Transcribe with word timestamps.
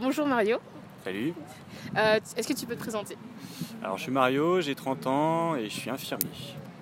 Bonjour 0.00 0.26
Mario. 0.26 0.58
Salut. 1.04 1.34
Euh, 1.96 2.18
Est-ce 2.36 2.48
que 2.48 2.52
tu 2.52 2.66
peux 2.66 2.74
te 2.74 2.80
présenter? 2.80 3.16
Alors 3.82 3.98
je 3.98 4.04
suis 4.04 4.12
Mario, 4.12 4.60
j'ai 4.60 4.74
30 4.74 5.06
ans 5.06 5.56
et 5.56 5.64
je 5.68 5.74
suis 5.74 5.90
infirmier. 5.90 6.26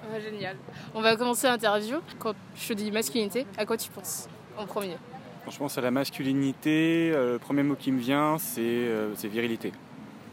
Ah, 0.05 0.21
Génial. 0.21 0.57
On 0.95 1.01
va 1.03 1.17
commencer 1.17 1.47
l'interview. 1.47 1.99
Quand 2.19 2.35
je 2.57 2.69
te 2.69 2.73
dis 2.75 2.91
masculinité, 2.91 3.47
à 3.57 3.67
quoi 3.67 3.77
tu 3.77 3.91
penses 3.91 4.29
en 4.57 4.67
premier? 4.67 4.97
Quand 5.45 5.51
je 5.51 5.59
pense 5.59 5.79
à 5.79 5.81
la 5.81 5.91
masculinité, 5.91 7.11
euh, 7.13 7.33
le 7.35 7.39
premier 7.39 7.63
mot 7.63 7.75
qui 7.75 7.91
me 7.93 7.99
vient 7.99 8.39
c'est 8.39 8.61
euh, 8.63 9.15
c'est 9.17 9.29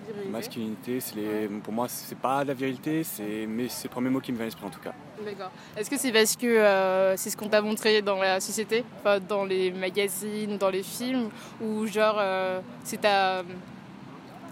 virilité. 0.08 0.30
Masculinité, 0.32 1.00
les- 1.16 1.48
pour 1.64 1.74
moi 1.74 1.88
c'est 1.90 2.18
pas 2.18 2.44
de 2.44 2.50
la 2.50 2.54
virilité, 2.54 3.04
c'est 3.04 3.46
mais 3.48 3.68
c'est 3.70 3.88
le 3.88 3.92
premier 3.92 4.10
mot 4.10 4.20
qui 4.20 4.32
me 4.32 4.38
vient 4.38 4.46
à 4.46 4.48
l'esprit 4.48 4.66
en 4.66 4.70
tout 4.70 4.80
cas. 4.80 4.94
D'accord. 5.24 5.52
Est-ce 5.78 5.90
que 5.90 5.98
c'est 5.98 6.12
parce 6.12 6.36
que 6.36 6.46
euh, 6.48 7.16
c'est 7.18 7.30
ce 7.30 7.38
qu'on 7.38 7.48
t'a 7.50 7.62
montré 7.62 8.02
dans 8.02 8.18
la 8.18 8.40
société, 8.40 8.84
enfin, 9.00 9.20
dans 9.20 9.46
les 9.46 9.72
magazines 9.72 10.58
dans 10.58 10.70
les 10.70 10.84
films, 10.84 11.30
ou 11.62 11.86
genre 11.88 12.18
euh, 12.20 12.60
c'est 12.84 13.02
ta. 13.02 13.44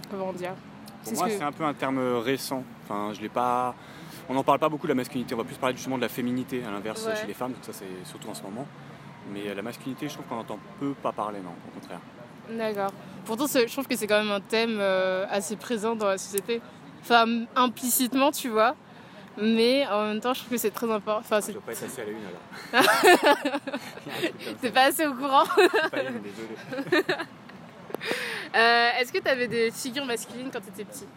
Comment 0.10 0.34
dire? 0.34 0.54
Pour 0.54 1.10
C'est 1.10 1.16
ce 1.16 1.20
moi 1.20 1.28
que- 1.30 1.34
c'est 1.38 1.44
un 1.44 1.52
peu 1.52 1.64
un 1.66 1.74
terme 1.74 2.00
récent. 2.18 2.64
Enfin 2.84 3.14
je 3.14 3.22
l'ai 3.22 3.30
pas. 3.30 3.76
On 4.30 4.34
n'en 4.34 4.44
parle 4.44 4.60
pas 4.60 4.70
beaucoup 4.70 4.88
de 4.88 4.92
la 4.92 4.96
masculinité, 4.96 5.34
on 5.36 5.38
va 5.40 5.44
plus 5.44 5.58
parler 5.58 5.76
justement 5.76 5.98
de 5.98 6.02
la 6.02 6.10
féminité 6.10 6.64
à 6.66 6.72
l'inverse 6.72 7.06
Ouais. 7.06 7.16
chez 7.16 7.28
les 7.28 7.34
femmes, 7.34 7.52
donc 7.52 7.64
ça 7.64 7.74
c'est 7.74 7.86
surtout 8.10 8.30
en 8.30 8.34
ce 8.34 8.42
moment. 8.44 8.66
Mais 9.34 9.48
euh, 9.50 9.54
la 9.54 9.62
masculinité 9.62 10.08
je 10.08 10.14
trouve 10.14 10.26
qu'on 10.28 10.38
entend 10.38 10.58
peu 10.80 10.94
pas 10.94 11.12
parler 11.12 11.40
non, 11.40 11.50
au 11.68 11.80
contraire. 11.80 12.00
D'accord. 12.50 12.92
Pourtant, 13.26 13.46
je 13.48 13.72
trouve 13.72 13.88
que 13.88 13.96
c'est 13.96 14.08
quand 14.08 14.22
même 14.22 14.32
un 14.32 14.42
thème 14.42 14.78
euh, 14.80 15.26
assez 15.30 15.56
présent 15.56 15.96
dans 15.96 16.08
la 16.08 16.18
société. 16.18 16.62
Enfin, 17.02 17.26
implicitement, 17.56 18.32
tu 18.32 18.50
vois. 18.50 18.76
Mais 19.42 19.88
en 19.88 20.06
même 20.08 20.20
temps, 20.20 20.34
je 20.34 20.42
trouve 20.42 20.52
que 20.52 20.58
c'est 20.58 20.70
très 20.72 20.92
important. 20.92 21.20
Enfin, 21.20 21.40
Je 21.40 21.46
c'est- 21.48 21.54
dois 21.54 21.62
pas 21.64 21.72
être 21.72 21.84
assez 21.84 22.02
à 22.02 22.06
la 22.06 22.12
une 22.12 22.18
alors. 22.82 22.86
t'es 24.62 24.70
pas 24.72 24.84
assez 24.84 25.06
au 25.08 25.14
courant. 25.16 25.44
Pas 25.92 26.04
une, 26.04 26.22
désolé. 26.22 27.04
Euh, 28.56 28.90
Est-ce 29.00 29.12
que 29.14 29.20
tu 29.20 29.28
avais 29.30 29.48
des 29.48 29.72
figures 29.72 30.06
masculines 30.06 30.50
quand 30.52 30.60
tu 30.60 30.68
étais 30.70 30.84
petit? 30.84 31.08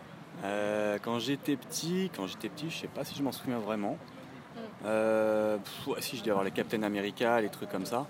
Euh, 0.45 0.99
quand 1.03 1.19
j'étais 1.19 1.57
petit, 1.57 2.11
quand 2.15 2.27
j'étais 2.27 2.49
petit, 2.49 2.71
je 2.71 2.77
sais 2.79 2.87
pas 2.87 3.05
si 3.05 3.15
je 3.17 3.23
m'en 3.23 3.33
souviens 3.33 3.59
vraiment. 3.59 3.99
Mm. 4.55 4.59
Euh, 4.87 5.59
pff, 5.59 5.87
ouais, 5.89 6.01
si 6.01 6.17
je 6.17 6.23
dois 6.23 6.31
avoir 6.33 6.45
les 6.45 6.51
Captain 6.53 6.83
America, 6.85 7.41
les 7.41 7.49
trucs 7.49 7.69
comme 7.71 7.85
ça. 7.87 8.01
Ouais. 8.01 8.07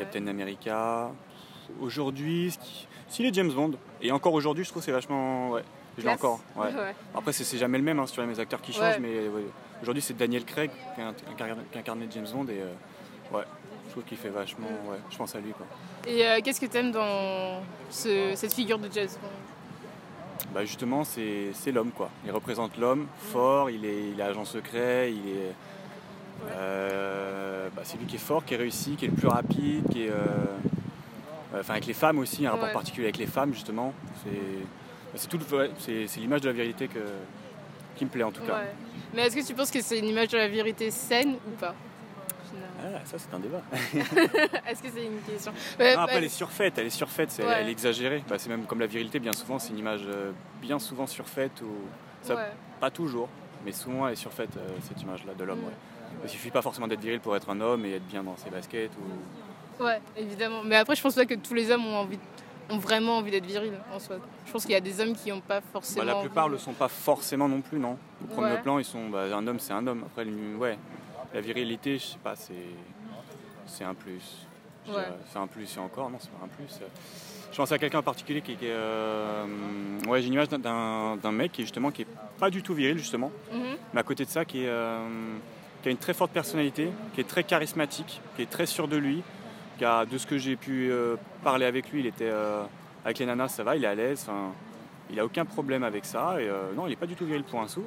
Captain 0.00 0.26
America. 0.26 1.10
Aujourd'hui, 1.80 2.50
ce 2.50 2.58
qui- 2.58 2.88
si 3.10 3.22
les 3.22 3.32
James 3.34 3.52
Bond. 3.52 3.72
Et 4.00 4.10
encore 4.12 4.32
aujourd'hui, 4.32 4.64
je 4.64 4.70
trouve 4.70 4.80
que 4.80 4.86
c'est 4.86 4.92
vachement. 4.92 5.50
Ouais, 5.50 5.62
je 5.98 6.02
l'ai 6.04 6.08
encore. 6.10 6.40
Ouais. 6.56 6.68
ouais. 6.68 6.94
Après, 7.14 7.32
c'est 7.32 7.58
jamais 7.58 7.76
le 7.76 7.84
même 7.84 7.98
hein, 7.98 8.06
sur 8.06 8.24
les 8.24 8.40
acteurs 8.40 8.62
qui 8.62 8.72
changent, 8.72 8.98
mais 9.00 9.28
aujourd'hui, 9.82 10.02
c'est 10.02 10.16
Daniel 10.16 10.44
Craig 10.44 10.70
qui 10.94 11.00
a 11.02 11.12
incarné- 11.78 12.06
James 12.10 12.26
Bond 12.32 12.46
et 12.46 12.60
euh, 12.62 13.36
ouais, 13.36 13.44
je 13.86 13.90
trouve 13.92 14.04
qu'il 14.04 14.16
fait 14.16 14.28
vachement. 14.30 14.66
Mm. 14.68 14.90
Ouais, 14.90 14.98
je 15.10 15.16
pense 15.18 15.34
à 15.34 15.40
lui 15.40 15.52
quoi. 15.52 15.66
Et 16.06 16.26
euh, 16.26 16.38
qu'est-ce 16.42 16.60
que 16.60 16.66
tu 16.66 16.76
aimes 16.78 16.92
dans 16.92 17.60
ce- 17.90 18.32
cette 18.36 18.54
figure 18.54 18.78
de 18.78 18.88
James 18.92 19.08
Bond? 19.20 19.28
Bah 20.54 20.64
justement, 20.64 21.04
c'est 21.04 21.48
c'est 21.52 21.70
l'homme 21.70 21.90
quoi. 21.92 22.08
Il 22.24 22.30
représente 22.32 22.76
l'homme 22.78 23.06
fort, 23.32 23.68
il 23.70 23.84
est, 23.84 24.10
il 24.14 24.18
est 24.18 24.22
agent 24.22 24.44
secret, 24.46 25.12
il 25.12 25.28
est. 25.28 25.52
euh, 26.56 27.68
bah, 27.74 27.82
c'est 27.84 27.98
lui 27.98 28.06
qui 28.06 28.16
est 28.16 28.18
fort, 28.18 28.44
qui 28.44 28.54
est 28.54 28.56
réussi, 28.56 28.96
qui 28.96 29.04
est 29.04 29.08
le 29.08 29.14
plus 29.14 29.28
rapide, 29.28 29.84
qui 29.90 30.04
est. 30.04 30.10
euh, 31.54 31.60
Enfin, 31.60 31.74
avec 31.74 31.86
les 31.86 31.94
femmes 31.94 32.18
aussi, 32.18 32.46
un 32.46 32.50
rapport 32.52 32.66
Ouais. 32.68 32.72
particulier 32.72 33.06
avec 33.06 33.18
les 33.18 33.26
femmes 33.26 33.52
justement. 33.52 33.92
C'est 35.16 35.28
tout 35.28 35.38
l'image 36.18 36.40
de 36.42 36.46
la 36.48 36.52
vérité 36.54 36.88
que, 36.88 37.00
qui 37.96 38.04
me 38.04 38.10
plaît 38.10 38.22
en 38.24 38.30
tout 38.32 38.42
cas. 38.42 38.58
Ouais. 38.58 38.72
Mais 39.14 39.22
est-ce 39.22 39.36
que 39.36 39.46
tu 39.46 39.54
penses 39.54 39.70
que 39.70 39.80
c'est 39.80 39.98
une 39.98 40.06
image 40.06 40.28
de 40.28 40.38
la 40.38 40.48
vérité 40.48 40.90
saine 40.90 41.34
ou 41.46 41.50
pas 41.58 41.74
Ah, 42.80 43.00
ça 43.04 43.18
c'est 43.18 43.34
un 43.34 43.40
débat. 43.40 43.62
Est-ce 44.68 44.82
que 44.82 44.88
c'est 44.94 45.04
une 45.06 45.20
question? 45.26 45.52
Ouais, 45.78 45.94
Non, 45.96 46.02
après, 46.02 46.14
bah, 46.14 46.18
elle 46.18 46.24
est 46.24 46.28
surfaite, 46.28 46.78
elle 46.78 46.86
est 46.86 46.90
surfaite, 46.90 47.40
elle 47.40 47.68
est 47.68 47.72
exagérée. 47.72 48.22
Bah, 48.28 48.36
c'est 48.38 48.48
même 48.48 48.64
comme 48.66 48.80
la 48.80 48.86
virilité, 48.86 49.18
bien 49.18 49.32
souvent, 49.32 49.58
c'est 49.58 49.70
une 49.70 49.78
image 49.78 50.02
euh, 50.06 50.30
bien 50.60 50.78
souvent 50.78 51.06
surfaite 51.06 51.60
ou 51.62 51.72
ça. 52.22 52.36
Pas 52.78 52.90
toujours, 52.90 53.28
mais 53.64 53.72
souvent 53.72 54.06
elle 54.06 54.14
est 54.14 54.16
surfaite 54.16 54.56
euh, 54.56 54.68
cette 54.88 55.02
image-là 55.02 55.34
de 55.34 55.44
l'homme. 55.44 55.60
Mm. 55.60 55.64
ouais. 55.64 55.72
Il 56.24 56.28
suffit 56.30 56.50
pas 56.50 56.62
forcément 56.62 56.88
d'être 56.88 57.00
viril 57.00 57.20
pour 57.20 57.36
être 57.36 57.50
un 57.50 57.60
homme 57.60 57.84
et 57.84 57.94
être 57.94 58.06
bien 58.06 58.22
dans 58.22 58.36
ses 58.36 58.50
baskets. 58.50 58.90
Ou... 58.98 59.02
Ouais, 59.80 60.00
évidemment. 60.16 60.62
Mais 60.64 60.76
après, 60.76 60.94
je 60.94 61.02
pense 61.02 61.14
pas 61.14 61.26
que 61.26 61.34
tous 61.34 61.54
les 61.54 61.70
hommes 61.70 61.86
ont, 61.86 61.96
envie, 61.96 62.18
ont 62.68 62.78
vraiment 62.78 63.16
envie 63.18 63.30
d'être 63.30 63.46
virils 63.46 63.72
en 63.94 63.98
soi. 63.98 64.16
Je 64.46 64.52
pense 64.52 64.62
qu'il 64.62 64.72
y 64.72 64.76
a 64.76 64.80
des 64.80 65.00
hommes 65.00 65.14
qui 65.14 65.30
n'ont 65.30 65.40
pas 65.40 65.60
Bah, 65.60 65.66
forcément. 65.72 66.04
la 66.04 66.14
plupart 66.16 66.44
envie. 66.46 66.52
le 66.54 66.58
sont 66.58 66.72
pas 66.72 66.88
forcément 66.88 67.48
non 67.48 67.60
plus, 67.60 67.78
non. 67.78 67.96
Au 68.22 68.26
premier 68.34 68.52
Ouais. 68.52 68.60
plan, 68.62 68.78
ils 68.78 68.84
sont. 68.84 69.08
bah, 69.08 69.24
un 69.34 69.46
homme, 69.46 69.58
c'est 69.58 69.72
un 69.72 69.86
homme. 69.86 70.04
Après, 70.06 70.24
ouais, 70.58 70.78
la 71.32 71.40
virilité, 71.40 71.98
je 71.98 72.04
sais 72.04 72.18
pas, 72.22 72.36
c'est 72.36 72.52
c'est 73.66 73.84
un 73.84 73.94
plus. 73.94 74.46
Ouais. 74.88 75.04
C'est 75.32 75.38
un 75.38 75.46
plus 75.46 75.76
et 75.76 75.78
encore, 75.78 76.10
non, 76.10 76.18
c'est 76.20 76.30
pas 76.30 76.44
un 76.44 76.48
plus. 76.48 76.80
Je 77.52 77.56
pense 77.56 77.70
à 77.72 77.78
quelqu'un 77.78 77.98
en 77.98 78.02
particulier 78.02 78.40
qui, 78.42 78.54
qui 78.56 78.64
euh, 78.66 79.44
Ouais, 80.08 80.20
j'ai 80.20 80.28
une 80.28 80.34
image 80.34 80.48
d'un- 80.48 81.32
mec 81.32 81.52
qui 81.52 81.62
justement 81.62 81.90
qui 81.90 82.02
est 82.02 82.06
pas 82.38 82.50
du 82.50 82.62
tout 82.62 82.74
viril 82.74 82.96
justement. 82.98 83.30
Mhm. 83.52 83.76
Mais 83.92 84.00
à 84.00 84.02
côté 84.02 84.24
de 84.24 84.30
ça, 84.30 84.44
qui, 84.44 84.64
est, 84.64 84.68
euh, 84.68 84.98
qui 85.82 85.88
a 85.88 85.92
une 85.92 85.98
très 85.98 86.14
forte 86.14 86.30
personnalité, 86.32 86.90
qui 87.14 87.20
est 87.20 87.28
très 87.28 87.44
charismatique, 87.44 88.20
qui 88.36 88.42
est 88.42 88.50
très 88.50 88.66
sûr 88.66 88.88
de 88.88 88.96
lui, 88.96 89.22
de 89.80 90.18
ce 90.18 90.26
que 90.26 90.38
j'ai 90.38 90.56
pu 90.56 90.90
euh, 90.90 91.16
parler 91.42 91.64
avec 91.66 91.90
lui, 91.90 92.00
il 92.00 92.06
était 92.06 92.28
euh, 92.30 92.62
avec 93.04 93.18
les 93.18 93.26
nanas, 93.26 93.48
ça 93.48 93.62
va, 93.64 93.76
il 93.76 93.84
est 93.84 93.86
à 93.88 93.94
l'aise, 93.94 94.26
il 95.10 95.18
a 95.18 95.24
aucun 95.24 95.44
problème 95.44 95.82
avec 95.82 96.04
ça. 96.04 96.36
Et 96.40 96.48
euh, 96.48 96.72
non, 96.76 96.86
il 96.86 96.90
n'est 96.90 96.96
pas 96.96 97.06
du 97.06 97.14
tout 97.16 97.24
viril 97.26 97.42
pour 97.44 97.60
un 97.60 97.68
sou. 97.68 97.84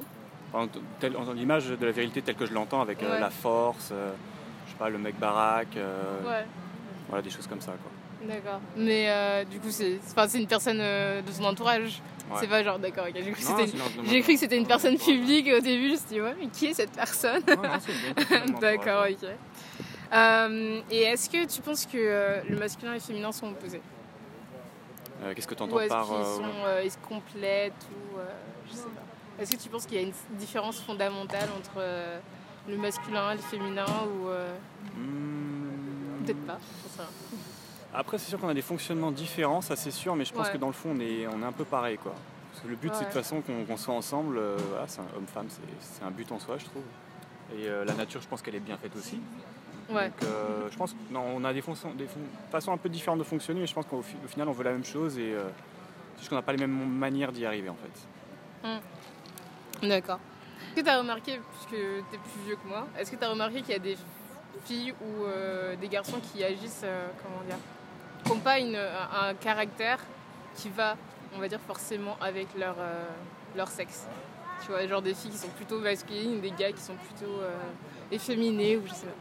Enfin, 0.52 0.68
tel- 1.00 1.16
en- 1.16 1.32
l'image 1.32 1.68
de 1.68 1.86
la 1.86 1.92
virilité 1.92 2.22
telle 2.22 2.34
que 2.36 2.46
je 2.46 2.52
l'entends, 2.54 2.80
avec 2.80 3.00
Ouais. 3.00 3.20
la 3.20 3.30
force, 3.30 3.90
je 4.66 4.70
sais 4.72 4.78
pas, 4.78 4.88
le 4.88 4.98
mec 4.98 5.18
baraque, 5.18 5.76
Ouais, 5.76 6.44
voilà, 7.08 7.22
des 7.22 7.30
choses 7.30 7.46
comme 7.46 7.60
ça. 7.60 7.72
Quoi. 7.72 8.34
d'accord. 8.34 8.60
Mais 8.76 9.44
du 9.50 9.58
coup, 9.60 9.70
c'est 9.70 9.98
c'est 10.28 10.38
une 10.40 10.46
personne 10.48 10.78
de 10.78 11.32
son 11.32 11.44
entourage. 11.44 12.00
Ouais. 12.30 12.38
C'est 12.40 12.46
pas 12.48 12.62
genre, 12.64 12.78
d'accord, 12.78 13.04
ok. 13.06 13.14
J'ai 13.16 13.22
cru, 13.22 13.32
que 13.32 13.38
c'était- 13.40 13.64
une- 13.76 14.06
j'ai 14.08 14.20
cru 14.22 14.32
que 14.32 14.38
c'était 14.38 14.56
une 14.56 14.66
personne 14.66 14.96
publique 14.96 15.46
et 15.46 15.54
au 15.56 15.60
début, 15.60 15.88
je 15.88 15.92
me 15.92 15.96
suis 15.98 16.06
dit, 16.08 16.20
ouais, 16.22 16.34
mais 16.40 16.46
qui 16.46 16.66
est 16.68 16.72
cette 16.74 16.92
personne? 16.92 17.42
Non, 17.46 17.56
non, 17.62 17.68
c'est 17.80 17.92
une 17.92 18.14
bonne 18.14 18.24
personne, 18.24 18.54
D'accord, 18.60 19.04
ok. 19.10 19.28
Euh, 20.12 20.80
et 20.90 21.02
est-ce 21.02 21.28
que 21.30 21.46
tu 21.46 21.60
penses 21.62 21.86
que 21.86 21.96
euh, 21.96 22.40
le 22.48 22.56
masculin 22.58 22.92
et 22.92 22.96
le 22.96 23.00
féminin 23.00 23.32
sont 23.32 23.48
opposés? 23.48 23.80
Euh, 25.22 25.32
Qu'est-ce 25.34 25.46
que 25.48 25.54
tu 25.54 25.62
Ou 25.62 25.66
entends 25.66 25.80
est-ce 25.80 25.88
par. 25.88 26.06
qu'ils 26.06 26.24
sont 26.24 26.42
ils 26.84 26.90
se 26.90 26.98
complètent 26.98 27.72
ou 27.90 28.18
je 28.68 28.74
sais 28.74 28.82
pas. 28.82 29.42
Est-ce 29.42 29.50
que 29.50 29.56
tu 29.56 29.68
penses 29.68 29.86
qu'il 29.86 29.96
y 29.96 30.00
a 30.00 30.02
une 30.06 30.12
différence 30.38 30.80
fondamentale 30.80 31.48
entre 31.58 31.82
le 32.68 32.76
masculin 32.76 33.32
et 33.32 33.36
le 33.36 33.42
féminin 33.42 33.84
ou 34.06 34.28
hmm, 34.98 36.24
peut-être 36.24 36.46
pas. 36.46 36.58
Après, 37.92 38.18
c'est 38.18 38.28
sûr 38.28 38.40
qu'on 38.40 38.48
a 38.48 38.54
des 38.54 38.62
fonctionnements 38.62 39.12
différents, 39.12 39.60
ça 39.60 39.76
c'est 39.76 39.90
sûr, 39.92 40.16
mais 40.16 40.24
je 40.24 40.32
pense 40.32 40.46
Ouais. 40.48 40.52
que 40.54 40.58
dans 40.58 40.66
le 40.66 40.72
fond, 40.72 40.90
on 40.96 41.00
est, 41.00 41.26
on 41.28 41.40
est 41.42 41.46
un 41.46 41.52
peu 41.52 41.64
pareil. 41.64 41.96
Quoi. 41.98 42.12
Parce 42.50 42.62
que 42.64 42.68
le 42.68 42.74
but, 42.76 42.90
c'est 42.92 43.00
de 43.00 43.04
toute 43.04 43.12
façon 43.14 43.40
qu'on 43.40 43.64
qu'on 43.64 43.76
soit 43.76 43.94
ensemble. 43.94 44.36
euh, 44.38 44.56
voilà, 44.70 44.84
c'est 44.88 45.00
un 45.00 45.16
homme-femme, 45.16 45.46
c'est 45.48 45.60
c'est 45.80 46.02
un 46.04 46.10
but 46.10 46.30
en 46.32 46.38
soi, 46.40 46.56
je 46.58 46.64
trouve. 46.64 46.82
Et 47.56 47.68
euh, 47.68 47.84
la 47.84 47.94
nature, 47.94 48.20
je 48.20 48.26
pense 48.28 48.42
qu'elle 48.42 48.54
est 48.56 48.60
bien 48.60 48.76
faite 48.78 48.96
aussi. 48.96 49.20
Ouais. 49.90 50.08
Donc, 50.08 50.22
euh, 50.24 50.68
je 50.70 50.76
pense 50.76 50.94
qu'on 51.12 51.44
a 51.44 51.52
des, 51.52 51.60
des 51.60 51.62
fon- 52.06 52.18
façons 52.50 52.72
un 52.72 52.76
peu 52.78 52.88
différentes 52.88 53.18
de 53.18 53.24
fonctionner, 53.24 53.60
mais 53.60 53.66
je 53.66 53.74
pense 53.74 53.86
qu'au 53.86 54.02
fi- 54.02 54.16
au 54.24 54.28
final, 54.28 54.48
on 54.48 54.52
veut 54.52 54.64
la 54.64 54.72
même 54.72 54.84
chose 54.84 55.18
et 55.18 55.32
euh, 55.32 55.44
c'est 56.14 56.20
juste 56.20 56.28
qu'on 56.30 56.36
n'a 56.36 56.42
pas 56.42 56.52
les 56.52 56.58
mêmes 56.58 56.88
manières 56.88 57.32
d'y 57.32 57.44
arriver 57.44 57.68
en 57.68 57.76
fait. 57.76 58.78
D'accord. 59.86 60.18
Est-ce 60.70 60.80
que 60.80 60.84
tu 60.84 60.88
as 60.90 60.98
remarqué, 60.98 61.40
puisque 61.52 61.70
tu 61.70 62.16
es 62.16 62.18
plus 62.18 62.40
vieux 62.46 62.56
que 62.56 62.66
moi, 62.68 62.86
est-ce 62.98 63.10
que 63.10 63.16
tu 63.16 63.24
as 63.24 63.28
remarqué 63.30 63.60
qu'il 63.60 63.72
y 63.72 63.76
a 63.76 63.78
des 63.78 63.96
filles 64.64 64.94
ou 65.00 65.24
euh, 65.24 65.76
des 65.76 65.88
garçons 65.88 66.18
qui 66.32 66.42
agissent, 66.42 66.82
euh, 66.84 67.06
comment 67.22 67.42
dire, 67.46 67.58
qui 68.24 68.30
n'ont 68.32 68.38
pas 68.40 68.58
une- 68.58 68.76
un, 68.76 69.28
un 69.28 69.34
caractère 69.34 69.98
qui 70.56 70.70
va, 70.70 70.96
on 71.36 71.38
va 71.40 71.48
dire, 71.48 71.60
forcément 71.66 72.16
avec 72.20 72.48
leur, 72.58 72.76
leur 73.56 73.68
sexe? 73.68 74.06
Tu 74.64 74.68
vois, 74.70 74.86
genre 74.86 75.02
des 75.02 75.12
filles 75.14 75.30
qui 75.32 75.36
sont 75.36 75.48
plutôt 75.48 75.78
masculines, 75.78 76.40
des 76.40 76.50
gars 76.52 76.72
qui 76.72 76.80
sont 76.80 76.94
plutôt 76.94 77.40
efféminés 78.10 78.76
ou 78.78 78.86
je 78.86 78.94
sais 78.94 79.06
pas. 79.06 79.12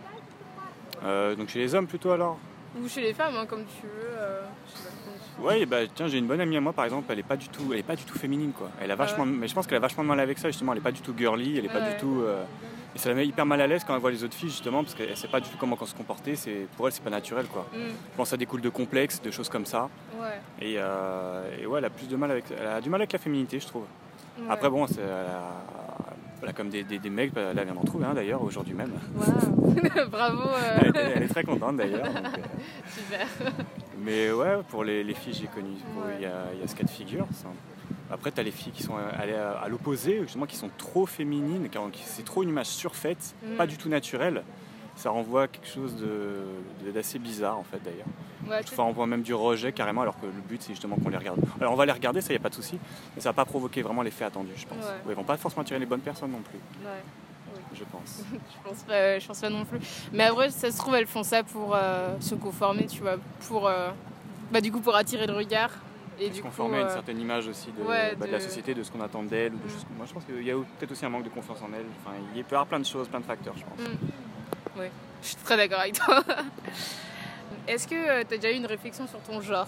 Euh, 1.03 1.35
donc 1.35 1.49
chez 1.49 1.59
les 1.59 1.75
hommes 1.75 1.87
plutôt 1.87 2.11
alors 2.11 2.37
Ou 2.81 2.87
chez 2.87 3.01
les 3.01 3.13
femmes, 3.13 3.35
hein, 3.37 3.45
comme 3.45 3.65
tu 3.65 3.85
veux. 3.85 4.17
euh, 4.17 4.41
je 4.67 4.77
sais 4.77 4.83
pas, 4.83 4.89
comme 4.89 5.13
tu 5.35 5.41
veux. 5.41 5.45
Ouais, 5.47 5.65
bah 5.65 5.77
tiens, 5.93 6.07
j'ai 6.07 6.17
une 6.19 6.27
bonne 6.27 6.41
amie 6.41 6.57
à 6.57 6.61
moi 6.61 6.73
par 6.73 6.85
exemple, 6.85 7.07
elle 7.11 7.19
est 7.19 7.23
pas 7.23 7.37
du 7.37 7.49
tout, 7.49 7.69
elle 7.73 7.79
est 7.79 7.83
pas 7.83 7.95
du 7.95 8.03
tout 8.03 8.17
féminine 8.17 8.51
quoi. 8.51 8.69
Elle 8.81 8.91
a 8.91 8.95
vachement, 8.95 9.25
mais 9.25 9.47
je 9.47 9.53
pense 9.53 9.67
qu'elle 9.67 9.77
a 9.77 9.81
vachement 9.81 10.03
de 10.03 10.09
mal 10.09 10.19
avec 10.19 10.37
ça 10.39 10.49
justement. 10.49 10.71
Elle 10.71 10.77
est 10.79 10.81
pas 10.81 10.91
du 10.91 11.01
tout 11.01 11.13
girly, 11.17 11.57
elle 11.57 11.65
est 11.65 11.69
pas 11.69 11.81
du 11.81 11.97
tout. 11.97 12.21
euh, 12.21 12.43
et 12.95 12.99
ça 12.99 13.09
la 13.09 13.15
met 13.15 13.25
hyper 13.25 13.43
mal 13.47 13.59
à 13.59 13.65
l'aise 13.65 13.83
quand 13.83 13.95
elle 13.95 14.01
voit 14.01 14.11
les 14.11 14.23
autres 14.23 14.35
filles 14.35 14.51
justement 14.51 14.83
parce 14.83 14.93
qu'elle 14.93 15.17
sait 15.17 15.27
pas 15.27 15.39
du 15.39 15.49
tout 15.49 15.57
comment 15.59 15.75
se 15.83 15.95
comporter. 15.95 16.35
C'est 16.35 16.67
pour 16.77 16.85
elle 16.87 16.93
c'est 16.93 17.03
pas 17.03 17.09
naturel 17.09 17.47
quoi. 17.47 17.65
Mm, 17.73 17.77
Je 17.77 18.17
pense 18.17 18.27
que 18.27 18.29
ça 18.29 18.37
découle 18.37 18.61
de 18.61 18.69
complexes, 18.69 19.19
de 19.21 19.31
choses 19.31 19.49
comme 19.49 19.65
ça. 19.65 19.89
ouais, 20.21 20.27
Et, 20.61 20.75
euh, 20.77 21.43
et 21.59 21.65
ouais, 21.65 21.79
elle 21.79 21.85
a 21.85 21.89
plus 21.89 22.07
de 22.07 22.15
mal 22.15 22.29
avec, 22.29 22.45
elle 22.51 22.67
a 22.67 22.79
du 22.81 22.89
mal 22.91 23.01
avec 23.01 23.11
la 23.11 23.17
féminité 23.19 23.59
je 23.59 23.65
trouve. 23.65 23.81
ouais. 24.37 24.45
Après 24.47 24.69
bon, 24.69 24.85
c'est, 24.85 25.01
elle 25.01 25.09
a, 25.09 25.82
a 26.49 26.53
comme 26.53 26.69
des, 26.69 26.83
des, 26.83 26.99
des 26.99 27.09
mecs, 27.09 27.33
bah, 27.33 27.41
elle 27.55 27.63
vient 27.63 27.73
d'en 27.73 27.83
trouver 27.83 28.05
un 28.05 28.13
d'ailleurs 28.13 28.41
aujourd'hui 28.43 28.73
même. 28.73 28.91
Bravo, 30.11 30.41
euh, 30.49 30.77
Elle, 30.81 30.95
est- 30.97 31.11
elle 31.15 31.23
est 31.23 31.27
très 31.27 31.43
contente 31.43 31.77
d'ailleurs. 31.77 32.05
euh, 32.05 32.29
super. 32.89 33.27
Mais 34.03 34.31
ouais, 34.31 34.57
pour 34.69 34.83
les, 34.83 35.03
les 35.03 35.13
filles 35.13 35.33
j'ai 35.33 35.43
Ouais. 35.45 36.15
il 36.17 36.23
y, 36.23 36.25
a, 36.25 36.45
il 36.53 36.59
y 36.59 36.63
a 36.63 36.67
ce 36.67 36.75
cas 36.75 36.83
de 36.83 36.89
figure. 36.89 37.25
ça. 37.33 37.47
Après, 38.11 38.31
tu 38.31 38.39
as 38.39 38.43
les 38.43 38.51
filles 38.51 38.71
qui 38.73 38.83
sont 38.83 38.95
allées 39.17 39.33
à, 39.33 39.51
à 39.53 39.67
l'opposé, 39.69 40.19
justement, 40.23 40.45
qui 40.45 40.55
sont 40.55 40.69
trop 40.77 41.05
féminines, 41.05 41.69
qui, 41.69 41.77
qui- 41.91 42.03
c'est 42.05 42.23
trop 42.25 42.43
une 42.43 42.49
image 42.49 42.67
surfaite, 42.67 43.33
Mm. 43.43 43.55
pas 43.55 43.65
du 43.67 43.77
tout 43.77 43.89
naturelle. 43.89 44.43
Ça 44.95 45.09
renvoie 45.09 45.43
à 45.43 45.47
quelque 45.47 45.67
chose 45.67 45.95
de- 45.95 46.85
de- 46.85 46.91
d'assez 46.91 47.17
bizarre, 47.19 47.57
en 47.57 47.63
fait, 47.63 47.81
d'ailleurs. 47.83 48.05
Ouais, 48.47 48.63
tu- 48.63 48.73
Enfin, 48.73 48.83
on 48.83 48.91
voit 48.91 49.07
même 49.07 49.21
du 49.23 49.33
rejet 49.33 49.71
carrément, 49.71 50.01
alors 50.01 50.19
que 50.19 50.25
le 50.25 50.31
but 50.47 50.61
c'est 50.61 50.73
justement 50.73 50.97
qu'on 50.97 51.09
les 51.09 51.17
regarde. 51.17 51.39
Alors 51.61 51.73
on 51.73 51.75
va 51.77 51.85
les 51.85 51.91
regarder, 51.93 52.19
ça 52.21 52.33
y 52.33 52.35
a 52.35 52.39
pas 52.39 52.49
de 52.49 52.55
souci, 52.55 52.77
mais 53.15 53.21
ça 53.21 53.29
va 53.29 53.33
pas 53.33 53.45
provoquer 53.45 53.81
vraiment 53.81 54.01
l'effet 54.01 54.25
attendu, 54.25 54.51
je 54.55 54.65
pense. 54.65 54.77
Ouais. 54.77 54.91
Ils 55.09 55.15
vont 55.15 55.23
pas 55.23 55.37
forcément 55.37 55.61
attirer 55.61 55.79
les 55.79 55.85
bonnes 55.85 56.01
personnes 56.01 56.31
non 56.31 56.41
plus, 56.41 56.57
ouais. 56.85 57.01
je 57.73 57.83
pense. 57.85 58.21
Je 58.31 58.69
pense 58.69 58.83
pas, 58.83 59.17
je 59.19 59.25
pense 59.27 59.39
pas 59.41 59.49
non 59.49 59.63
plus. 59.65 59.79
Mais 60.11 60.23
après, 60.25 60.49
ça 60.51 60.69
se 60.71 60.77
trouve, 60.77 60.93
elles 60.95 61.07
font 61.07 61.23
ça 61.23 61.43
pour 61.43 61.73
euh, 61.75 62.15
se 62.19 62.35
conformer, 62.35 62.85
tu 62.85 63.01
vois, 63.01 63.15
pour, 63.47 63.67
euh, 63.67 63.89
bah, 64.51 64.59
du 64.61 64.71
coup, 64.71 64.79
pour 64.81 64.95
attirer 64.95 65.25
le 65.25 65.33
regard. 65.33 65.71
Et 66.19 66.27
se 66.27 66.33
du 66.33 66.41
coup, 66.41 66.47
conformer 66.49 66.77
à 66.77 66.81
une 66.81 66.87
euh, 66.87 66.93
certaine 66.93 67.19
image 67.19 67.47
aussi 67.47 67.71
de, 67.71 67.81
ouais, 67.83 68.15
bah, 68.15 68.27
de 68.27 68.31
la 68.31 68.39
société, 68.39 68.73
de 68.75 68.83
ce 68.83 68.91
qu'on 68.91 69.01
attend 69.01 69.23
d'elle. 69.23 69.53
Mm. 69.53 69.59
choses- 69.69 69.85
Moi 69.97 70.05
je 70.07 70.13
pense 70.13 70.23
qu'il 70.25 70.43
y 70.43 70.51
a 70.51 70.55
peut-être 70.55 70.91
aussi 70.91 71.05
un 71.05 71.09
manque 71.09 71.23
de 71.23 71.29
confiance 71.29 71.59
en 71.61 71.73
elle. 71.73 71.85
Enfin, 72.05 72.15
il 72.35 72.43
peut 72.43 72.51
y 72.51 72.55
avoir 72.55 72.67
plein 72.67 72.79
de 72.79 72.85
choses, 72.85 73.07
plein 73.07 73.19
de 73.21 73.25
facteurs, 73.25 73.55
je 73.57 73.63
pense. 73.63 73.79
Oui, 74.77 74.85
je 75.21 75.27
suis 75.27 75.35
très 75.37 75.57
d'accord 75.57 75.79
avec 75.79 75.93
toi. 75.93 76.23
Est-ce 77.67 77.87
que 77.87 78.23
tu 78.23 78.33
as 78.33 78.37
déjà 78.37 78.51
eu 78.51 78.55
une 78.57 78.65
réflexion 78.65 79.07
sur 79.07 79.19
ton 79.21 79.39
genre? 79.41 79.67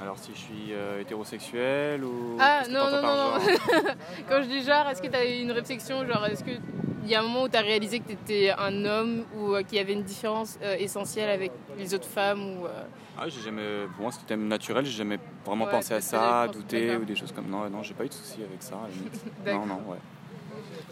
Alors 0.00 0.16
si 0.18 0.30
je 0.34 0.38
suis 0.38 0.72
euh, 0.72 1.00
hétérosexuel 1.00 2.04
ou. 2.04 2.36
Ah, 2.38 2.62
non, 2.68 2.90
non, 2.90 3.02
non, 3.02 3.16
genre 3.16 3.38
Quand 4.28 4.42
je 4.42 4.48
dis 4.48 4.62
genre, 4.62 4.88
est-ce 4.88 5.02
que 5.02 5.08
tu 5.08 5.16
as 5.16 5.24
eu 5.24 5.40
une 5.42 5.52
réflexion 5.52 6.06
Genre, 6.06 6.24
est-ce 6.26 6.42
qu'il 6.44 6.60
y 7.06 7.14
a 7.14 7.20
un 7.20 7.22
moment 7.22 7.42
où 7.44 7.48
tu 7.48 7.56
as 7.56 7.60
réalisé 7.60 8.00
que 8.00 8.06
tu 8.06 8.12
étais 8.12 8.50
un 8.56 8.84
homme 8.84 9.24
ou 9.36 9.54
euh, 9.54 9.62
qu'il 9.62 9.78
y 9.78 9.80
avait 9.80 9.92
une 9.92 10.02
différence 10.04 10.58
euh, 10.62 10.76
essentielle 10.78 11.28
avec 11.30 11.50
les 11.76 11.92
autres 11.94 12.08
femmes 12.08 12.58
ou, 12.60 12.66
euh, 12.66 12.82
Ah, 13.18 13.28
j'ai 13.28 13.40
jamais. 13.42 13.86
Pour 13.94 14.02
moi, 14.04 14.12
c'était 14.12 14.36
naturel, 14.36 14.86
j'ai 14.86 14.92
jamais 14.98 15.18
vraiment 15.44 15.64
Ouais, 15.66 15.70
pensé 15.70 15.94
à 15.94 16.00
ça, 16.00 16.46
douté 16.48 16.86
d'accord. 16.86 17.02
ou 17.02 17.04
des 17.04 17.16
choses 17.16 17.32
comme. 17.32 17.48
Non, 17.48 17.68
non, 17.68 17.82
j'ai 17.82 17.94
pas 17.94 18.04
eu 18.04 18.08
de 18.08 18.14
soucis 18.14 18.42
avec 18.42 18.62
ça. 18.62 18.76
à 18.76 18.82
la 18.88 18.94
limite. 18.94 19.24
D'accord. 19.44 19.66
non, 19.66 19.74
non, 19.76 19.82
ouais. 19.90 19.98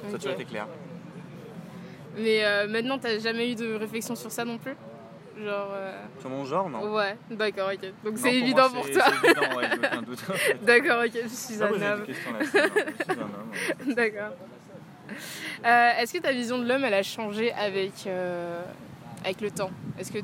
Ça 0.03 0.09
a 0.09 0.11
Ok. 0.13 0.17
toujours 0.19 0.33
été 0.33 0.45
clair. 0.45 0.67
Mais 2.17 2.45
euh, 2.45 2.67
maintenant, 2.69 2.99
t'as 2.99 3.19
jamais 3.19 3.53
eu 3.53 3.55
de 3.55 3.75
réflexion 3.75 4.15
sur 4.17 4.31
ça 4.31 4.45
non 4.45 4.59
plus? 4.59 4.75
Genre. 5.41 5.69
euh, 5.73 5.93
Sur 6.21 6.31
mon 6.31 6.45
genre, 6.45 6.69
non. 6.69 6.93
Ouais, 6.95 7.17
d'accord, 7.31 7.71
ok. 7.73 7.93
Donc 8.05 8.15
c'est 8.19 8.35
évident 8.35 8.69
pour 8.71 8.91
toi. 8.91 9.05
C'est 9.07 9.27
évident, 9.29 9.57
ouais, 9.57 10.03
doute. 10.05 10.25
D'accord, 10.63 11.05
ok, 11.05 11.13
je 11.23 11.29
suis 11.29 11.63
Ah, 11.63 11.67
un 11.67 11.69
homme. 11.71 12.05
suis 12.07 13.11
un 13.13 13.89
homme. 13.89 13.95
D'accord. 13.95 14.33
Euh, 15.65 15.91
Est-ce 15.99 16.13
que 16.13 16.19
ta 16.19 16.33
vision 16.33 16.59
de 16.59 16.67
l'homme, 16.69 16.85
elle 16.85 16.95
a 16.95 17.03
changé 17.03 17.53
avec, 17.53 17.93
euh, 18.07 18.63
avec 19.25 19.41
le 19.41 19.51
temps? 19.51 19.71
Est-ce 19.99 20.11
que, 20.13 20.19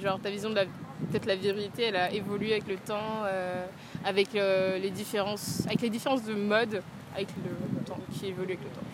genre, 0.00 0.20
ta 0.20 0.30
vision 0.30 0.50
de 0.50 0.54
la. 0.56 0.64
Peut-être 1.10 1.24
la 1.24 1.36
virilité, 1.36 1.84
elle 1.84 1.96
a 1.96 2.12
évolué 2.12 2.52
avec 2.52 2.68
le 2.68 2.76
temps, 2.76 3.22
euh, 3.24 3.64
avec 4.04 4.34
les 4.34 4.90
différences, 4.90 5.62
avec 5.66 5.80
les 5.80 5.88
différences 5.88 6.24
de 6.24 6.34
mode, 6.34 6.82
avec 7.14 7.28
le 7.42 7.84
temps, 7.86 7.98
qui 8.12 8.26
évolue 8.26 8.48
avec 8.52 8.60
le 8.60 8.68
temps? 8.68 8.86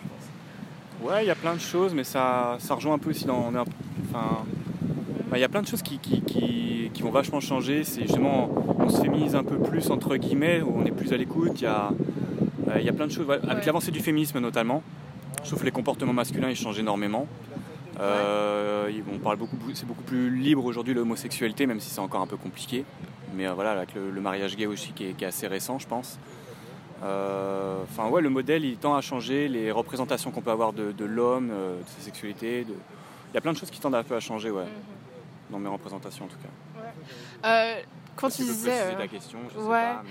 Ouais, 1.01 1.23
il 1.23 1.27
y 1.27 1.31
a 1.31 1.35
plein 1.35 1.53
de 1.53 1.59
choses, 1.59 1.93
mais 1.93 2.03
ça, 2.03 2.57
ça 2.59 2.75
rejoint 2.75 2.95
un 2.95 2.97
peu 2.99 3.11
aussi 3.11 3.25
dans. 3.25 3.37
on 3.49 3.53
est 3.53 3.59
un- 3.59 3.65
Enfin, 4.09 4.43
bah, 5.29 5.37
il 5.37 5.41
y 5.41 5.43
a 5.43 5.49
plein 5.49 5.61
de 5.61 5.67
choses 5.67 5.81
qui, 5.81 5.99
qui, 5.99 6.21
qui- 6.21 6.89
qui 6.93 7.01
vont 7.01 7.11
vachement 7.11 7.39
changer. 7.41 7.83
C'est 7.83 8.01
justement, 8.03 8.49
on 8.79 8.87
se 8.89 9.01
féminise 9.01 9.35
un 9.35 9.43
peu 9.43 9.57
plus, 9.57 9.89
entre 9.91 10.15
guillemets, 10.15 10.61
où 10.61 10.73
on 10.77 10.85
est 10.85 10.91
plus 10.91 11.11
à 11.13 11.17
l'écoute. 11.17 11.59
Il 11.59 11.63
y 11.63 11.67
a, 11.67 11.91
euh, 12.69 12.79
il 12.79 12.85
y 12.85 12.89
a 12.89 12.93
plein 12.93 13.05
de 13.07 13.11
choses. 13.11 13.29
Avec 13.29 13.43
Ouais. 13.45 13.65
l'avancée 13.65 13.91
du 13.91 13.99
féminisme 13.99 14.39
notamment, 14.39 14.81
je 15.43 15.47
trouve 15.49 15.59
que 15.59 15.65
les 15.65 15.71
comportements 15.71 16.13
masculins 16.13 16.49
ils 16.49 16.55
changent 16.55 16.79
énormément. 16.79 17.27
Euh, 17.99 18.89
on 19.13 19.17
parle 19.19 19.37
beaucoup, 19.37 19.57
c'est 19.73 19.85
beaucoup 19.87 20.03
plus 20.03 20.29
libre 20.35 20.63
aujourd'hui 20.65 20.93
l'homosexualité, 20.93 21.65
même 21.65 21.79
si 21.79 21.89
c'est 21.89 21.99
encore 21.99 22.21
un 22.21 22.27
peu 22.27 22.37
compliqué. 22.37 22.85
Mais 23.35 23.47
euh, 23.47 23.53
voilà, 23.53 23.71
avec 23.71 23.93
le, 23.93 24.09
le 24.11 24.21
mariage 24.21 24.55
gay 24.55 24.67
aussi 24.67 24.93
qui 24.93 25.05
est, 25.05 25.13
qui 25.13 25.23
est 25.25 25.27
assez 25.27 25.47
récent, 25.47 25.79
je 25.79 25.87
pense. 25.87 26.17
Euh, 27.03 27.83
Enfin 27.83 28.09
ouais, 28.09 28.21
le 28.21 28.29
modèle 28.29 28.65
il 28.65 28.77
tend 28.77 28.95
à 28.95 29.01
changer, 29.01 29.47
les 29.47 29.71
représentations 29.71 30.31
qu'on 30.31 30.41
peut 30.41 30.51
avoir 30.51 30.73
de, 30.73 30.91
de 30.91 31.05
l'homme, 31.05 31.49
euh, 31.51 31.77
de 31.79 31.87
sa 31.97 32.03
sexualité, 32.03 32.63
de... 32.63 32.73
il 32.73 33.35
y 33.35 33.37
a 33.37 33.41
plein 33.41 33.53
de 33.53 33.57
choses 33.57 33.69
qui 33.71 33.79
tendent 33.79 33.95
un 33.95 34.03
peu 34.03 34.15
à 34.15 34.19
changer, 34.19 34.49
ouais, 34.51 34.65
dans 35.49 35.59
mes 35.59 35.69
représentations 35.69 36.25
en 36.25 36.27
tout 36.27 36.37
cas. 36.37 37.75
Quand 38.15 38.29
tu 38.29 38.41
disais. 38.41 38.71
préciser 38.71 38.95
ta 38.97 39.07
question, 39.07 39.39
je 39.53 39.59
sais 39.59 39.65
ouais. 39.65 39.83
pas. 39.83 40.03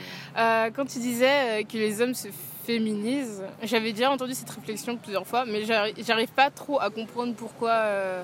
mais- 0.65 0.71
quand 0.73 0.85
tu 0.87 0.99
disais 1.01 1.65
que 1.65 1.77
les 1.77 2.01
hommes 2.01 2.15
se 2.15 2.29
féminisent, 2.65 3.43
j'avais 3.65 3.93
déjà 3.93 4.11
entendu 4.13 4.33
cette 4.35 4.51
réflexion 4.51 4.97
plusieurs 4.97 5.27
fois, 5.27 5.45
mais 5.45 5.65
j'arri- 5.65 5.95
j'arrive 5.99 6.31
pas 6.31 6.51
trop 6.51 6.81
à 6.81 6.91
comprendre 6.91 7.35
pourquoi. 7.35 7.71
euh, 7.71 8.23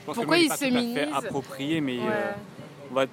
Je 0.00 0.06
pense 0.06 0.14
Pourquoi 0.16 0.36
approprié, 1.26 1.80
mais 1.80 1.98
ouais. 1.98 2.04
euh, 2.08 2.32
on, 2.92 2.94
va, 2.94 3.06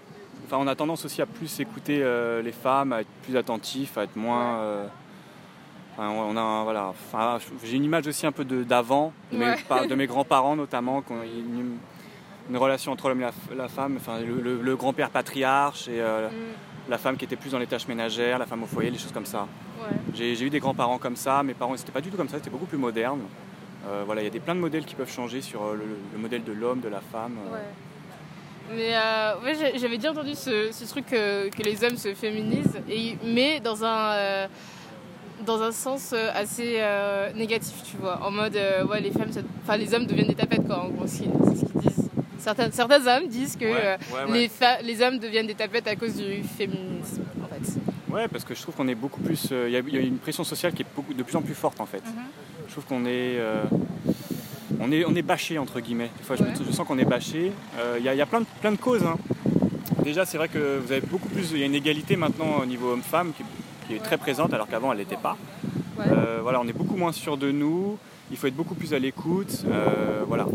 enfin, 0.45 0.57
on 0.59 0.67
a 0.67 0.75
tendance 0.75 1.05
aussi 1.05 1.21
à 1.21 1.25
plus 1.25 1.59
écouter 1.59 1.99
euh, 2.01 2.41
les 2.41 2.51
femmes, 2.51 2.93
à 2.93 3.01
être 3.01 3.09
plus 3.23 3.35
attentif, 3.37 3.97
à 3.97 4.03
être 4.03 4.15
moins. 4.15 4.55
euh, 4.57 4.85
enfin, 5.97 6.09
on 6.09 6.35
a 6.37 6.63
voilà. 6.63 6.87
Enfin, 6.89 7.37
j'ai 7.63 7.75
une 7.77 7.83
image 7.85 8.07
aussi 8.07 8.25
un 8.25 8.31
peu 8.31 8.43
d'avant, 8.45 9.13
de, 9.31 9.37
mes 9.37 9.45
Ouais. 9.49 9.55
pa- 9.67 9.85
de 9.87 9.95
mes 9.95 10.07
grands-parents 10.13 10.55
notamment, 10.55 11.03
une, 11.09 11.77
une 12.49 12.57
relation 12.57 12.91
entre 12.91 13.09
l'homme 13.09 13.21
et 13.21 13.25
la, 13.25 13.31
la 13.63 13.67
femme, 13.67 13.95
enfin, 13.97 14.19
le, 14.19 14.41
le- 14.41 14.61
le 14.61 14.75
grand-père 14.75 15.09
patriarche 15.09 15.87
et 15.87 15.99
euh, 16.01 16.29
Mm, 16.29 16.89
la 16.91 16.97
femme 16.97 17.15
qui 17.15 17.23
était 17.23 17.37
plus 17.37 17.51
dans 17.51 17.59
les 17.59 17.67
tâches 17.67 17.87
ménagères, 17.87 18.37
la 18.39 18.45
femme 18.45 18.63
au 18.63 18.67
foyer, 18.67 18.91
les 18.91 18.97
choses 18.97 19.13
comme 19.13 19.25
ça. 19.25 19.47
ouais. 19.81 19.95
J'ai 20.13 20.43
eu 20.43 20.49
des 20.49 20.59
grands-parents 20.59 20.97
comme 20.97 21.15
ça, 21.15 21.41
mes 21.43 21.53
parents 21.53 21.77
c'était 21.77 21.93
pas 21.93 22.01
du 22.01 22.09
tout 22.09 22.17
comme 22.17 22.27
ça, 22.27 22.37
c'était 22.37 22.49
beaucoup 22.49 22.65
plus 22.65 22.77
moderne. 22.77 23.21
Voilà, 24.05 24.21
il 24.21 24.23
y 24.23 24.27
a 24.27 24.29
des, 24.29 24.39
plein 24.39 24.55
de 24.55 24.61
modèles 24.61 24.85
qui 24.85 24.95
peuvent 24.95 25.11
changer 25.11 25.41
sur 25.41 25.73
le, 25.73 25.83
le 26.13 26.17
modèle 26.19 26.43
de 26.45 26.53
l'homme, 26.53 26.79
de 26.79 26.87
la 26.87 27.01
femme. 27.01 27.33
Ouais. 27.51 27.59
Mais 28.71 28.95
euh, 28.95 29.33
ouais, 29.43 29.53
j'avais 29.77 29.97
déjà 29.97 30.11
entendu 30.11 30.33
ce, 30.35 30.69
ce 30.71 30.85
truc 30.85 31.05
que, 31.07 31.49
que 31.49 31.61
les 31.63 31.83
hommes 31.83 31.97
se 31.97 32.13
féminisent, 32.13 32.79
et, 32.89 33.17
mais 33.23 33.59
dans 33.59 33.83
un, 33.83 34.11
euh, 34.13 34.47
dans 35.45 35.61
un 35.61 35.71
sens 35.71 36.11
euh, 36.13 36.29
assez 36.33 36.75
euh, 36.77 37.31
négatif, 37.33 37.75
tu 37.83 37.97
vois. 37.97 38.19
En 38.25 38.31
mode, 38.31 38.57
ouais, 38.89 39.01
les 39.01 39.11
femmes, 39.11 39.29
enfin 39.63 39.77
les 39.77 39.93
hommes 39.93 40.05
deviennent 40.05 40.27
des 40.27 40.35
tapettes, 40.35 40.65
quoi, 40.65 40.79
en 40.83 40.89
gros, 40.89 41.05
c'est 41.05 41.25
ce 41.25 41.65
qu'ils 41.65 41.81
disent. 41.81 42.09
Certains, 42.39 42.71
certains 42.71 43.05
hommes 43.07 43.27
disent 43.27 43.55
que 43.55 43.65
Ouais, 43.65 43.97
ouais, 44.13 44.31
ouais. 44.31 44.49
Les, 44.81 44.85
les 44.93 45.01
hommes 45.01 45.19
deviennent 45.19 45.47
des 45.47 45.55
tapettes 45.55 45.87
à 45.87 45.95
cause 45.95 46.15
du 46.15 46.43
féminisme, 46.43 47.23
en 47.43 47.47
fait. 47.47 47.79
Ouais, 48.11 48.27
parce 48.27 48.43
que 48.43 48.53
je 48.55 48.61
trouve 48.61 48.75
qu'on 48.75 48.87
est 48.87 48.95
beaucoup 48.95 49.21
plus. 49.21 49.49
Il 49.51 49.71
y, 49.71 49.75
a- 49.75 49.79
il 49.79 49.93
y 49.95 49.97
a 49.97 50.01
une 50.01 50.17
pression 50.17 50.43
sociale 50.43 50.73
qui 50.73 50.81
est 50.83 50.85
beaucoup, 50.95 51.13
de 51.13 51.23
plus 51.23 51.35
en 51.35 51.41
plus 51.41 51.55
forte 51.55 51.79
en 51.81 51.85
fait. 51.85 52.03
Mhm. 52.05 52.23
Je 52.67 52.71
trouve 52.73 52.85
qu'on 52.85 53.05
est. 53.05 53.37
euh, 54.83 54.87
on 54.87 54.91
est, 54.91 55.05
on 55.05 55.15
est 55.15 55.21
bâché 55.21 55.57
entre 55.57 55.79
guillemets. 55.79 56.09
Des 56.17 56.23
fois, 56.23 56.35
je, 56.35 56.43
me- 56.43 56.49
Ouais. 56.49 56.53
je 56.67 56.71
sens 56.71 56.85
qu'on 56.87 56.97
est 56.97 57.05
bâché. 57.05 57.51
Euh, 57.79 57.95
Il 57.99 58.05
y, 58.05 58.09
a, 58.09 58.13
il 58.13 58.17
y 58.17 58.21
a 58.21 58.25
plein 58.25 58.41
de, 58.41 58.45
plein 58.61 58.71
de 58.71 58.77
causes. 58.77 59.03
hein. 59.03 59.17
Déjà, 60.03 60.25
c'est 60.25 60.37
vrai 60.37 60.49
que 60.49 60.79
vous 60.85 60.91
avez 60.91 61.01
beaucoup 61.01 61.29
plus. 61.29 61.51
Il 61.53 61.59
y 61.59 61.63
a 61.63 61.65
une 61.65 61.75
égalité 61.75 62.15
maintenant 62.15 62.59
au 62.61 62.65
niveau 62.65 62.91
homme-femme 62.91 63.31
qui, 63.37 63.43
qui 63.87 63.95
est 63.95 63.99
très 64.03 64.17
présente, 64.17 64.53
alors 64.53 64.67
qu'avant, 64.67 64.91
elle 64.91 64.97
n'était 64.99 65.15
pas. 65.17 65.37
Ouais. 65.97 66.05
Euh, 66.11 66.39
voilà, 66.41 66.59
on 66.61 66.67
est 66.67 66.73
beaucoup 66.73 66.95
moins 66.97 67.11
sûr 67.11 67.37
de 67.37 67.51
nous. 67.51 67.97
Il 68.31 68.37
faut 68.37 68.47
être 68.47 68.55
beaucoup 68.55 68.75
plus 68.75 68.93
à 68.93 68.99
l'écoute. 68.99 69.63
euh, 69.69 70.23
voilà. 70.27 70.47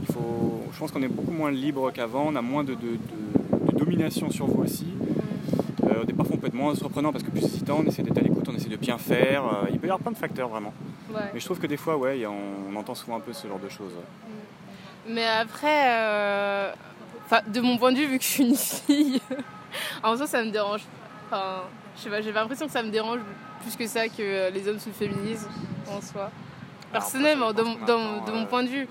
Il 0.00 0.06
faut, 0.12 0.62
je 0.72 0.78
pense 0.78 0.90
qu'on 0.92 1.02
est 1.02 1.08
beaucoup 1.08 1.32
moins 1.32 1.50
libre 1.50 1.90
qu'avant. 1.90 2.26
On 2.28 2.36
a 2.36 2.42
moins 2.42 2.62
de, 2.64 2.74
de- 2.74 2.80
de- 2.80 3.72
de 3.72 3.78
domination 3.78 4.30
sur 4.30 4.46
vous 4.46 4.62
aussi. 4.62 4.86
Euh, 5.98 6.02
au 6.02 6.04
départ, 6.04 6.26
on 6.32 6.36
peut 6.36 6.46
être 6.46 6.54
moins 6.54 6.74
surprenant 6.74 7.12
parce 7.12 7.24
que 7.24 7.30
plus 7.30 7.44
hésitant, 7.44 7.80
on 7.80 7.86
essaie 7.88 8.02
d'être 8.02 8.18
à 8.18 8.20
l'écoute, 8.20 8.44
on 8.48 8.54
essaie 8.54 8.68
de 8.68 8.76
bien 8.76 8.98
faire. 8.98 9.44
Euh, 9.44 9.66
il 9.70 9.78
peut 9.78 9.86
y 9.86 9.90
avoir 9.90 10.00
plein 10.00 10.12
de 10.12 10.16
facteurs 10.16 10.48
vraiment. 10.48 10.72
Ouais. 11.10 11.20
Mais 11.34 11.40
je 11.40 11.44
trouve 11.44 11.58
que 11.58 11.66
des 11.66 11.76
fois, 11.76 11.96
ouais, 11.96 12.24
on, 12.26 12.72
on 12.72 12.76
entend 12.76 12.94
souvent 12.94 13.16
un 13.16 13.20
peu 13.20 13.32
ce 13.32 13.46
genre 13.46 13.58
de 13.58 13.68
choses. 13.68 13.92
ouais. 13.92 15.12
Mais 15.14 15.26
après, 15.26 15.84
euh, 15.90 16.72
enfin, 17.24 17.40
de 17.46 17.60
mon 17.60 17.78
point 17.78 17.92
de 17.92 17.96
vue, 17.98 18.06
vu 18.06 18.18
que 18.18 18.24
je 18.24 18.28
suis 18.28 18.44
une 18.48 18.56
fille, 18.56 19.20
en 20.02 20.16
soi, 20.16 20.26
ça 20.26 20.42
me 20.44 20.50
dérange. 20.50 20.82
Enfin, 21.26 21.62
je 21.96 22.02
sais 22.02 22.10
pas, 22.10 22.20
j'ai 22.20 22.32
l'impression 22.32 22.66
que 22.66 22.72
ça 22.72 22.82
me 22.82 22.90
dérange 22.90 23.20
plus 23.62 23.74
que 23.76 23.86
ça 23.86 24.08
que 24.08 24.50
les 24.52 24.68
hommes 24.68 24.78
se 24.78 24.90
féminisent 24.90 25.48
en 25.90 26.00
soi. 26.00 26.30
Personnellement, 26.92 27.52
de, 27.52 27.62
mon- 27.62 27.74
de 27.74 28.46
point 28.46 28.62
de 28.62 28.68
vue. 28.68 28.88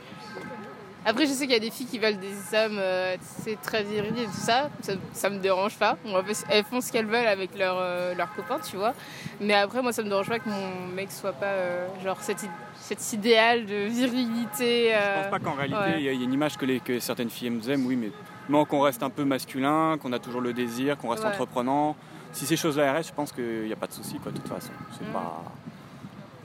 Après, 1.06 1.26
je 1.26 1.32
sais 1.32 1.46
qu'il 1.46 1.54
y 1.54 1.58
a 1.58 1.60
des 1.60 1.72
filles 1.72 1.86
qui 1.86 2.00
veulent 2.00 2.18
des 2.20 2.34
hommes 2.58 2.78
euh, 2.80 3.16
c'est 3.22 3.60
très 3.62 3.84
virils 3.84 4.18
et 4.20 4.26
tout 4.26 4.32
ça. 4.34 4.70
ça. 4.82 4.94
ça 5.14 5.30
me 5.30 5.40
dérange 5.40 5.76
pas. 5.78 5.98
Elles- 6.06 6.36
elles 6.50 6.64
font 6.66 6.82
ce 6.82 6.92
qu'elles 6.92 7.06
veulent 7.06 7.28
avec 7.28 7.58
leurs 7.58 7.78
euh, 7.80 8.14
leurs 8.14 8.34
copains, 8.36 8.60
tu 8.60 8.76
vois. 8.76 8.94
Mais 9.40 9.54
après, 9.54 9.82
moi, 9.82 9.94
ça 9.94 10.04
me 10.04 10.10
dérange 10.10 10.28
pas 10.28 10.40
que 10.40 10.50
mon 10.50 10.88
mec 10.94 11.12
soit 11.12 11.32
pas 11.34 11.46
euh, 11.46 11.88
genre 12.04 12.22
cet, 12.22 12.46
cet 12.76 13.14
idéal 13.14 13.66
de 13.66 13.86
virilité. 13.86 14.90
Je 14.92 14.96
euh, 14.96 15.22
pense 15.22 15.32
pas 15.32 15.40
qu'en 15.40 15.54
réalité, 15.56 15.80
ouais. 15.80 15.94
il 15.98 16.02
y, 16.02 16.06
y 16.06 16.10
a 16.10 16.12
une 16.12 16.34
image 16.34 16.58
que, 16.58 16.66
les, 16.66 16.80
que 16.82 17.00
certaines 17.00 17.30
filles 17.30 17.48
aiment, 17.48 17.86
oui, 17.86 17.96
mais 17.96 18.12
non, 18.50 18.66
qu'on 18.66 18.82
reste 18.82 19.02
un 19.04 19.10
peu 19.10 19.24
masculin, 19.24 19.98
qu'on 20.02 20.12
a 20.14 20.20
toujours 20.20 20.42
le 20.42 20.52
désir, 20.54 20.98
qu'on 20.98 21.10
reste 21.10 21.24
Ouais. 21.24 21.30
entreprenant. 21.30 21.96
Si 22.34 22.46
ces 22.46 22.58
choses-là 22.58 22.92
restent, 22.92 23.10
je 23.10 23.16
pense 23.16 23.32
qu'il 23.32 23.64
n'y 23.64 23.74
a 23.74 23.78
pas 23.78 23.88
de 23.88 23.94
souci, 23.94 24.20
quoi, 24.20 24.32
de 24.32 24.38
toute 24.38 24.48
façon. 24.50 24.72
C'est 24.98 25.08
Mm. 25.08 25.14
pas, 25.14 25.44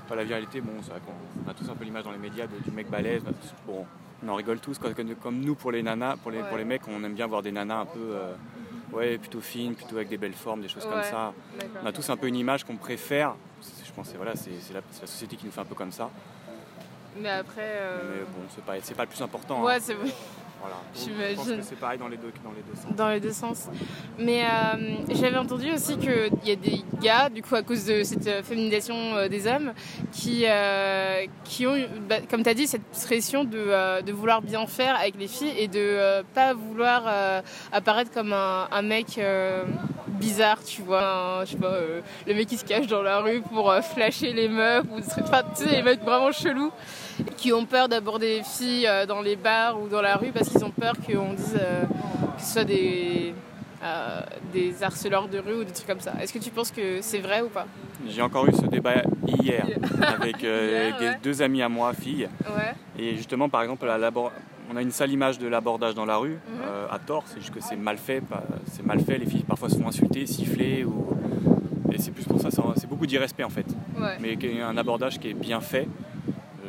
pas 0.09 0.15
la 0.15 0.25
virilité. 0.25 0.61
Bon, 0.61 0.73
c'est 0.83 0.91
vrai 0.91 1.01
qu'on 1.05 1.51
a 1.51 1.55
tous 1.55 1.69
un 1.69 1.75
peu 1.75 1.85
l'image 1.85 2.05
dans 2.05 2.13
les 2.13 2.19
médias 2.19 2.47
de- 2.47 2.63
du 2.63 2.71
mec 2.71 2.89
balèze. 2.89 3.23
Bon, 3.67 3.85
on 4.25 4.29
en 4.29 4.35
rigole 4.35 4.61
tous, 4.61 4.79
comme, 4.79 5.41
nous 5.41 5.55
pour 5.55 5.73
les 5.73 5.83
nanas, 5.83 6.17
pour 6.17 6.31
les, 6.31 6.39
Ouais. 6.39 6.49
pour 6.49 6.57
les 6.57 6.65
mecs, 6.65 6.87
on 6.89 7.03
aime 7.05 7.15
bien 7.15 7.27
voir 7.27 7.43
des 7.43 7.53
nanas 7.53 7.81
un 7.81 7.87
peu, 7.87 7.99
euh, 8.01 8.35
ouais, 8.93 9.19
plutôt 9.19 9.41
fines, 9.41 9.75
plutôt 9.75 9.97
avec 9.97 10.09
des 10.09 10.19
belles 10.19 10.35
formes, 10.35 10.61
des 10.61 10.69
choses 10.69 10.85
comme 10.85 11.03
ça. 11.03 11.33
On 11.83 11.87
a 11.87 11.93
tous 11.93 12.09
un 12.11 12.17
peu 12.17 12.27
une 12.29 12.37
image 12.37 12.65
qu'on 12.65 12.77
préfère. 12.77 13.35
Je 13.85 13.93
pense 13.93 14.11
que 14.11 14.17
voilà, 14.17 14.35
c'est 14.37 14.51
la, 14.73 14.81
société 15.07 15.37
qui 15.37 15.47
nous 15.47 15.53
fait 15.53 15.61
un 15.61 15.65
peu 15.65 15.75
comme 15.75 15.93
ça. 15.93 16.11
Mais 17.21 17.29
après. 17.29 17.61
euh, 17.63 17.99
Mais 18.11 18.21
bon, 18.23 18.49
c'est 18.49 18.65
pas, 18.65 18.95
pas 18.97 19.03
le 19.05 19.09
plus 19.09 19.23
important. 19.23 19.61
hein. 19.61 19.65
Ouais, 19.67 19.81
c'est 19.81 19.95
vrai. 19.95 20.09
Voilà. 20.63 20.77
Je 20.95 21.35
pense 21.35 21.49
que 21.49 21.63
c'est 21.63 21.79
pareil 21.79 21.99
dans 21.99 22.07
les, 22.07 22.17
deux, 22.17 22.33
dans 22.45 22.53
les 22.53 22.63
deux 22.63 22.81
sens. 22.81 22.97
Dans 22.97 23.09
les 23.09 23.21
deux 23.21 23.33
sens. 23.33 23.69
Mais 24.17 24.45
euh, 24.45 24.95
j'avais 25.11 25.37
entendu 25.37 25.73
aussi 25.73 25.97
qu'il 25.97 26.31
y 26.45 26.53
a 26.53 26.57
des 26.57 26.85
gars, 27.01 27.29
du 27.29 27.43
coup, 27.43 27.57
à 27.57 27.63
cause 27.63 27.85
de 27.85 28.05
cette 28.05 28.29
euh, 28.29 28.43
féminisation 28.45 28.95
euh, 28.95 29.29
des 29.29 29.49
hommes, 29.49 29.73
qui, 30.13 30.45
qui 31.45 31.67
ont, 31.67 31.77
bah, 32.09 32.17
comme 32.31 32.45
tu 32.45 32.49
as 32.49 32.55
dit, 32.55 32.69
cette 32.69 32.85
pression 33.05 33.43
de, 33.45 34.03
de, 34.03 34.13
vouloir 34.13 34.41
bien 34.41 34.67
faire 34.67 34.95
avec 34.95 35.19
les 35.19 35.27
filles 35.27 35.55
et 35.59 35.67
de 35.67 36.23
pas 36.35 36.55
vouloir 36.55 37.43
apparaître 37.73 38.13
comme 38.13 38.33
un, 38.33 38.69
un 38.71 38.83
mec 38.83 39.21
bizarre, 40.09 40.63
tu 40.65 40.83
vois. 40.83 41.43
je 41.45 41.53
sais 41.53 41.57
pas, 41.57 41.75
le 42.27 42.35
mec 42.35 42.47
qui 42.47 42.57
se 42.57 42.65
cache 42.65 42.87
dans 42.87 43.03
la 43.03 43.21
rue 43.21 43.41
pour 43.41 43.75
flasher 43.83 44.33
les 44.33 44.49
meufs, 44.49 44.85
ou 44.93 45.01
tu 45.01 45.09
sais, 45.55 45.71
les 45.71 45.83
mecs 45.83 46.03
vraiment 46.03 46.31
chelous 46.31 46.71
qui 47.37 47.53
ont 47.53 47.67
peur 47.67 47.89
d'aborder 47.89 48.39
les 48.39 48.43
filles 48.43 48.87
euh, 48.87 49.07
dans 49.07 49.21
les 49.21 49.37
bars 49.37 49.81
ou 49.81 49.89
dans 49.89 50.03
la 50.03 50.17
rue 50.17 50.33
parce 50.33 50.49
qu'ils 50.49 50.65
ont 50.65 50.71
peur 50.71 50.95
qu'on 50.95 51.33
dise 51.35 51.59
euh, 51.61 51.83
que 52.37 52.43
ce 52.43 52.53
soit 52.53 52.65
des, 52.65 53.35
euh, 53.83 54.21
des 54.53 54.83
harceleurs 54.83 55.29
de 55.29 55.39
rue 55.39 55.61
ou 55.61 55.65
des 55.65 55.73
trucs 55.73 55.87
comme 55.87 56.01
ça. 56.01 56.13
Est-ce 56.21 56.33
que 56.33 56.39
tu 56.39 56.51
penses 56.51 56.71
que 56.71 57.01
c'est 57.01 57.19
vrai 57.19 57.41
ou 57.41 57.49
pas? 57.49 57.67
J'ai 58.07 58.23
encore 58.23 58.47
eu 58.49 58.53
ce 58.53 58.67
débat 58.67 59.03
hier 59.27 59.67
avec 60.03 60.45
deux 61.23 61.43
amis 61.43 61.63
à 61.63 61.69
moi, 61.69 61.93
filles. 61.93 62.29
Et 62.99 63.17
justement, 63.17 63.49
par 63.49 63.63
exemple, 63.63 63.87
on 64.71 64.77
a 64.77 64.83
une 64.83 64.91
sale 64.91 65.13
image 65.13 65.39
de 65.39 65.47
l'abordage 65.47 65.95
dans 65.95 66.05
la 66.05 66.17
rue, 66.17 66.39
mhm. 66.49 66.63
à 66.91 66.99
tort, 66.99 67.25
c'est 67.27 67.39
juste 67.39 67.55
que 67.55 67.61
c'est 67.61 67.77
mal 67.77 67.99
fait. 67.99 68.23
C'est 68.73 68.85
mal 68.85 68.99
fait, 69.01 69.19
les 69.19 69.27
filles 69.27 69.45
parfois 69.45 69.69
se 69.69 69.77
font 69.77 69.87
insulter, 69.87 70.27
siffler. 70.27 70.85
Ou... 70.85 71.07
Et 71.93 71.99
c'est 71.99 72.11
plus 72.11 72.25
pour 72.25 72.41
ça, 72.41 72.49
c'est 72.51 72.89
beaucoup 72.89 73.07
d'irrespect 73.07 73.45
en 73.45 73.51
fait. 73.51 73.67
Mais 74.21 74.37
un 74.61 74.77
abordage 74.77 75.21
qui 75.21 75.29
est 75.29 75.35
bien 75.35 75.61
fait, 75.61 75.87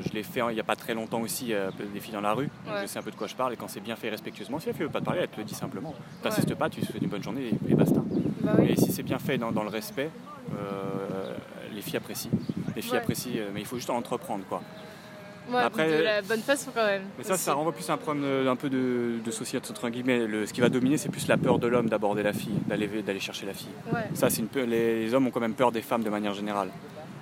je 0.05 0.13
l'ai 0.13 0.23
fait 0.23 0.41
il 0.49 0.53
n'y 0.53 0.59
a 0.59 0.63
pas 0.63 0.75
très 0.75 0.93
longtemps 0.93 1.21
aussi, 1.21 1.53
euh, 1.53 1.69
des 1.93 1.99
filles 1.99 2.13
dans 2.13 2.21
la 2.21 2.33
rue. 2.33 2.49
Je 2.81 2.87
sais 2.87 2.99
un 2.99 3.01
peu 3.01 3.11
de 3.11 3.15
quoi 3.15 3.27
je 3.27 3.35
parle 3.35 3.53
et 3.53 3.55
quand 3.55 3.67
c'est 3.67 3.79
bien 3.79 3.95
fait 3.95 4.09
respectueusement, 4.09 4.59
si 4.59 4.67
la 4.67 4.73
fille 4.73 4.83
veut 4.83 4.91
pas 4.91 4.99
te 4.99 5.05
parler, 5.05 5.21
elle 5.21 5.29
te 5.29 5.37
le 5.37 5.43
dit 5.43 5.55
simplement. 5.55 5.93
Tu 6.21 6.27
n'assistes 6.27 6.55
pas, 6.55 6.69
tu 6.69 6.83
souhaites 6.83 7.01
une 7.01 7.09
bonne 7.09 7.23
journée 7.23 7.51
et, 7.69 7.75
basta. 7.75 8.01
Bah 8.41 8.53
et 8.67 8.75
si 8.75 8.91
c'est 8.91 9.03
bien 9.03 9.19
fait 9.19 9.37
dans, 9.37 9.51
le 9.51 9.69
respect, 9.69 10.09
euh, 10.51 11.33
les 11.73 11.81
filles 11.81 11.97
apprécient. 11.97 12.31
Les 12.75 12.81
filles 12.81 12.97
apprécient, 12.97 13.31
euh, 13.37 13.49
mais 13.53 13.61
il 13.61 13.65
faut 13.65 13.77
juste 13.77 13.89
entreprendre 13.89 14.43
quoi. 14.47 14.61
Après, 15.53 15.97
de 15.97 16.03
la 16.03 16.21
bonne 16.21 16.39
façon 16.39 16.71
quand 16.73 16.85
même. 16.85 17.03
Mais 17.17 17.23
ça, 17.25 17.35
ça 17.35 17.53
renvoie 17.53 17.73
plus 17.73 17.89
à 17.89 17.93
un 17.93 17.97
problème 17.97 18.47
un 18.47 18.55
peu 18.55 18.69
de, 18.69 19.15
de 19.23 19.31
société 19.31 19.69
entre 19.69 19.89
guillemets. 19.89 20.25
Le, 20.25 20.45
ce 20.45 20.53
qui 20.53 20.61
va 20.61 20.69
dominer, 20.69 20.97
c'est 20.97 21.09
plus 21.09 21.27
la 21.27 21.37
peur 21.37 21.59
de 21.59 21.67
l'homme 21.67 21.89
d'aborder 21.89 22.23
la 22.23 22.31
fille, 22.31 22.55
d'aller 22.65 23.19
chercher 23.19 23.45
la 23.45 23.53
fille. 23.53 23.67
Ça, 24.13 24.29
c'est 24.29 24.41
une 24.41 24.47
les, 24.63 25.05
les 25.05 25.13
hommes 25.13 25.27
ont 25.27 25.31
quand 25.31 25.41
même 25.41 25.53
peur 25.53 25.71
des 25.73 25.81
femmes 25.81 26.03
de 26.03 26.09
manière 26.09 26.33
générale 26.33 26.69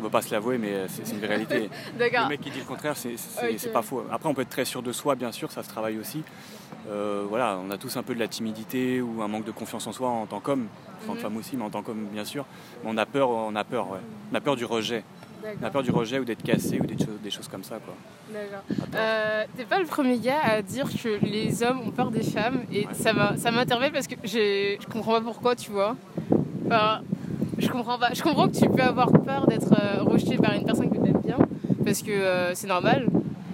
on 0.01 0.05
ne 0.05 0.07
veut 0.07 0.11
pas 0.11 0.23
se 0.23 0.31
l'avouer, 0.31 0.57
mais 0.57 0.87
c'est 0.87 1.15
une 1.15 1.23
réalité. 1.23 1.69
le 1.99 2.27
mec 2.27 2.41
qui 2.41 2.49
dit 2.49 2.57
le 2.57 2.65
contraire, 2.65 2.95
c'est 2.97 3.71
pas 3.71 3.83
faux. 3.83 4.03
Après, 4.11 4.27
on 4.27 4.33
peut 4.33 4.41
être 4.41 4.49
très 4.49 4.65
sûr 4.65 4.81
de 4.81 4.91
soi, 4.91 5.13
bien 5.13 5.31
sûr, 5.31 5.51
ça 5.51 5.61
se 5.61 5.69
travaille 5.69 5.99
aussi. 5.99 6.23
Euh, 6.89 7.23
voilà, 7.29 7.59
on 7.63 7.69
a 7.69 7.77
tous 7.77 7.95
un 7.97 8.03
peu 8.03 8.15
de 8.15 8.19
la 8.19 8.27
timidité 8.27 8.99
ou 8.99 9.21
un 9.21 9.27
manque 9.27 9.45
de 9.45 9.51
confiance 9.51 9.85
en 9.85 9.91
soi 9.91 10.09
en 10.09 10.25
tant 10.25 10.39
qu'homme, 10.39 10.67
en 11.03 11.07
tant 11.07 11.11
que 11.13 11.17
mhm. 11.17 11.23
femme 11.23 11.37
aussi, 11.37 11.55
mais 11.55 11.63
en 11.63 11.69
tant 11.69 11.83
qu'homme, 11.83 12.07
bien 12.11 12.25
sûr. 12.25 12.45
on 12.83 12.97
a 12.97 13.05
peur, 13.05 13.29
on 13.29 13.55
a 13.55 13.63
peur, 13.63 13.91
ouais. 13.91 13.99
On 14.31 14.35
a 14.35 14.41
peur 14.41 14.55
du 14.55 14.65
rejet. 14.65 15.03
On 15.61 15.65
a 15.65 15.69
peur 15.69 15.83
du 15.83 15.91
rejet 15.91 16.17
ou 16.17 16.25
d'être 16.25 16.41
cassé 16.41 16.79
ou 16.79 16.85
des 16.85 16.97
choses, 16.97 17.19
des 17.23 17.29
choses 17.29 17.47
comme 17.47 17.63
ça, 17.63 17.77
quoi. 17.77 17.93
D'accord. 18.31 18.63
Euh, 18.95 19.45
T'es 19.55 19.65
pas 19.65 19.79
le 19.79 19.85
premier 19.85 20.17
gars 20.17 20.39
à 20.43 20.61
dire 20.63 20.87
que 20.87 21.23
les 21.23 21.61
hommes 21.61 21.81
ont 21.81 21.91
peur 21.91 22.09
des 22.09 22.23
femmes 22.23 22.61
et 22.71 22.87
ouais. 22.87 22.93
ça 22.93 23.51
m'interpelle 23.51 23.91
parce 23.91 24.07
que 24.07 24.15
je 24.23 24.83
comprends 24.87 25.13
pas 25.13 25.21
pourquoi, 25.21 25.55
tu 25.55 25.69
vois. 25.69 25.95
Enfin, 26.65 27.01
je 27.61 27.69
comprends 27.69 27.97
pas. 27.97 28.09
Je 28.13 28.21
comprends 28.21 28.47
que 28.47 28.57
tu 28.57 28.67
peux 28.69 28.81
avoir 28.81 29.11
peur 29.11 29.47
d'être 29.47 29.71
euh, 29.73 30.03
rejeté 30.03 30.37
par 30.37 30.53
une 30.53 30.65
personne 30.65 30.89
que 30.89 30.97
tu 30.97 31.09
aimes 31.09 31.21
bien, 31.23 31.37
parce 31.85 32.01
que 32.01 32.11
euh, 32.11 32.55
c'est 32.55 32.67
normal. 32.67 33.07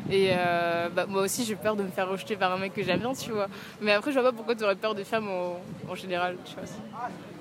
Et 0.10 0.30
euh, 0.32 0.88
bah, 0.90 1.06
moi 1.08 1.22
aussi, 1.22 1.44
j'ai 1.44 1.56
peur 1.56 1.76
de 1.76 1.84
me 1.84 1.90
faire 1.90 2.10
rejeter 2.10 2.38
par 2.38 2.54
un 2.54 2.58
mec 2.58 2.74
que 2.74 2.82
j'aime 2.82 3.00
bien, 3.00 3.14
tu 3.14 3.32
vois. 3.32 3.48
Mais 3.82 3.92
après, 3.92 4.12
je 4.12 4.20
vois 4.20 4.32
pas 4.32 4.36
pourquoi 4.36 4.56
tu 4.56 4.64
aurais 4.64 4.76
peur 4.76 4.96
des 4.96 5.04
femmes 5.04 5.28
en, 5.90 5.96
général, 5.96 6.38
tu 6.46 6.56
vois. 6.56 6.64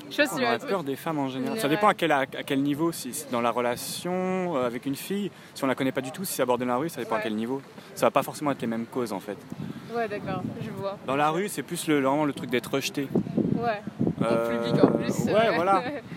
Je 0.08 0.14
sais 0.14 0.22
pas 0.24 0.58
si 0.58 0.66
peur 0.66 0.84
des 0.84 0.96
femmes 0.96 1.18
en 1.18 1.28
général. 1.28 1.58
Ça 1.60 1.68
dépend 1.68 1.88
à 1.88 1.94
quel, 1.94 2.12
à 2.12 2.26
quel 2.26 2.62
niveau. 2.62 2.92
Si 2.92 3.12
c'est 3.12 3.30
dans 3.30 3.40
la 3.40 3.50
relation 3.50 4.56
avec 4.56 4.86
une 4.86 4.96
fille, 4.96 5.30
si 5.54 5.64
on 5.64 5.66
la 5.66 5.74
connaît 5.74 5.92
pas 5.92 6.00
du 6.00 6.12
tout, 6.12 6.24
si 6.24 6.34
c'est 6.34 6.42
abordé 6.42 6.64
dans 6.64 6.72
la 6.72 6.78
rue, 6.78 6.88
ça 6.88 7.00
dépend 7.00 7.16
à 7.16 7.20
quel 7.20 7.34
niveau. 7.34 7.60
Ça 7.94 8.06
va 8.06 8.10
pas 8.10 8.22
forcément 8.22 8.50
être 8.52 8.60
les 8.60 8.68
mêmes 8.68 8.86
causes 8.86 9.12
en 9.12 9.20
fait. 9.20 9.36
Ouais, 9.94 10.08
d'accord, 10.08 10.42
je 10.60 10.70
vois. 10.70 10.98
Dans 11.06 11.16
la 11.16 11.30
rue, 11.30 11.48
c'est 11.48 11.62
plus 11.62 11.88
le, 11.88 12.00
vraiment 12.00 12.24
le 12.24 12.32
truc 12.32 12.50
d'être 12.50 12.72
rejeté. 12.72 13.08
Ouais. 13.54 13.82
En 14.20 14.48
public 14.50 14.84
en 14.84 14.86
plus. 14.88 15.32
Ouais, 15.32 15.54
voilà. 15.54 15.82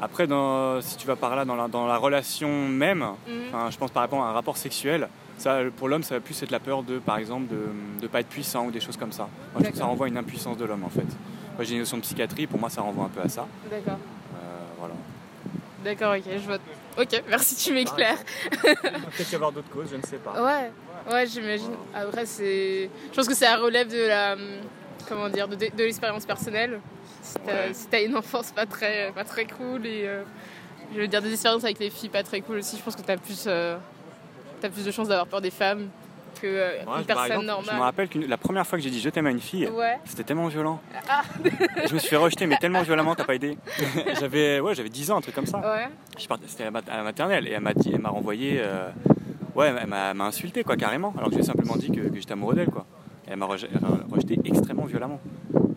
Après, 0.00 0.26
dans, 0.26 0.80
si 0.80 0.96
tu 0.96 1.06
vas 1.06 1.16
par 1.16 1.34
là, 1.34 1.44
dans 1.44 1.56
la, 1.56 1.68
dans 1.68 1.86
la 1.86 1.96
relation 1.96 2.68
même, 2.68 3.04
mhm. 3.26 3.70
je 3.70 3.76
pense 3.76 3.90
par 3.90 4.02
rapport 4.02 4.22
à 4.22 4.28
un 4.28 4.32
rapport 4.32 4.56
sexuel, 4.56 5.08
ça, 5.38 5.60
pour 5.76 5.88
l'homme, 5.88 6.02
ça 6.02 6.16
va 6.16 6.20
plus 6.20 6.40
être 6.42 6.50
la 6.50 6.60
peur 6.60 6.82
de, 6.82 6.98
par 6.98 7.18
exemple, 7.18 7.46
de 7.48 8.02
ne 8.02 8.08
pas 8.08 8.20
être 8.20 8.28
puissant 8.28 8.66
ou 8.66 8.70
des 8.70 8.80
choses 8.80 8.96
comme 8.96 9.12
ça. 9.12 9.22
Moi, 9.22 9.58
je 9.58 9.62
trouve 9.62 9.72
que 9.72 9.78
ça 9.78 9.84
renvoie 9.84 10.06
à 10.06 10.08
une 10.08 10.16
impuissance 10.16 10.56
de 10.56 10.64
l'homme, 10.64 10.84
en 10.84 10.88
fait. 10.88 11.06
Moi, 11.56 11.64
j'ai 11.64 11.74
une 11.74 11.80
notion 11.80 11.96
de 11.96 12.02
psychiatrie, 12.02 12.46
pour 12.46 12.58
moi, 12.58 12.70
ça 12.70 12.82
renvoie 12.82 13.04
un 13.04 13.08
peu 13.08 13.20
à 13.20 13.28
ça. 13.28 13.46
D'accord. 13.70 13.98
Euh, 14.34 14.38
voilà. 14.78 14.94
D'accord, 15.84 16.16
ok, 16.16 16.24
je 16.32 16.46
vois. 16.46 16.58
Ok, 17.00 17.22
merci, 17.28 17.54
tu 17.56 17.72
m'éclaires. 17.72 18.18
Peut-être 18.50 19.32
y 19.32 19.34
avoir 19.36 19.52
d'autres 19.52 19.70
causes, 19.70 19.88
je 19.92 19.96
ne 19.96 20.02
sais 20.02 20.16
pas. 20.16 20.42
Ouais, 20.42 20.72
ouais, 21.12 21.26
j'imagine. 21.26 21.74
Après, 21.94 22.26
c'est. 22.26 22.90
Je 23.10 23.16
pense 23.16 23.28
que 23.28 23.34
ça 23.34 23.56
relève 23.56 23.88
de 23.88 24.06
la. 24.08 24.36
Comment 25.08 25.28
dire, 25.28 25.46
de, 25.46 25.54
de 25.54 25.84
l'expérience 25.84 26.26
personnelle. 26.26 26.80
Si 27.72 27.86
t'as 27.88 28.02
une 28.02 28.16
enfance 28.16 28.52
pas 28.52 28.66
très, 28.66 29.12
pas 29.14 29.24
très 29.24 29.46
cool 29.46 29.86
et 29.86 30.04
euh, 30.06 30.22
je 30.94 31.00
veux 31.00 31.08
dire 31.08 31.22
des 31.22 31.32
expériences 31.32 31.64
avec 31.64 31.78
les 31.78 31.90
filles 31.90 32.08
pas 32.08 32.22
très 32.22 32.40
cool 32.40 32.58
aussi, 32.58 32.76
je 32.76 32.82
pense 32.82 32.96
que 32.96 33.02
t'as 33.02 33.16
plus, 33.16 33.44
euh, 33.46 33.76
as 34.62 34.68
plus 34.68 34.84
de 34.84 34.90
chances 34.90 35.08
d'avoir 35.08 35.26
peur 35.26 35.40
des 35.40 35.50
femmes 35.50 35.88
que 36.40 36.46
euh, 36.46 36.98
une 36.98 37.04
personne 37.04 37.44
normale. 37.44 37.70
Je 37.70 37.76
me 37.76 37.82
rappelle 37.82 38.08
que 38.08 38.18
la 38.18 38.36
première 38.36 38.66
fois 38.66 38.78
que 38.78 38.84
j'ai 38.84 38.90
dit 38.90 39.00
je 39.00 39.10
t'aime 39.10 39.26
à 39.26 39.30
une 39.30 39.40
fille, 39.40 39.68
c'était 40.04 40.24
tellement 40.24 40.48
violent. 40.48 40.80
Ah. 41.08 41.22
je 41.86 41.94
me 41.94 41.98
suis 41.98 42.08
fait 42.08 42.16
rejeter, 42.16 42.46
mais 42.46 42.56
tellement 42.56 42.82
violemment, 42.82 43.14
t'as 43.14 43.24
pas 43.24 43.34
idée. 43.34 43.58
j'avais 44.20 44.60
ouais, 44.60 44.74
j'avais 44.74 44.88
10 44.88 45.10
ans, 45.10 45.18
un 45.18 45.20
truc 45.20 45.34
comme 45.34 45.46
ça. 45.46 45.58
Ouais. 45.58 45.88
C'était 46.46 46.64
à 46.64 46.96
la 46.96 47.02
maternelle 47.02 47.46
et 47.48 47.52
elle 47.52 47.60
m'a 47.60 47.74
dit, 47.74 47.90
elle 47.92 48.00
m'a 48.00 48.10
renvoyé, 48.10 48.62
ouais, 49.54 49.74
elle 49.80 49.88
m'a 49.88 50.24
insulté 50.24 50.64
quoi 50.64 50.76
carrément, 50.76 51.12
alors 51.18 51.30
que 51.30 51.36
j'ai 51.36 51.42
simplement 51.42 51.76
dit 51.76 51.90
que, 51.90 52.00
que 52.00 52.16
j'étais 52.16 52.32
amoureux 52.32 52.54
d'elle 52.54 52.70
quoi. 52.70 52.86
Et 53.26 53.32
elle 53.32 53.36
m'a 53.36 53.46
rejeté 53.46 54.38
extrêmement 54.44 54.84
violemment 54.84 55.20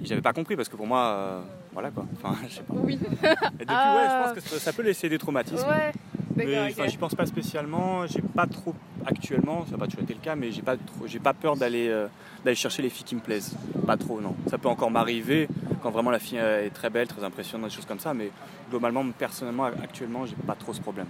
j'avais 0.03 0.21
pas 0.21 0.33
compris 0.33 0.55
parce 0.55 0.69
que 0.69 0.75
pour 0.75 0.87
moi, 0.87 0.99
euh, 0.99 1.41
voilà 1.73 1.91
quoi. 1.91 2.05
Enfin, 2.15 2.35
je 2.49 2.55
sais 2.55 2.61
pas. 2.61 2.73
Oui. 2.75 2.93
Et 2.93 3.65
depuis, 3.65 3.75
ouais, 3.75 4.07
je 4.07 4.23
pense 4.23 4.33
que 4.33 4.59
ça, 4.59 4.73
peut 4.73 4.83
laisser 4.83 5.09
des 5.09 5.17
traumatismes. 5.17 5.67
Ouais. 5.67 5.91
Mais 6.35 6.73
j'y 6.87 6.97
pense 6.97 7.15
pas 7.15 7.25
spécialement. 7.25 8.07
J'ai 8.07 8.21
pas 8.21 8.47
trop 8.47 8.73
actuellement, 9.05 9.65
ça 9.65 9.71
n'a 9.71 9.77
pas 9.77 9.85
toujours 9.85 10.03
été 10.03 10.13
le 10.13 10.19
cas, 10.19 10.35
mais 10.35 10.51
j'ai 10.51 10.61
pas 10.61 10.77
trop, 10.77 11.07
j'ai 11.07 11.19
pas 11.19 11.33
peur 11.33 11.55
d'aller 11.55 11.87
euh, 11.89 12.07
d'aller 12.43 12.55
chercher 12.55 12.81
les 12.81 12.89
filles 12.89 13.05
qui 13.05 13.15
me 13.15 13.21
plaisent. 13.21 13.55
Pas 13.85 13.97
trop, 13.97 14.21
non. 14.21 14.35
Ça 14.49 14.57
peut 14.57 14.69
encore 14.69 14.91
m'arriver 14.91 15.47
quand 15.81 15.91
vraiment 15.91 16.11
la 16.11 16.19
fille 16.19 16.39
euh, 16.39 16.65
est 16.65 16.69
très 16.69 16.89
belle, 16.89 17.07
très 17.07 17.23
impressionnante, 17.23 17.69
des 17.69 17.75
choses 17.75 17.85
comme 17.85 17.99
ça. 17.99 18.13
Mais 18.13 18.31
globalement, 18.69 19.05
personnellement, 19.11 19.65
actuellement, 19.65 20.25
j'ai 20.25 20.35
pas 20.47 20.55
trop 20.55 20.73
ce 20.73 20.81
problème. 20.81 21.07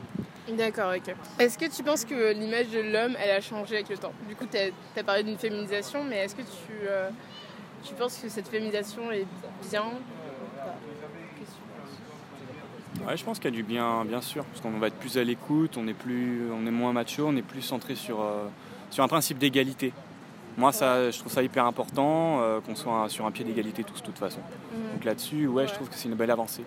D'accord, 0.57 0.91
ok. 0.95 1.15
Est-ce 1.39 1.57
que 1.57 1.73
tu 1.73 1.83
penses 1.83 2.03
que 2.03 2.33
l'image 2.33 2.69
de 2.69 2.79
l'homme, 2.79 3.15
elle 3.23 3.31
a 3.31 3.41
changé 3.41 3.75
avec 3.75 3.89
le 3.89 3.97
temps? 3.97 4.11
Du 4.27 4.35
coup, 4.35 4.45
tu 4.51 4.57
as, 4.57 5.03
parlé 5.03 5.23
d'une 5.23 5.37
féminisation, 5.37 6.03
mais 6.03 6.17
est-ce 6.17 6.35
que 6.35 6.41
tu 6.41 6.87
tu 7.83 7.93
penses 7.95 8.17
que 8.17 8.29
cette 8.29 8.47
féminisation 8.47 9.11
est 9.11 9.25
bien 9.69 9.83
Ouais, 13.07 13.17
je 13.17 13.23
pense 13.23 13.39
qu'il 13.39 13.49
y 13.49 13.53
a 13.53 13.55
du 13.55 13.63
bien, 13.63 14.05
bien 14.05 14.21
sûr, 14.21 14.45
parce 14.45 14.61
qu'on 14.61 14.77
va 14.77 14.87
être 14.87 14.95
plus 14.95 15.17
à 15.17 15.23
l'écoute, 15.23 15.75
on 15.77 15.87
est 15.87 15.93
plus, 15.93 16.43
on 16.51 16.67
est 16.67 16.71
moins 16.71 16.93
macho, 16.93 17.25
on 17.27 17.35
est 17.35 17.41
plus 17.41 17.61
centré 17.61 17.95
sur, 17.95 18.21
euh, 18.21 18.45
sur 18.91 19.03
un 19.03 19.07
principe 19.07 19.39
d'égalité. 19.39 19.91
Moi, 20.57 20.71
ça, 20.71 21.09
je 21.09 21.17
trouve 21.17 21.31
ça 21.31 21.41
hyper 21.41 21.65
important 21.65 22.41
euh, 22.41 22.59
qu'on 22.59 22.75
soit 22.75 23.09
sur 23.09 23.25
un 23.25 23.31
pied 23.31 23.43
d'égalité 23.43 23.83
tous, 23.83 24.01
de 24.01 24.05
toute 24.05 24.19
façon. 24.19 24.39
Mhm. 24.39 24.93
Donc 24.93 25.05
là-dessus, 25.05 25.47
ouais, 25.47 25.67
je 25.67 25.73
trouve 25.73 25.89
que 25.89 25.95
c'est 25.95 26.09
une 26.09 26.15
belle 26.15 26.29
avancée. 26.29 26.63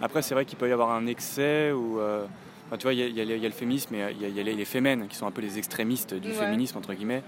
Après, 0.00 0.22
c'est 0.22 0.34
vrai 0.34 0.44
qu'il 0.44 0.58
peut 0.58 0.68
y 0.68 0.72
avoir 0.72 0.90
un 0.90 1.06
excès 1.06 1.72
ou 1.72 1.98
euh, 1.98 2.26
tu 2.78 2.82
vois, 2.82 2.94
il 2.94 3.16
y, 3.16 3.20
a 3.20 3.48
le 3.48 3.50
féminisme 3.50 3.88
mais 3.92 4.14
il 4.20 4.36
y, 4.36 4.40
a 4.40 4.42
les 4.42 4.64
fémènes 4.64 5.06
qui 5.08 5.16
sont 5.16 5.26
un 5.26 5.30
peu 5.30 5.42
les 5.42 5.58
extrémistes 5.58 6.14
du 6.14 6.32
féminisme, 6.32 6.78
entre 6.78 6.94
guillemets. 6.94 7.22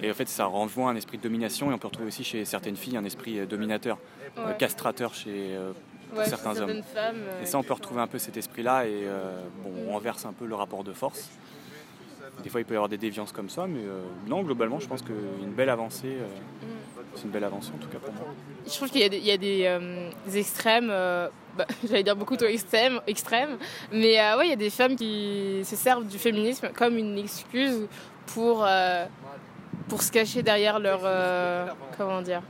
Et 0.00 0.10
en 0.10 0.14
fait, 0.14 0.28
ça 0.28 0.46
renvoie 0.46 0.90
un 0.90 0.96
esprit 0.96 1.18
de 1.18 1.22
domination 1.22 1.70
et 1.70 1.74
on 1.74 1.78
peut 1.78 1.86
retrouver 1.86 2.08
aussi 2.08 2.24
chez 2.24 2.44
certaines 2.44 2.76
filles 2.76 2.96
un 2.96 3.04
esprit 3.04 3.38
euh, 3.38 3.46
dominateur, 3.46 3.98
euh, 4.38 4.52
castrateur 4.52 5.14
chez 5.14 5.54
euh, 5.54 5.72
certains 6.24 6.60
hommes. 6.60 6.82
et 7.42 7.46
ça, 7.46 7.58
on 7.58 7.62
peut 7.62 7.74
retrouver 7.74 8.00
un 8.00 8.06
peu 8.06 8.18
cet 8.18 8.36
esprit-là 8.36 8.86
et 8.86 9.06
bon, 9.62 9.70
on 9.88 9.92
renverse 9.92 10.24
un 10.26 10.32
peu 10.32 10.46
le 10.46 10.54
rapport 10.54 10.84
de 10.84 10.92
force. 10.92 11.30
Des 12.42 12.50
fois, 12.50 12.60
il 12.60 12.64
peut 12.64 12.74
y 12.74 12.76
avoir 12.76 12.88
des 12.88 12.98
déviances 12.98 13.32
comme 13.32 13.48
ça, 13.48 13.66
mais 13.66 13.80
non, 14.26 14.42
globalement, 14.42 14.80
je 14.80 14.88
pense 14.88 15.02
qu'une 15.02 15.52
belle 15.56 15.70
avancée. 15.70 16.16
Mm. 16.16 16.66
C'est 17.14 17.24
une 17.24 17.30
belle 17.30 17.44
avancée 17.44 17.70
en 17.72 17.78
tout 17.78 17.88
cas 17.88 17.98
pour 17.98 18.12
moi. 18.12 18.26
Je 18.66 18.72
trouve 18.72 18.90
qu'il 18.90 19.00
y 19.00 19.30
a 19.30 19.36
des, 19.36 19.78
des, 20.26 20.38
extrêmes, 20.38 20.88
bah, 20.88 21.64
j'allais 21.88 22.02
dire 22.02 22.16
beaucoup 22.16 22.36
trop 22.36 22.48
extrêmes, 22.48 23.00
extrêmes 23.06 23.56
mais 23.92 24.16
ouais, 24.36 24.46
il 24.46 24.50
y 24.50 24.52
a 24.52 24.56
des 24.56 24.70
femmes 24.70 24.96
qui 24.96 25.60
se 25.64 25.76
servent 25.76 26.06
du 26.06 26.18
féminisme 26.18 26.70
comme 26.74 26.98
une 26.98 27.16
excuse 27.18 27.86
pour 28.26 28.66
pour 29.88 30.02
se 30.02 30.10
cacher 30.10 30.42
derrière 30.42 30.78
leur. 30.78 31.00
Euh, 31.04 31.66
comment 31.96 32.22
dire 32.22 32.42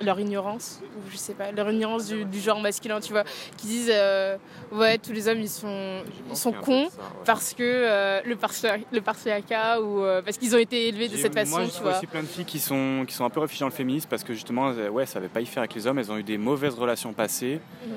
leur 0.00 0.18
ignorance, 0.20 0.80
ou 0.96 1.10
je 1.10 1.16
sais 1.16 1.34
pas, 1.34 1.52
leur 1.52 1.70
ignorance 1.70 2.06
du, 2.06 2.24
du 2.24 2.40
genre 2.40 2.60
masculin, 2.60 3.00
tu 3.00 3.12
vois, 3.12 3.24
qui 3.56 3.66
disent 3.66 3.90
euh, 3.92 4.36
ouais 4.72 4.98
tous 4.98 5.12
les 5.12 5.28
hommes 5.28 5.40
ils 5.40 5.48
sont 5.48 6.02
ils 6.30 6.36
sont 6.36 6.52
cons 6.52 6.88
Ça, 6.88 6.96
ouais. 6.96 7.08
parce 7.24 7.54
que 7.54 7.62
euh, 7.62 8.20
le 8.24 8.36
patriarcat 8.36 9.78
le 9.78 9.82
ou 9.84 10.04
euh, 10.04 10.22
parce 10.22 10.38
qu'ils 10.38 10.54
ont 10.54 10.58
été 10.58 10.88
élevés 10.88 11.08
de 11.08 11.16
cette 11.16 11.34
façon, 11.34 11.58
Moi, 11.58 11.64
je 11.64 11.76
tu 11.76 11.82
vois. 11.82 11.96
aussi 11.96 12.06
plein 12.06 12.22
de 12.22 12.26
filles 12.26 12.44
qui 12.44 12.58
sont, 12.58 13.04
qui 13.06 13.14
sont 13.14 13.24
un 13.24 13.30
peu 13.30 13.40
réfugiées 13.40 13.60
dans 13.64 13.68
le 13.68 13.72
féminisme 13.74 14.08
parce 14.08 14.24
que 14.24 14.32
justement, 14.32 14.70
ouais, 14.72 15.06
ça 15.06 15.14
savait 15.14 15.28
pas 15.28 15.40
y 15.40 15.46
faire 15.46 15.60
avec 15.62 15.74
les 15.74 15.86
hommes. 15.86 15.98
Elles 15.98 16.10
ont 16.10 16.16
eu 16.18 16.22
des 16.22 16.38
mauvaises 16.38 16.74
relations 16.74 17.12
passées. 17.12 17.60
Mhm. 17.86 17.94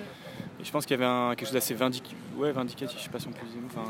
Et 0.61 0.63
je 0.63 0.71
pense 0.71 0.85
qu'il 0.85 0.95
y 0.99 1.01
avait 1.01 1.09
un, 1.09 1.35
quelque 1.35 1.45
chose 1.47 1.53
d'assez 1.53 1.73
vindic... 1.73 2.15
ouais, 2.37 2.51
vindicatif, 2.51 2.97
je 2.97 3.03
sais 3.03 3.09
pas 3.09 3.19
si 3.19 3.27
on 3.27 3.31
peut 3.31 3.45
dire. 3.45 3.61
Enfin, 3.67 3.85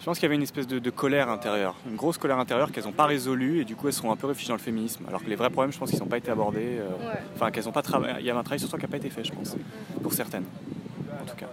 Je 0.00 0.04
pense 0.04 0.18
qu'il 0.18 0.24
y 0.24 0.26
avait 0.26 0.34
une 0.36 0.42
espèce 0.42 0.66
de, 0.66 0.78
de 0.78 0.90
colère 0.90 1.28
intérieure, 1.28 1.74
une 1.88 1.96
grosse 1.96 2.18
colère 2.18 2.38
intérieure 2.38 2.70
qu'elles 2.72 2.84
n'ont 2.84 2.92
pas 2.92 3.06
résolue 3.06 3.60
et 3.60 3.64
du 3.64 3.74
coup 3.76 3.88
elles 3.88 3.92
sont 3.92 4.10
un 4.10 4.16
peu 4.16 4.26
réfugiées 4.28 4.48
dans 4.48 4.54
le 4.54 4.60
féminisme. 4.60 5.04
Alors 5.08 5.22
que 5.22 5.28
les 5.28 5.36
vrais 5.36 5.50
problèmes, 5.50 5.72
je 5.72 5.78
pense 5.78 5.90
qu'ils 5.90 5.98
n'ont 6.00 6.06
pas 6.06 6.18
été 6.18 6.30
abordés. 6.30 6.78
euh, 6.78 6.88
Ouais. 7.06 7.20
Enfin, 7.34 7.50
qu'elles 7.50 7.68
ont 7.68 7.72
pas 7.72 7.82
travaillé. 7.82 8.14
Il 8.20 8.26
y 8.26 8.30
avait 8.30 8.38
un 8.38 8.42
travail 8.44 8.58
sur 8.60 8.68
soi 8.68 8.78
qui 8.78 8.84
n'a 8.84 8.90
pas 8.90 8.96
été 8.98 9.10
fait, 9.10 9.24
je 9.24 9.32
pense, 9.32 9.56
pour 10.02 10.12
certaines, 10.12 10.44
en 11.22 11.24
tout 11.26 11.36
cas. 11.36 11.46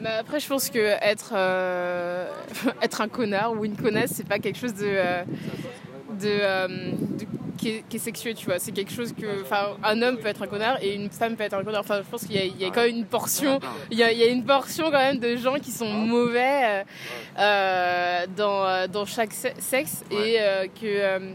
Mais 0.00 0.10
après, 0.18 0.40
je 0.40 0.48
pense 0.48 0.68
que 0.68 0.78
être, 0.78 1.32
euh, 1.34 2.28
être 2.82 3.00
un 3.00 3.08
connard 3.08 3.52
ou 3.52 3.64
une 3.64 3.76
connasse, 3.76 4.10
c'est 4.14 4.26
pas 4.26 4.40
quelque 4.40 4.58
chose 4.58 4.74
de, 4.74 4.82
euh, 4.84 5.22
de, 6.20 6.90
de- 7.18 7.26
qui, 7.62 7.68
est, 7.76 7.84
qui 7.88 7.96
est 7.96 8.00
sexué, 8.00 8.34
tu 8.34 8.46
vois. 8.46 8.58
C'est 8.58 8.72
quelque 8.72 8.92
chose 8.92 9.12
que, 9.12 9.40
enfin, 9.42 9.76
un 9.84 10.02
homme 10.02 10.18
peut 10.18 10.26
être 10.28 10.42
un 10.42 10.46
connard 10.48 10.78
et 10.82 10.94
une 10.94 11.08
femme 11.10 11.36
peut 11.36 11.44
être 11.44 11.54
un 11.54 11.62
connard. 11.62 11.80
Enfin, 11.82 11.98
je 12.04 12.10
pense 12.10 12.24
qu'il 12.24 12.34
y 12.34 12.38
a, 12.38 12.44
il 12.44 12.60
y 12.60 12.64
a 12.64 12.70
quand 12.70 12.82
même 12.82 12.96
une 12.96 13.06
portion, 13.06 13.60
il 13.90 13.98
y, 13.98 14.02
a, 14.02 14.10
il 14.10 14.18
y 14.18 14.22
a 14.24 14.26
une 14.26 14.44
portion 14.44 14.84
quand 14.86 14.98
même 14.98 15.18
de 15.18 15.36
gens 15.36 15.54
qui 15.54 15.70
sont 15.70 15.86
mauvais 15.88 16.82
euh, 16.82 16.84
euh, 17.38 18.26
dans, 18.36 18.64
euh, 18.66 18.86
dans 18.88 19.06
chaque 19.06 19.32
se- 19.32 19.48
sexe 19.58 20.02
et 20.10 20.36
euh, 20.40 20.66
que, 20.66 20.84
euh, 20.86 21.32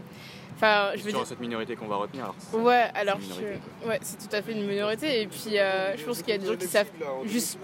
enfin, 0.56 0.90
je 0.96 1.02
veux 1.02 1.12
dire. 1.12 1.26
cette 1.26 1.40
minorité 1.40 1.76
qu'on 1.76 1.86
va 1.88 1.96
retenir. 1.96 2.24
alors, 2.24 2.64
Ouais, 2.64 2.84
alors 2.94 3.18
que 3.18 3.88
ouais, 3.88 3.98
c'est 4.02 4.18
tout 4.28 4.36
à 4.36 4.42
fait 4.42 4.52
une 4.52 4.66
minorité. 4.66 5.22
Et 5.22 5.26
puis, 5.26 5.58
euh, 5.58 5.96
je 5.96 6.04
pense 6.04 6.18
qu'il 6.22 6.30
y 6.30 6.32
a 6.36 6.38
des 6.38 6.46
gens 6.46 6.56
qui 6.56 6.66
savent 6.66 6.90
juste, 7.24 7.58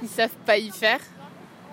qui 0.00 0.06
savent 0.08 0.36
pas 0.46 0.58
y 0.58 0.70
faire. 0.70 1.00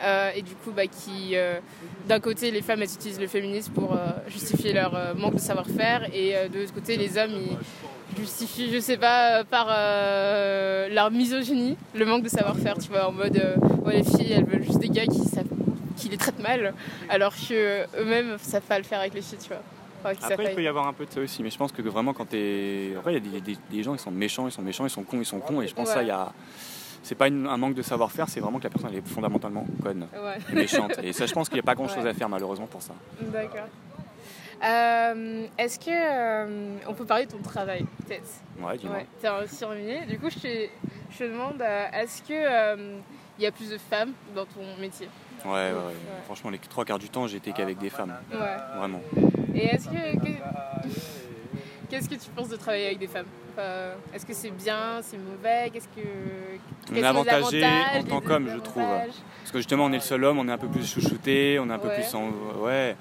Euh, 0.04 0.32
et 0.36 0.42
du 0.44 0.54
coup, 0.56 0.72
bah, 0.72 0.86
qui, 0.88 1.32
euh, 1.36 1.60
d'un 2.08 2.20
côté, 2.20 2.52
les 2.52 2.62
femmes 2.62 2.82
elles 2.82 2.94
utilisent 2.94 3.20
le 3.20 3.28
féminisme 3.28 3.74
pour 3.74 3.94
euh, 3.94 3.98
justifier 4.28 4.74
leur 4.74 5.16
manque 5.16 5.36
de 5.36 5.40
savoir-faire, 5.40 6.08
et 6.14 6.34
de 6.50 6.60
l'autre 6.60 6.74
côté, 6.74 6.98
les 6.98 7.18
hommes 7.18 7.32
ils 7.32 8.18
justifient, 8.20 8.72
je 8.74 8.80
sais 8.80 8.98
pas, 8.98 9.44
par 9.44 9.68
leur 9.68 11.12
misogynie, 11.12 11.78
le 11.96 12.06
manque 12.06 12.24
de 12.24 12.30
savoir-faire. 12.30 12.76
Tu 12.78 12.90
vois, 12.90 13.08
en 13.08 13.12
mode, 13.12 13.42
ouais, 13.86 13.98
les 13.98 14.04
filles 14.04 14.34
elles 14.34 14.46
veulent 14.46 14.64
juste 14.64 14.80
des 14.80 14.90
gars 14.90 15.06
qui 15.06 15.20
savent, 15.26 15.46
qui 15.96 16.10
les 16.10 16.18
traitent 16.18 16.42
mal, 16.42 16.74
alors 17.10 17.34
que 17.34 17.84
eux-mêmes 18.00 18.38
savent 18.40 18.62
pas 18.64 18.78
le 18.78 18.84
faire 18.84 19.00
avec 19.00 19.14
les 19.14 19.22
filles, 19.22 19.40
tu 19.42 19.48
vois. 19.50 19.62
Enfin, 20.06 20.28
Après, 20.32 20.52
il 20.52 20.56
peut 20.56 20.62
y 20.64 20.68
avoir 20.68 20.88
un 20.88 20.94
peu 20.94 21.06
de 21.06 21.12
ça 21.12 21.20
aussi, 21.22 21.42
mais 21.44 21.50
je 21.50 21.58
pense 21.58 21.72
que 21.72 21.82
vraiment, 21.82 22.14
quand 22.14 22.26
t'es. 22.30 22.94
Après, 22.98 23.14
il 23.14 23.16
y 23.16 23.18
a 23.38 23.42
des, 23.42 23.42
des- 23.54 23.58
des 23.72 23.84
gens, 23.84 23.94
ils 23.96 24.00
sont 24.00 24.12
méchants, 24.12 24.48
ils 24.48 24.52
sont 24.52 24.62
méchants, 24.62 24.86
ils 24.86 24.90
sont 24.92 25.04
cons, 25.04 25.20
ils 25.20 25.26
sont 25.26 25.40
cons, 25.40 25.60
et 25.62 25.68
je 25.68 25.74
pense 25.74 25.88
que 25.88 25.92
ça, 25.94 25.98
Ouais. 26.00 26.06
il 26.06 26.10
y 26.10 26.12
a. 26.12 26.32
C'est 27.08 27.16
pas 27.16 27.30
une- 27.30 27.48
un 27.48 27.56
manque 27.56 27.74
de 27.74 27.82
savoir-faire, 27.82 28.28
c'est 28.28 28.42
vraiment 28.42 28.58
que 28.60 28.66
la 28.66 28.70
personne 28.70 28.90
elle 28.92 29.00
est 29.00 29.08
fondamentalement 29.08 29.66
conne 29.82 30.08
Ouais. 30.14 30.38
et 30.52 30.56
méchante. 30.56 30.92
Et 31.02 31.14
ça, 31.14 31.26
je 31.26 31.34
pense 31.34 31.48
qu'il 31.48 31.56
n'y 31.56 31.62
a 31.62 31.64
pas 31.64 31.74
grand-chose 31.80 32.04
Ouais. 32.04 32.10
à 32.10 32.14
faire, 32.14 32.28
malheureusement, 32.28 32.68
pour 32.68 32.82
ça. 32.82 32.94
D'accord. 33.22 33.68
Euh, 34.62 35.46
Est-ce 35.58 35.80
que 35.80 35.86
euh, 35.90 36.76
on 36.86 36.94
peut 36.94 37.06
parler 37.06 37.26
de 37.28 37.32
ton 37.32 37.38
travail 37.42 37.86
peut-être? 38.06 38.28
Ouais, 38.60 38.78
dis-moi. 38.78 38.98
Ouais, 38.98 39.06
t'es 39.22 39.28
un 39.28 39.38
infirmier. 39.38 40.06
Du 40.08 40.20
coup, 40.20 40.30
je 40.30 40.40
te, 40.40 40.68
je 41.12 41.18
te 41.20 41.24
demande, 41.24 41.62
euh, 41.62 41.86
est-ce 41.94 42.22
que 42.24 42.76
il 43.40 43.44
y 43.44 43.48
a 43.48 43.52
plus 43.54 43.70
de 43.70 43.78
femmes 43.78 44.12
dans 44.36 44.46
ton 44.46 44.62
métier? 44.82 45.08
Ouais, 45.46 45.52
ouais, 45.52 45.72
ouais. 45.72 45.94
Franchement, 46.26 46.50
les 46.50 46.58
trois 46.58 46.84
quarts 46.84 47.00
du 47.00 47.08
temps, 47.10 47.26
j'étais 47.28 47.52
qu'avec 47.54 47.78
des 47.78 47.90
femmes. 47.92 48.16
Ouais. 48.34 48.58
Vraiment. 48.80 49.02
Et 49.56 49.68
est-ce 49.68 49.86
que 49.88 50.18
que- 50.20 50.88
qu'est-ce 51.90 52.10
que 52.10 52.16
tu 52.16 52.30
penses 52.36 52.50
de 52.50 52.56
travailler 52.56 52.88
avec 52.88 53.00
des 53.00 53.08
femmes 53.08 53.26
Est-ce 54.14 54.26
que 54.26 54.34
c'est 54.34 54.52
bien, 54.52 55.00
c'est 55.02 55.18
mauvais 55.18 55.70
Qu'est-ce 55.74 55.88
que 55.88 56.08
On 56.92 56.96
est 56.96 57.04
avantagé 57.04 57.64
en 57.66 58.04
tant 58.04 58.22
qu'homme, 58.22 58.50
je 58.54 58.60
trouve. 58.60 58.84
Parce 58.84 59.52
que 59.52 59.58
justement, 59.60 59.86
on 59.86 59.92
est 59.92 59.96
le 59.96 60.02
seul 60.02 60.24
homme, 60.24 60.40
on 60.40 60.48
est 60.48 60.52
un 60.52 60.58
peu 60.58 60.68
plus 60.68 60.86
chouchouté, 60.92 61.58
on 61.60 61.70
est 61.70 61.74
un 61.74 61.80
peu 61.80 61.88
Ouais. 61.88 61.96
plus 61.96 62.16
en. 62.16 62.30
Ouais. 62.64 62.96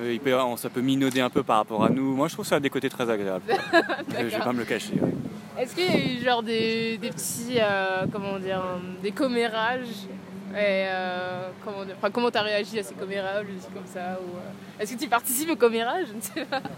Euh, 0.00 0.12
il 0.12 0.20
peut, 0.20 0.34
on- 0.34 0.56
ça 0.56 0.68
peut 0.70 0.80
minauder 0.80 1.20
un 1.20 1.30
peu 1.30 1.42
par 1.42 1.56
rapport 1.56 1.82
à 1.84 1.88
nous. 1.88 2.14
Moi, 2.14 2.28
je 2.28 2.34
trouve 2.34 2.46
ça 2.46 2.56
a 2.56 2.60
des 2.60 2.70
côtés 2.70 2.88
très 2.88 3.08
agréables. 3.10 3.42
je 4.10 4.24
vais 4.26 4.38
pas 4.38 4.52
me 4.52 4.58
le 4.60 4.64
cacher. 4.64 4.94
ouais. 4.94 5.14
Est-ce 5.62 5.74
qu'il 5.74 5.84
y 5.84 5.88
a 5.88 6.20
eu 6.20 6.24
genre 6.24 6.42
des, 6.42 6.98
des 6.98 7.10
petits, 7.10 7.56
euh, 7.60 8.04
comment 8.12 8.38
dire, 8.38 8.62
des 9.02 9.10
commérages 9.10 10.06
et 10.52 10.86
euh, 10.88 11.48
comment 11.64 11.78
enfin, 11.96 12.10
comment 12.10 12.30
t'as 12.30 12.42
réagi 12.42 12.78
à 12.78 12.82
ces 12.82 12.94
commérages, 12.94 13.46
comme 13.74 13.86
ça 13.86 14.18
ou, 14.22 14.36
euh, 14.36 14.82
Est-ce 14.82 14.94
que 14.94 14.98
tu 14.98 15.08
participes 15.08 15.50
aux 15.50 15.56
commérages 15.56 16.06
Je 16.08 16.14
ne 16.14 16.20
sais 16.20 16.44
pas. 16.46 16.62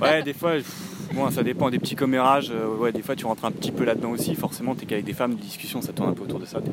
Ouais, 0.00 0.22
des 0.22 0.32
fois, 0.34 0.52
bon, 1.12 1.28
ça 1.30 1.42
dépend 1.42 1.68
des 1.68 1.78
petits 1.80 1.96
commérages. 1.96 2.50
euh, 2.50 2.76
ouais, 2.76 2.92
des 2.92 3.02
fois, 3.02 3.16
tu 3.16 3.26
rentres 3.26 3.44
un 3.44 3.50
petit 3.50 3.72
peu 3.72 3.84
là-dedans 3.84 4.10
aussi. 4.10 4.34
Forcément, 4.36 4.74
t'es 4.76 4.86
qu'avec 4.86 5.04
des 5.04 5.12
femmes, 5.12 5.32
les 5.32 5.36
discussions, 5.36 5.82
ça 5.82 5.92
tourne 5.92 6.10
un 6.10 6.12
peu 6.12 6.22
autour 6.22 6.38
de 6.38 6.44
ça. 6.46 6.60
T'es 6.60 6.70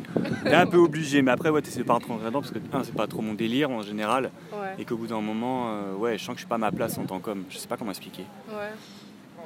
t'es 0.49 0.55
un 0.55 0.67
peu 0.67 0.77
obligé, 0.77 1.21
mais 1.23 1.31
après, 1.31 1.49
ouais, 1.49 1.61
t'essaies 1.63 1.79
de 1.79 1.83
pas 1.85 1.93
rentrer 1.93 2.13
là-dedans 2.23 2.41
parce 2.41 2.51
que, 2.51 2.59
un, 2.73 2.83
c'est 2.83 2.93
pas 2.93 3.07
trop 3.07 3.21
mon 3.21 3.33
délire 3.33 3.71
en 3.71 3.81
général. 3.81 4.29
Ouais, 4.53 4.75
Et 4.77 4.85
qu'au 4.85 4.97
bout 4.97 5.07
d'un 5.07 5.19
moment, 5.21 5.73
ouais, 5.97 6.17
je 6.17 6.23
sens 6.23 6.33
que 6.33 6.39
je 6.39 6.41
suis 6.41 6.47
pas 6.49 6.55
à 6.55 6.59
ma 6.59 6.71
place 6.71 6.97
en 6.99 7.05
tant 7.05 7.19
qu'homme. 7.19 7.43
Je 7.49 7.57
sais 7.57 7.67
pas 7.67 7.75
comment 7.77 7.91
expliquer. 7.91 8.23
ouais. 8.49 8.55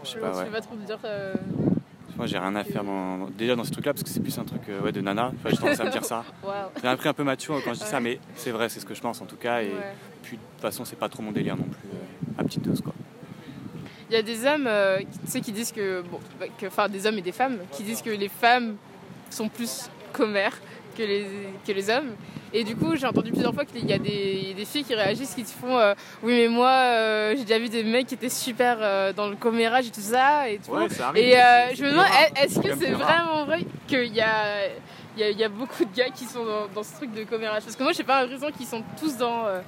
Je 0.03 0.09
sais 0.09 0.19
pas, 0.19 0.33
sais 0.33 0.45
pas 0.51 0.61
trop 0.61 0.75
te 0.75 0.85
dire. 0.85 0.99
Moi, 2.17 2.27
j'ai 2.27 2.37
rien 2.37 2.55
à 2.55 2.63
faire 2.63 2.83
dans- 2.83 3.27
déjà 3.37 3.55
dans 3.55 3.63
ce 3.65 3.71
truc-là 3.71 3.93
parce 3.93 4.03
que 4.03 4.09
c'est 4.09 4.21
plus 4.21 4.37
un 4.39 4.45
truc 4.45 4.61
euh, 4.69 4.81
ouais, 4.81 4.91
de 4.93 5.01
nana. 5.01 5.31
Enfin, 5.35 5.49
j'ai 5.49 5.57
tendance 5.57 5.79
à 5.81 5.83
me 5.85 5.91
dire 5.91 6.05
ça. 6.05 6.23
J'ai 6.81 6.87
un 6.87 6.95
prix 6.95 7.09
un 7.09 7.13
peu 7.13 7.23
mature 7.23 7.61
quand 7.63 7.73
je 7.73 7.79
dis 7.79 7.85
ça, 7.85 7.99
mais 7.99 8.19
c'est 8.35 8.51
vrai, 8.51 8.69
c'est 8.69 8.79
ce 8.79 8.85
que 8.85 8.93
je 8.95 9.01
pense 9.01 9.21
en 9.21 9.25
tout 9.25 9.35
cas. 9.35 9.61
Et 9.61 9.67
Ouais. 9.67 9.93
puis, 10.23 10.37
de 10.37 10.41
toute 10.41 10.61
façon, 10.61 10.85
c'est 10.85 10.95
pas 10.97 11.09
trop 11.09 11.21
mon 11.21 11.31
délire 11.33 11.57
non 11.57 11.63
plus. 11.65 11.89
euh, 11.93 12.39
à 12.41 12.43
petite 12.43 12.63
dose, 12.63 12.81
quoi. 12.81 12.93
Il 14.09 14.13
y 14.13 14.17
a 14.17 14.21
des 14.21 14.45
hommes, 14.45 14.67
euh, 14.67 14.99
qui, 14.99 15.05
tu 15.19 15.27
sais, 15.27 15.41
qui 15.41 15.51
disent 15.51 15.71
que, 15.71 16.01
bon, 16.03 16.19
bah, 16.39 16.45
que- 16.57 16.67
enfin 16.67 16.87
des 16.87 17.05
hommes 17.07 17.17
et 17.17 17.21
des 17.21 17.31
femmes, 17.31 17.57
qui 17.71 17.83
disent 17.83 18.01
que 18.01 18.09
les 18.11 18.29
femmes 18.29 18.75
sont 19.29 19.49
plus 19.49 19.89
commères 20.13 20.57
que 20.97 21.03
les, 21.03 21.25
que 21.67 21.71
les 21.73 21.89
hommes. 21.89 22.11
Et 22.55 22.63
du 22.63 22.73
coup, 22.73 22.95
j'ai 22.95 23.05
entendu 23.05 23.31
plusieurs 23.31 23.53
fois 23.53 23.65
qu'il 23.65 23.85
y 23.85 23.91
a 23.91 23.97
des, 23.97 24.55
filles 24.65 24.85
qui 24.85 24.95
réagissent, 24.95 25.35
qui 25.35 25.43
te 25.43 25.49
font 25.49 25.77
euh, 25.77 25.93
Oui, 26.23 26.39
mais 26.39 26.47
moi, 26.47 26.69
euh, 26.69 27.35
j'ai 27.35 27.43
déjà 27.43 27.59
vu 27.59 27.67
des 27.67 27.83
mecs 27.83 28.07
qui 28.07 28.13
étaient 28.13 28.29
super 28.29 28.77
euh, 28.79 29.11
dans 29.11 29.27
le 29.27 29.35
commérage 29.35 29.87
et 29.87 29.91
tout 29.91 29.99
ça. 29.99 30.49
Et, 30.49 30.59
tout. 30.59 30.71
ça 30.89 31.11
et 31.15 31.37
euh, 31.37 31.75
je 31.75 31.83
me 31.83 31.91
demande, 31.91 32.05
est-ce 32.41 32.59
que 32.61 32.73
c'est 32.79 32.91
vraiment 32.91 33.43
vrai 33.43 33.65
qu'il 33.87 34.15
y 34.15 34.21
a, 34.21 34.67
il 35.17 35.19
y, 35.19 35.23
a, 35.23 35.29
il 35.31 35.37
y 35.37 35.43
a 35.43 35.49
beaucoup 35.49 35.83
de 35.83 35.93
gars 35.93 36.09
qui 36.09 36.23
sont 36.23 36.45
dans, 36.45 36.67
dans 36.73 36.83
ce 36.83 36.95
truc 36.95 37.13
de 37.13 37.25
commérage? 37.25 37.63
Parce 37.63 37.75
que 37.75 37.83
moi, 37.83 37.91
j'ai 37.91 38.03
pas 38.03 38.21
l'impression 38.21 38.49
qu'ils 38.51 38.67
sont 38.67 38.83
tous 38.97 39.17
dans. 39.17 39.45
euh, 39.47 39.59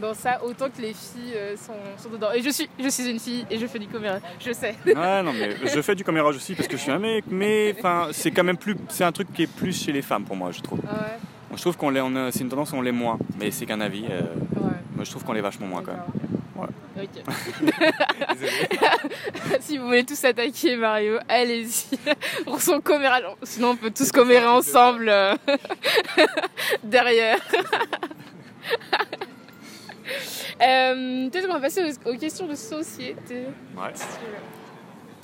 dans 0.00 0.14
ça 0.14 0.44
autant 0.44 0.66
que 0.68 0.82
les 0.82 0.92
filles 0.92 1.32
euh, 1.34 1.56
sont, 1.56 1.72
sont 1.96 2.10
dedans. 2.10 2.28
Et 2.34 2.42
je 2.42 2.50
suis, 2.50 2.68
je 2.78 2.88
suis 2.88 3.10
une 3.10 3.18
fille 3.18 3.46
et 3.50 3.58
je 3.58 3.66
fais 3.66 3.78
du 3.78 3.88
commérage, 3.88 4.20
je 4.38 4.52
sais. 4.52 4.74
Ouais, 4.84 5.22
non, 5.22 5.32
mais 5.32 5.56
je 5.66 5.80
fais 5.80 5.94
du 5.94 6.04
commérage 6.04 6.36
aussi 6.36 6.54
parce 6.54 6.68
que 6.68 6.76
je 6.76 6.82
suis 6.82 6.90
un 6.92 6.98
mec, 6.98 7.24
mais 7.30 7.74
c'est 8.12 8.30
quand 8.30 8.44
même 8.44 8.58
plus, 8.58 8.76
c'est 8.90 9.04
un 9.04 9.12
truc 9.12 9.32
qui 9.32 9.44
est 9.44 9.46
plus 9.50 9.84
chez 9.84 9.92
les 9.92 10.02
femmes 10.02 10.24
pour 10.24 10.36
moi, 10.36 10.50
je 10.52 10.60
trouve. 10.60 10.80
Ah 10.86 10.92
ouais, 10.92 11.18
Je 11.54 11.60
trouve 11.60 11.76
qu'on 11.76 11.90
l'est, 11.90 12.00
on 12.00 12.14
a- 12.16 12.32
c'est 12.32 12.40
une 12.40 12.48
tendance, 12.48 12.72
on 12.72 12.82
l'est 12.82 12.92
moins, 12.92 13.18
mais 13.38 13.50
c'est 13.50 13.66
qu'un 13.66 13.80
avis. 13.80 14.04
euh, 14.10 14.22
ouais. 14.56 14.70
moi, 14.94 15.04
je 15.04 15.10
trouve 15.10 15.24
qu'on 15.24 15.32
l'est 15.32 15.40
vachement 15.40 15.66
moins 15.66 15.82
quand 15.82 15.92
même. 15.92 16.02
Ok. 16.98 17.22
si 19.60 19.76
vous 19.76 19.84
voulez 19.84 20.04
tous 20.04 20.24
attaquer 20.24 20.76
Mario, 20.76 21.18
allez-y. 21.28 21.98
Pour 22.44 22.60
son 22.62 22.80
commérage. 22.80 23.22
Sinon, 23.42 23.70
on 23.72 23.76
peut 23.76 23.90
tous 23.90 24.10
commérer 24.10 24.46
ensemble 24.46 25.10
euh, 25.10 25.34
derrière. 26.82 27.38
Euh, 30.62 31.28
Peut-être 31.30 31.46
qu'on 31.46 31.52
va 31.54 31.60
passer 31.60 31.82
aux, 32.06 32.10
aux 32.10 32.16
questions 32.16 32.46
de 32.46 32.54
société. 32.54 33.44
Ouais. 33.76 33.92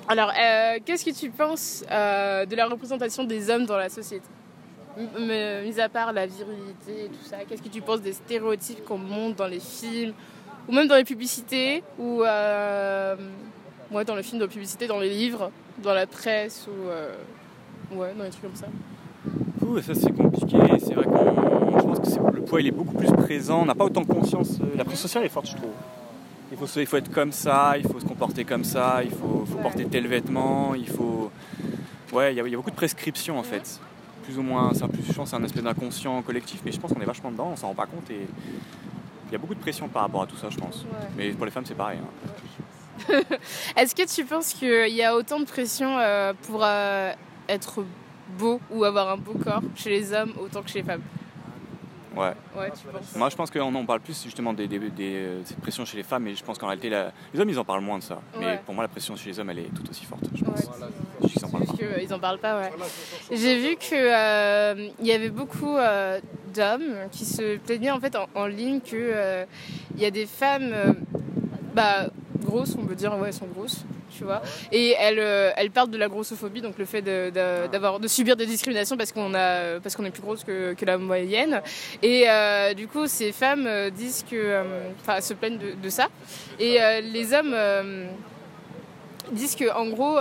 Alors, 0.08 0.30
euh, 0.38 0.78
qu'est-ce 0.84 1.06
que 1.06 1.18
tu 1.18 1.30
penses 1.30 1.84
euh, 1.90 2.44
de 2.44 2.54
la 2.54 2.66
représentation 2.66 3.24
des 3.24 3.48
hommes 3.48 3.64
dans 3.64 3.78
la 3.78 3.88
société? 3.88 4.26
M- 4.98 5.08
m- 5.16 5.64
Mis 5.64 5.80
à 5.80 5.88
part 5.88 6.12
la 6.12 6.26
virilité 6.26 7.04
et 7.06 7.08
tout 7.08 7.24
ça, 7.24 7.38
qu'est-ce 7.48 7.62
que 7.62 7.68
tu 7.68 7.80
penses 7.80 8.02
des 8.02 8.12
stéréotypes 8.12 8.84
qu'on 8.84 8.98
montre 8.98 9.36
dans 9.36 9.46
les 9.46 9.60
films 9.60 10.12
ou 10.68 10.72
même 10.72 10.86
dans 10.86 10.96
les 10.96 11.04
publicités 11.04 11.82
ou 11.98 12.22
euh, 12.22 13.16
ouais, 13.90 14.04
dans 14.04 14.14
les 14.14 14.22
films, 14.22 14.38
dans 14.38 14.46
les 14.46 14.52
publicités, 14.52 14.86
dans 14.86 15.00
les 15.00 15.10
livres, 15.10 15.50
dans 15.82 15.94
la 15.94 16.06
presse 16.06 16.66
ou 16.68 16.88
euh, 16.88 17.14
ouais, 17.92 18.12
dans 18.16 18.24
les 18.24 18.30
trucs 18.30 18.42
comme 18.42 18.54
ça? 18.54 18.66
Ouh, 19.64 19.80
ça 19.80 19.94
c'est 19.94 20.12
compliqué. 20.12 20.58
C'est 20.78 20.94
vrai 20.94 21.04
qu'on, 21.06 21.78
je 21.78 21.84
pense 21.84 22.00
que 22.16 22.36
le 22.36 22.42
poids 22.42 22.60
il 22.60 22.66
est 22.66 22.70
beaucoup 22.72 22.94
plus 22.94 23.10
présent. 23.12 23.62
On 23.62 23.66
n'a 23.66 23.74
pas 23.74 23.84
autant 23.84 24.04
conscience. 24.04 24.58
euh, 24.60 24.76
La 24.76 24.84
pression 24.84 25.02
sociale 25.02 25.24
est 25.24 25.28
forte, 25.30 25.46
je 25.48 25.56
trouve. 25.56 25.70
Il 26.50 26.58
faut, 26.58 26.66
il 26.80 26.86
faut 26.86 26.96
être 26.98 27.10
comme 27.10 27.32
ça, 27.32 27.78
il 27.78 27.84
faut 27.88 27.98
se 27.98 28.04
comporter 28.04 28.44
comme 28.44 28.62
ça, 28.64 29.00
il 29.02 29.10
faut, 29.10 29.46
porter 29.62 29.86
tel 29.86 30.06
vêtement, 30.06 30.74
il 30.74 30.86
faut. 30.88 31.30
Ouais, 32.12 32.34
il 32.34 32.36
y 32.36 32.40
a 32.40 32.56
beaucoup 32.56 32.70
de 32.70 32.76
prescriptions 32.76 33.38
en 33.38 33.42
fait. 33.42 33.80
Plus 34.24 34.38
ou 34.38 34.42
moins, 34.42 34.72
c'est 34.74 34.84
un, 34.84 34.88
plus, 34.88 35.02
je 35.06 35.12
pense 35.12 35.34
un 35.34 35.42
aspect 35.44 35.62
d'inconscient 35.62 36.22
collectif, 36.22 36.60
mais 36.64 36.72
je 36.72 36.78
pense 36.80 36.92
qu'on 36.92 37.00
est 37.00 37.04
vachement 37.06 37.30
dedans, 37.30 37.50
on 37.52 37.56
s'en 37.56 37.68
rend 37.68 37.74
pas 37.74 37.86
compte 37.86 38.08
et 38.10 38.26
il 39.26 39.32
y 39.32 39.34
a 39.34 39.38
beaucoup 39.38 39.54
de 39.54 39.60
pression 39.60 39.88
par 39.88 40.02
rapport 40.02 40.22
à 40.22 40.26
tout 40.26 40.36
ça, 40.36 40.48
je 40.50 40.58
pense. 40.58 40.84
Mais 41.16 41.30
pour 41.30 41.44
les 41.44 41.50
femmes, 41.50 41.64
c'est 41.66 41.74
pareil. 41.74 41.98
hein. 41.98 43.12
Est-ce 43.76 43.94
que 43.94 44.06
tu 44.06 44.24
penses 44.24 44.52
qu'il 44.52 44.94
y 44.94 45.02
a 45.02 45.16
autant 45.16 45.40
de 45.40 45.44
pression 45.44 45.98
euh, 45.98 46.32
pour 46.46 46.60
euh, 46.62 47.12
être 47.48 47.84
beau 48.38 48.60
ou 48.70 48.84
avoir 48.84 49.08
un 49.10 49.16
beau 49.16 49.34
corps 49.42 49.62
chez 49.74 49.90
les 49.90 50.12
hommes 50.12 50.32
autant 50.38 50.62
que 50.62 50.70
chez 50.70 50.80
les 50.80 50.84
femmes? 50.84 51.02
Ouais. 52.16 52.32
Ouais, 52.56 52.70
tu 52.70 52.86
penses 52.88 53.16
Moi, 53.16 53.28
je 53.30 53.36
pense 53.36 53.50
qu'on 53.50 53.74
en 53.74 53.84
parle 53.86 54.00
plus 54.00 54.22
justement 54.24 54.52
des, 54.52 54.68
des- 54.68 54.78
des- 54.78 55.14
euh, 55.16 55.40
cette 55.44 55.58
pression 55.60 55.84
chez 55.84 55.96
les 55.96 56.02
femmes, 56.02 56.24
mais 56.24 56.34
je 56.34 56.44
pense 56.44 56.58
qu'en 56.58 56.66
réalité, 56.66 56.90
la- 56.90 57.12
les 57.32 57.40
hommes, 57.40 57.48
ils 57.50 57.58
en 57.58 57.64
parlent 57.64 57.80
moins 57.82 57.98
de 57.98 58.02
ça. 58.02 58.20
Mais 58.38 58.60
pour 58.64 58.74
moi, 58.74 58.84
la 58.84 58.88
pression 58.88 59.16
chez 59.16 59.30
les 59.30 59.40
hommes, 59.40 59.50
elle 59.50 59.60
est 59.60 59.74
tout 59.74 59.88
aussi 59.90 60.04
forte. 60.04 60.24
Je 60.34 60.44
pense. 60.44 60.60
Juste 61.22 61.34
qu'ils 61.36 61.44
en 61.44 61.48
parlent 61.50 61.66
pas. 61.66 62.14
en 62.14 62.18
parlent 62.18 62.38
pas, 62.38 62.60
ouais. 62.60 62.70
J'ai 63.30 63.58
vu 63.58 63.76
que 63.76 63.94
euh, 63.94 64.88
il 65.00 65.06
y 65.06 65.12
avait 65.12 65.30
beaucoup 65.30 65.76
euh, 65.76 66.20
d'hommes 66.54 67.08
qui 67.10 67.24
se 67.24 67.56
plaignaient 67.58 67.90
en 67.90 68.00
fait 68.00 68.14
en, 68.16 68.26
en 68.34 68.46
ligne 68.46 68.80
que 68.80 68.88
euh, 68.94 69.44
y 69.96 70.04
a 70.04 70.10
des 70.10 70.26
femmes 70.26 70.74
bah, 71.74 72.06
grosses, 72.44 72.76
on 72.78 72.84
peut 72.84 72.94
dire, 72.94 73.16
ouais, 73.18 73.28
elles 73.28 73.34
sont 73.34 73.46
grosses, 73.46 73.84
et 74.70 74.94
elles, 74.98 75.18
euh, 75.18 75.52
parlent 75.72 75.90
de 75.90 75.98
la 75.98 76.08
grossophobie, 76.08 76.60
donc 76.60 76.78
le 76.78 76.84
fait 76.84 77.02
de, 77.02 78.06
subir 78.06 78.36
des 78.36 78.46
discriminations 78.46 78.96
parce 78.96 79.12
qu'on 79.12 79.34
a, 79.34 79.80
parce 79.80 79.96
qu'on 79.96 80.04
est 80.04 80.10
plus 80.10 80.22
grosse 80.22 80.44
que, 80.44 80.74
la 80.84 80.98
moyenne, 80.98 81.62
et 82.02 82.24
euh, 82.28 82.74
du 82.74 82.88
coup 82.88 83.06
ces 83.06 83.32
femmes 83.32 83.66
euh, 83.66 83.90
disent 83.90 84.24
que, 84.28 84.62
enfin, 85.00 85.20
se 85.20 85.34
plaignent 85.34 85.58
de, 85.58 85.88
ça, 85.88 86.08
et 86.58 86.78
les 87.02 87.32
hommes 87.32 87.54
disent 89.32 89.54
que 89.54 89.72
en 89.72 89.86
gros 89.86 90.18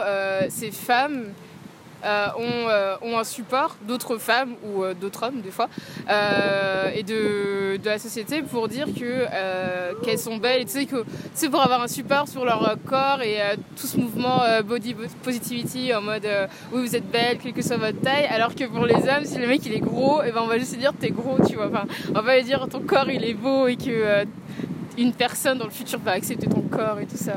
ces 0.50 0.72
femmes 0.72 1.34
euh, 2.04 2.28
ont, 2.38 2.70
euh, 2.70 2.96
ont 3.02 3.18
un 3.18 3.24
support 3.24 3.76
d'autres 3.88 4.18
femmes 4.18 4.56
ou 4.64 4.84
euh, 4.84 4.94
d'autres 4.94 5.24
hommes 5.24 5.42
des 5.42 5.52
fois 5.52 5.70
euh, 6.10 6.90
et 6.94 7.04
de, 7.04 7.78
de 7.78 7.86
la 7.90 8.00
société 8.00 8.42
pour 8.42 8.68
dire 8.68 8.88
que 8.88 9.26
euh, 9.32 9.94
qu'elles 10.04 10.20
sont 10.20 10.38
belles. 10.38 10.62
Et 10.62 10.66
tu 10.66 10.72
sais 10.72 10.86
que 10.86 11.04
c'est 11.34 11.50
pour 11.50 11.62
avoir 11.62 11.82
un 11.82 11.88
support 11.88 12.28
sur 12.28 12.46
leur 12.46 12.76
corps 12.86 13.22
et 13.22 13.38
tout 13.76 13.88
ce 13.88 13.98
mouvement 13.98 14.42
body 14.66 14.96
positivity 15.24 15.94
en 15.94 16.02
mode 16.02 16.28
oui 16.72 16.82
vous 16.82 16.96
êtes 16.96 17.10
belle 17.10 17.38
quelle 17.38 17.54
que 17.54 17.62
soit 17.62 17.78
votre 17.78 18.00
taille 18.02 18.26
alors 18.26 18.56
que 18.56 18.66
pour 18.66 18.86
les 18.86 18.96
hommes 18.96 19.26
si 19.26 19.38
le 19.38 19.48
mec 19.48 19.66
il 19.66 19.74
est 19.74 19.80
gros 19.80 20.22
et 20.24 20.32
ben 20.32 20.42
on 20.44 20.48
va 20.48 20.58
juste 20.58 20.78
dire 20.78 20.94
t'es 21.00 21.10
gros 21.10 21.38
tu 21.48 21.56
vois. 21.56 21.68
Enfin 21.68 21.86
on 22.14 22.22
va 22.22 22.38
lui 22.38 22.44
dire 22.44 22.68
ton 22.70 22.82
corps 22.82 23.10
il 23.10 23.24
est 23.24 23.34
beau 23.34 23.68
et 23.68 23.76
que 23.76 24.26
une 24.98 25.14
personne 25.14 25.58
dans 25.58 25.66
le 25.66 25.72
futur 25.72 26.00
va 26.00 26.12
accepter 26.12 26.48
ton 26.48 26.62
corps 26.62 27.00
et 27.00 27.06
tout 27.06 27.18
ça. 27.18 27.34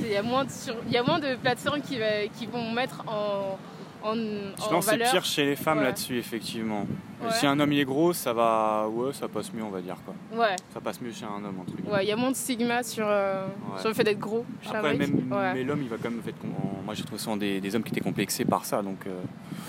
Il 0.00 0.12
y 0.12 0.16
a 0.16 0.22
moins 0.22 0.44
de, 0.44 0.50
il 0.86 0.92
y 0.92 0.98
a 0.98 1.02
moins 1.02 1.18
de 1.18 1.34
plateformes 1.36 1.80
qui, 1.80 1.98
qui 2.38 2.46
vont 2.46 2.70
mettre 2.72 3.04
en, 3.06 3.56
en, 4.04 4.14
Je 4.14 4.62
en 4.64 4.68
pense 4.68 4.86
que 4.86 4.90
c'est 4.92 5.10
pire 5.10 5.24
chez 5.24 5.44
les 5.46 5.56
femmes 5.56 5.78
Ouais. 5.78 5.84
là-dessus, 5.84 6.18
effectivement. 6.18 6.86
Ouais. 7.22 7.30
Si 7.32 7.46
un 7.46 7.58
homme 7.58 7.72
il 7.72 7.80
est 7.80 7.84
gros, 7.84 8.12
ça 8.12 8.32
va, 8.34 8.86
ouais, 8.88 9.12
ça 9.14 9.26
passe 9.28 9.52
mieux, 9.52 9.62
on 9.64 9.70
va 9.70 9.80
dire 9.80 9.96
quoi. 10.04 10.14
Ouais, 10.38 10.56
Ça 10.74 10.80
passe 10.80 11.00
mieux 11.00 11.10
chez 11.12 11.24
un 11.24 11.42
homme 11.44 11.58
entre 11.60 11.72
guillemets. 11.74 11.90
ouais, 11.90 12.04
il 12.04 12.08
y 12.08 12.12
a 12.12 12.16
moins 12.16 12.30
de 12.30 12.36
stigma 12.36 12.82
sur, 12.82 13.06
euh, 13.08 13.46
Ouais. 13.46 13.80
sur 13.80 13.88
le 13.88 13.94
fait 13.94 14.04
d'être 14.04 14.18
gros 14.18 14.44
Après, 14.66 14.94
même, 14.94 15.22
mais 15.54 15.64
l'homme, 15.64 15.80
il 15.82 15.88
va 15.88 15.96
quand 15.96 16.10
même 16.10 16.20
être. 16.26 16.38
con- 16.38 16.48
Moi, 16.84 16.94
j'ai 16.94 17.02
trouvé 17.02 17.18
souvent 17.18 17.36
des, 17.38 17.60
des 17.62 17.74
hommes 17.74 17.82
qui 17.82 17.92
étaient 17.92 18.00
complexés 18.02 18.44
par 18.44 18.64
ça, 18.66 18.82
donc 18.82 18.98
euh, 19.06 19.20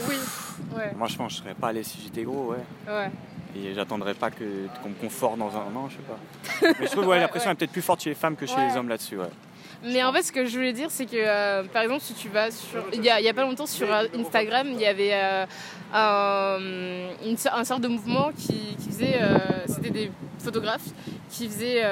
Oui, 0.10 0.16
ouais, 0.76 0.92
moi, 0.98 1.08
je 1.08 1.16
pense 1.16 1.28
que 1.34 1.38
je 1.40 1.44
serais 1.44 1.56
pas 1.56 1.70
allé 1.70 1.82
si 1.84 2.00
j'étais 2.04 2.24
gros, 2.24 2.52
ouais. 2.52 2.92
ouais. 2.94 3.10
Et 3.58 3.74
j'attendrais 3.74 4.16
pas 4.16 4.32
que 4.32 4.44
qu'on 4.84 4.90
me 4.90 4.96
conforte 4.96 5.38
dans 5.38 5.48
un. 5.56 5.70
Non, 5.74 5.88
je 5.88 5.96
sais 5.96 6.02
pas. 6.02 6.74
Mais 6.78 6.88
je 6.88 6.92
trouve, 6.92 7.08
ouais, 7.08 7.20
la 7.22 7.30
pression 7.30 7.52
est 7.52 7.56
peut-être 7.56 7.72
plus 7.72 7.82
forte 7.82 8.02
chez 8.04 8.10
les 8.10 8.16
femmes 8.16 8.36
que 8.36 8.46
chez 8.46 8.58
les 8.68 8.76
hommes 8.76 8.90
là-dessus, 8.90 9.18
ouais. 9.18 9.30
Mais 9.84 10.04
en 10.04 10.12
fait, 10.12 10.24
ce 10.24 10.32
que 10.32 10.46
je 10.46 10.56
voulais 10.56 10.74
dire, 10.74 10.90
c'est 10.90 11.06
que, 11.06 11.16
euh, 11.16 11.64
par 11.64 11.84
exemple, 11.84 12.02
si 12.02 12.14
tu 12.14 12.30
vas 12.30 12.52
sur... 12.52 12.84
Il 12.94 13.04
y 13.04 13.10
a, 13.10 13.34
pas 13.34 13.44
longtemps, 13.44 13.66
sur 13.66 13.92
euh, 13.92 14.06
Instagram, 14.18 14.68
il 14.72 14.80
y 14.80 14.86
avait 14.86 15.14
euh, 15.14 15.46
un, 15.94 16.60
une 17.26 17.38
un 17.52 17.64
sorte 17.64 17.82
de 17.82 17.88
mouvement 17.88 18.32
qui, 18.38 18.76
faisait... 18.88 19.20
C'était 19.68 19.90
des 19.90 20.12
photographes 20.40 20.88
qui 21.30 21.48
faisaient 21.48 21.84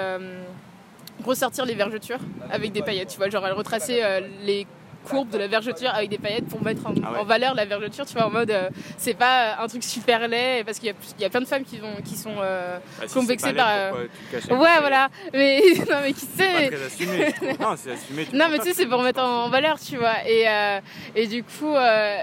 ressortir 1.23 1.65
les 1.65 1.75
vergetures 1.75 2.19
avec 2.51 2.71
des 2.71 2.81
paillettes. 2.81 3.09
Tu 3.09 3.17
vois, 3.17 3.29
genre, 3.29 3.45
elles 3.45 3.53
retraçaient 3.53 4.21
les 4.43 4.67
courbes 5.03 5.29
de 5.29 5.37
la 5.37 5.47
vergeture 5.47 5.91
avec 5.93 6.09
des 6.09 6.17
paillettes 6.17 6.47
pour 6.47 6.63
mettre 6.63 6.85
en, 6.87 6.93
Ah 7.05 7.11
ouais. 7.11 7.19
en 7.19 7.23
valeur 7.23 7.53
la 7.55 7.65
vergeture, 7.65 8.05
tu 8.05 8.13
vois, 8.13 8.25
en 8.27 8.29
mode... 8.31 8.51
euh, 8.51 8.69
c'est 8.97 9.13
pas 9.13 9.57
un 9.61 9.67
truc 9.67 9.83
super 9.83 10.27
laid, 10.27 10.63
parce 10.63 10.79
qu'il 10.79 10.87
y 10.87 10.91
a, 10.91 10.95
il 11.17 11.21
y 11.21 11.25
a 11.25 11.29
plein 11.29 11.41
de 11.41 11.45
femmes 11.45 11.63
qui, 11.63 11.77
vont, 11.77 11.93
qui 12.03 12.15
sont... 12.15 12.33
euh, 12.41 12.77
Bah, 12.99 13.05
si 13.07 13.37
pas 13.37 13.53
par, 13.53 13.67
euh, 13.69 13.91
Ouais, 14.49 14.79
voilà. 14.79 15.09
Mais, 15.33 15.61
non, 15.89 15.97
mais 16.01 16.13
qui 16.13 16.21
sait... 16.21 16.27
C'est 16.37 16.69
pas 16.69 16.77
très 16.77 16.85
assumé, 16.85 17.25
je 17.29 17.35
trouve. 17.35 17.59
Non, 17.59 17.75
c'est 17.77 17.91
assumé. 17.91 18.27
Non, 18.33 18.45
mais 18.49 18.59
tu 18.59 18.65
sais, 18.65 18.73
c'est 18.73 18.85
pour 18.87 19.01
mettre 19.03 19.21
en 19.21 19.49
valeur, 19.49 19.79
tu 19.79 19.97
vois. 19.97 20.27
Et, 20.27 20.47
euh, 20.47 20.79
et 21.15 21.27
du 21.27 21.43
coup, 21.43 21.75
euh, 21.75 22.17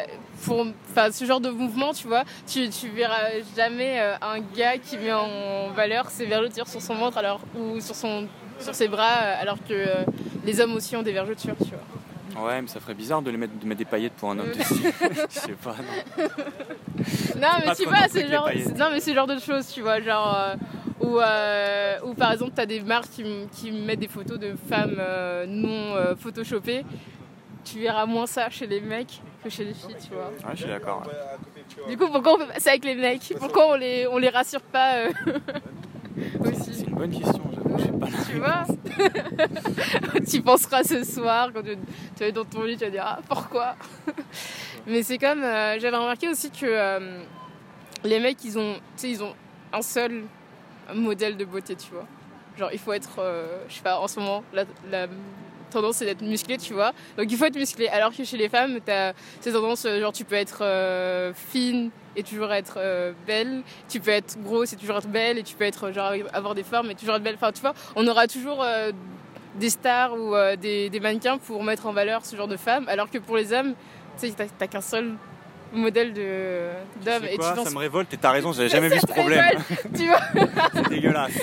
pour 0.44 0.66
enfin, 0.90 1.12
ce 1.12 1.24
genre 1.24 1.40
de 1.40 1.50
mouvement, 1.50 1.92
tu 1.92 2.06
vois, 2.06 2.24
tu, 2.50 2.68
tu 2.70 2.88
verras 2.88 3.28
jamais 3.56 4.00
euh, 4.00 4.14
un 4.22 4.40
gars 4.56 4.78
qui 4.78 4.96
met 4.96 5.12
en 5.12 5.68
valeur 5.74 6.08
ses 6.10 6.24
vergetures 6.26 6.66
sur 6.66 6.80
son 6.80 6.94
ventre 6.94 7.18
alors, 7.18 7.40
ou 7.54 7.78
sur, 7.80 7.94
son, 7.94 8.26
sur 8.58 8.74
ses 8.74 8.88
bras, 8.88 9.18
euh, 9.22 9.34
alors 9.42 9.58
que 9.58 9.72
euh, 9.74 10.04
les 10.44 10.60
hommes 10.60 10.74
aussi 10.74 10.96
ont 10.96 11.02
des 11.02 11.12
vergetures, 11.12 11.56
tu 11.58 11.68
vois. 11.70 11.99
Ouais, 12.38 12.62
mais 12.62 12.68
ça 12.68 12.80
ferait 12.80 12.94
bizarre 12.94 13.22
de, 13.22 13.30
les 13.30 13.36
mettre, 13.36 13.58
de 13.58 13.66
mettre 13.66 13.78
des 13.78 13.84
paillettes 13.84 14.12
pour 14.14 14.30
un 14.30 14.38
homme 14.38 14.48
Euh. 14.50 14.54
dessus. 14.54 14.82
je 15.30 15.38
sais 15.38 15.52
pas, 15.52 15.74
non. 15.76 16.24
Non, 17.40 17.48
mais 17.66 17.74
tu 17.74 17.84
vois, 17.84 18.08
c'est 18.08 18.28
genre, 18.28 18.48
non, 18.78 18.88
mais 18.92 19.00
c'est 19.00 19.10
le 19.10 19.16
genre 19.16 19.26
de 19.26 19.38
choses, 19.38 19.66
tu 19.68 19.80
vois, 19.82 20.00
genre. 20.00 20.34
euh, 20.36 20.54
où, 21.00 21.18
euh, 21.18 21.96
où 22.04 22.12
par 22.14 22.32
exemple, 22.32 22.52
tu 22.54 22.60
as 22.60 22.66
des 22.66 22.80
marques 22.80 23.08
qui, 23.10 23.24
qui 23.52 23.72
mettent 23.72 24.00
des 24.00 24.08
photos 24.08 24.38
de 24.38 24.54
femmes 24.68 24.96
euh, 24.98 25.46
non 25.46 26.14
photoshopées. 26.16 26.84
Tu 27.64 27.78
verras 27.80 28.04
moins 28.06 28.26
ça 28.26 28.48
chez 28.50 28.66
les 28.66 28.80
mecs 28.80 29.20
que 29.42 29.48
chez 29.50 29.64
les 29.64 29.72
filles, 29.74 29.96
tu 30.02 30.12
vois. 30.14 30.26
Ouais, 30.28 30.52
je 30.54 30.56
suis 30.58 30.66
d'accord. 30.66 31.02
ouais. 31.06 31.88
Du 31.90 31.96
coup, 31.96 32.06
pourquoi 32.10 32.34
on 32.34 32.38
fait 32.38 32.52
pas 32.52 32.58
ça 32.60 32.70
avec 32.70 32.84
les 32.84 32.94
mecs? 32.94 33.34
Pourquoi 33.38 33.70
on 33.72 33.74
les, 33.76 34.06
on 34.08 34.18
les 34.18 34.28
rassure 34.28 34.60
pas 34.62 34.96
euh, 34.96 35.10
C'est 36.44 36.70
aussi? 36.70 36.84
une 36.84 36.94
bonne 36.94 37.10
question, 37.10 37.40
je 37.78 37.84
sais 37.84 37.92
pas 37.92 38.06
la 38.08 38.24
Tu 38.24 38.38
vois 38.38 38.64
Tu 40.30 40.42
penseras 40.42 40.82
ce 40.84 41.04
soir 41.04 41.50
quand 41.52 41.62
tu, 41.62 41.76
tu 41.76 42.20
vas 42.20 42.26
être 42.26 42.34
dans 42.34 42.44
ton 42.44 42.62
lit, 42.64 42.76
tu 42.76 42.84
vas 42.84 42.90
dire 42.90 43.04
ah 43.06 43.18
pourquoi 43.28 43.76
Mais 44.86 45.02
c'est 45.02 45.18
comme 45.18 45.42
euh, 45.42 45.78
j'avais 45.78 45.96
remarqué 45.96 46.28
aussi 46.28 46.50
que 46.50 46.66
euh, 46.66 47.22
les 48.04 48.20
mecs 48.20 48.42
ils 48.44 48.58
ont, 48.58 48.74
tu 48.74 48.80
sais, 48.96 49.10
ils 49.10 49.22
ont 49.22 49.34
un 49.72 49.82
seul 49.82 50.24
modèle 50.94 51.36
de 51.36 51.44
beauté, 51.44 51.76
tu 51.76 51.92
vois. 51.92 52.06
Genre 52.58 52.70
il 52.72 52.78
faut 52.78 52.92
être, 52.92 53.18
euh, 53.18 53.64
je 53.68 53.74
sais 53.74 53.82
pas, 53.82 53.98
en 54.00 54.08
ce 54.08 54.20
moment 54.20 54.42
la, 54.52 54.64
la 54.90 55.06
tendance 55.70 55.96
c'est 55.96 56.04
d'être 56.04 56.22
musclé, 56.22 56.58
tu 56.58 56.72
vois. 56.74 56.92
Donc 57.16 57.26
il 57.30 57.36
faut 57.36 57.44
être 57.46 57.56
musclé. 57.56 57.88
Alors 57.88 58.14
que 58.14 58.24
chez 58.24 58.36
les 58.36 58.48
femmes, 58.48 58.78
t'as 58.84 59.12
cette 59.40 59.54
tendance, 59.54 59.84
euh, 59.86 60.00
genre 60.00 60.12
tu 60.12 60.24
peux 60.24 60.34
être 60.36 60.58
euh, 60.62 61.32
fine 61.34 61.90
et 62.16 62.22
toujours 62.22 62.52
être 62.52 62.74
euh, 62.78 63.12
belle. 63.26 63.62
Tu 63.88 64.00
peux 64.00 64.10
être 64.10 64.36
grosse 64.42 64.72
et 64.72 64.76
toujours 64.76 64.98
être 64.98 65.08
belle. 65.08 65.38
Et 65.38 65.42
tu 65.42 65.54
peux 65.56 65.64
être 65.64 65.92
genre 65.92 66.12
avoir 66.32 66.54
des 66.54 66.64
formes 66.64 66.90
et 66.90 66.94
toujours 66.94 67.16
être 67.16 67.22
belle. 67.22 67.36
Enfin 67.36 67.52
tu 67.52 67.60
vois, 67.60 67.74
on 67.96 68.06
aura 68.08 68.26
toujours 68.26 68.62
euh, 68.62 68.92
des 69.56 69.70
stars 69.70 70.14
ou 70.14 70.34
des, 70.60 70.90
des 70.90 71.00
mannequins 71.00 71.38
pour 71.38 71.64
mettre 71.64 71.86
en 71.86 71.92
valeur 71.92 72.24
ce 72.24 72.36
genre 72.36 72.48
de 72.48 72.56
femmes. 72.56 72.86
Alors 72.88 73.10
que 73.10 73.18
pour 73.18 73.36
les 73.36 73.52
hommes, 73.52 73.74
tu 74.20 74.28
sais, 74.28 74.34
t'as- 74.58 74.66
qu'un 74.68 74.80
seul 74.80 75.12
modèle 75.72 76.12
de 76.12 76.68
d'homme 77.04 77.24
et 77.30 77.36
quoi, 77.36 77.54
tu 77.56 77.62
ça 77.64 77.70
me 77.70 77.78
révolte 77.78 78.12
et 78.12 78.16
t'as 78.16 78.30
raison, 78.32 78.52
j'avais 78.52 78.68
jamais 78.76 78.88
vu 78.88 78.98
ce 79.00 79.06
problème. 79.06 79.40
révolte, 79.40 79.96
tu 79.96 80.06
vois 80.06 80.20
C'est 80.74 80.88
dégueulasse. 80.88 81.38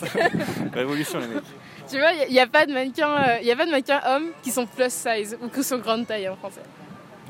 Révolution, 0.73 1.19
les 1.19 1.27
mecs. 1.27 1.43
Tu 1.89 1.97
vois 1.99 2.11
il 2.27 2.31
n'y 2.33 2.39
a, 2.39 2.47
pas 2.47 2.65
de 2.65 2.73
mannequins 2.73 3.37
il 3.41 3.47
y 3.47 3.51
a 3.51 3.55
pas 3.55 3.65
de 3.65 3.71
mannequins 3.71 4.01
hommes 4.07 4.27
qui 4.43 4.51
sont 4.51 4.65
plus 4.65 4.91
size 4.91 5.37
ou 5.41 5.47
qui 5.49 5.63
sont 5.63 5.77
grande 5.79 6.05
taille 6.07 6.27
en 6.29 6.35
français 6.35 6.61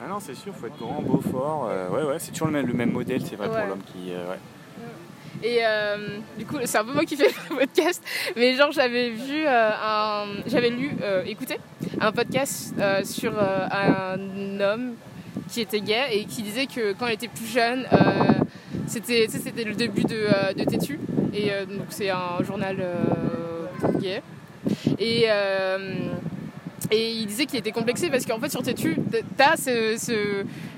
Ah 0.04 0.08
non, 0.10 0.20
c'est 0.20 0.36
sûr, 0.36 0.54
faut 0.54 0.67
être 0.67 0.78
grand, 0.78 1.02
beau, 1.02 1.22
fort. 1.22 1.67
euh, 1.72 1.89
ouais, 1.89 2.04
ouais, 2.04 2.20
c'est 2.20 2.32
toujours 2.32 2.48
le 2.48 2.54
même, 2.54 2.67
le 2.67 2.74
même 2.74 2.91
modèle, 2.91 3.22
c'est 3.26 3.36
vrai 3.36 3.48
Ouais. 3.48 3.56
pour 3.60 3.67
l'homme 3.70 3.82
qui. 3.91 4.12
euh, 4.13 4.30
ouais. 4.30 4.38
Et 5.43 5.60
euh, 5.63 6.17
du 6.38 6.46
coup, 6.48 6.58
c'est 6.65 6.78
un 6.80 6.84
peu 6.86 6.93
moi 6.93 7.06
qui 7.06 7.15
fais 7.15 7.28
le 7.50 7.56
podcast, 7.58 8.04
mais 8.36 8.56
genre 8.56 8.72
j'avais 8.72 9.10
vu 9.12 9.46
euh, 9.46 9.70
un, 9.84 10.26
j'avais 10.48 10.70
lu, 10.72 10.91
euh, 11.02 11.24
écouté 11.26 11.60
un 12.02 12.12
podcast 12.12 12.74
euh, 12.80 13.04
sur 13.04 13.34
euh, 13.38 13.67
un 13.72 14.60
homme 14.60 14.93
qui 15.50 15.62
était 15.62 15.82
gay 15.82 16.06
et 16.12 16.26
qui 16.26 16.41
disait 16.41 16.65
que 16.65 16.93
quand 16.93 17.06
il 17.08 17.13
était 17.13 17.28
plus 17.28 17.46
jeune, 17.46 17.86
euh, 17.93 17.98
c'était, 18.88 19.28
c'était 19.30 19.63
le 19.63 19.76
début 19.76 20.04
de, 20.04 20.15
euh, 20.15 20.54
de 20.54 20.63
Tétu 20.63 21.00
et 21.34 21.52
euh, 21.52 21.65
donc 21.65 21.88
c'est 21.89 22.10
un 22.10 22.41
journal 22.43 22.78
euh, 22.80 24.00
gay 24.00 24.22
et 24.99 25.25
euh, 25.27 25.77
et 26.89 27.12
il 27.12 27.25
disait 27.25 27.45
qu'il 27.47 27.60
était 27.60 27.71
complexé 27.71 28.10
parce 28.10 28.25
qu'en 28.25 28.39
fait 28.39 28.49
sur 28.49 28.62
Tétu, 28.62 28.97
t'as 29.36 29.58
ce, 29.58 29.97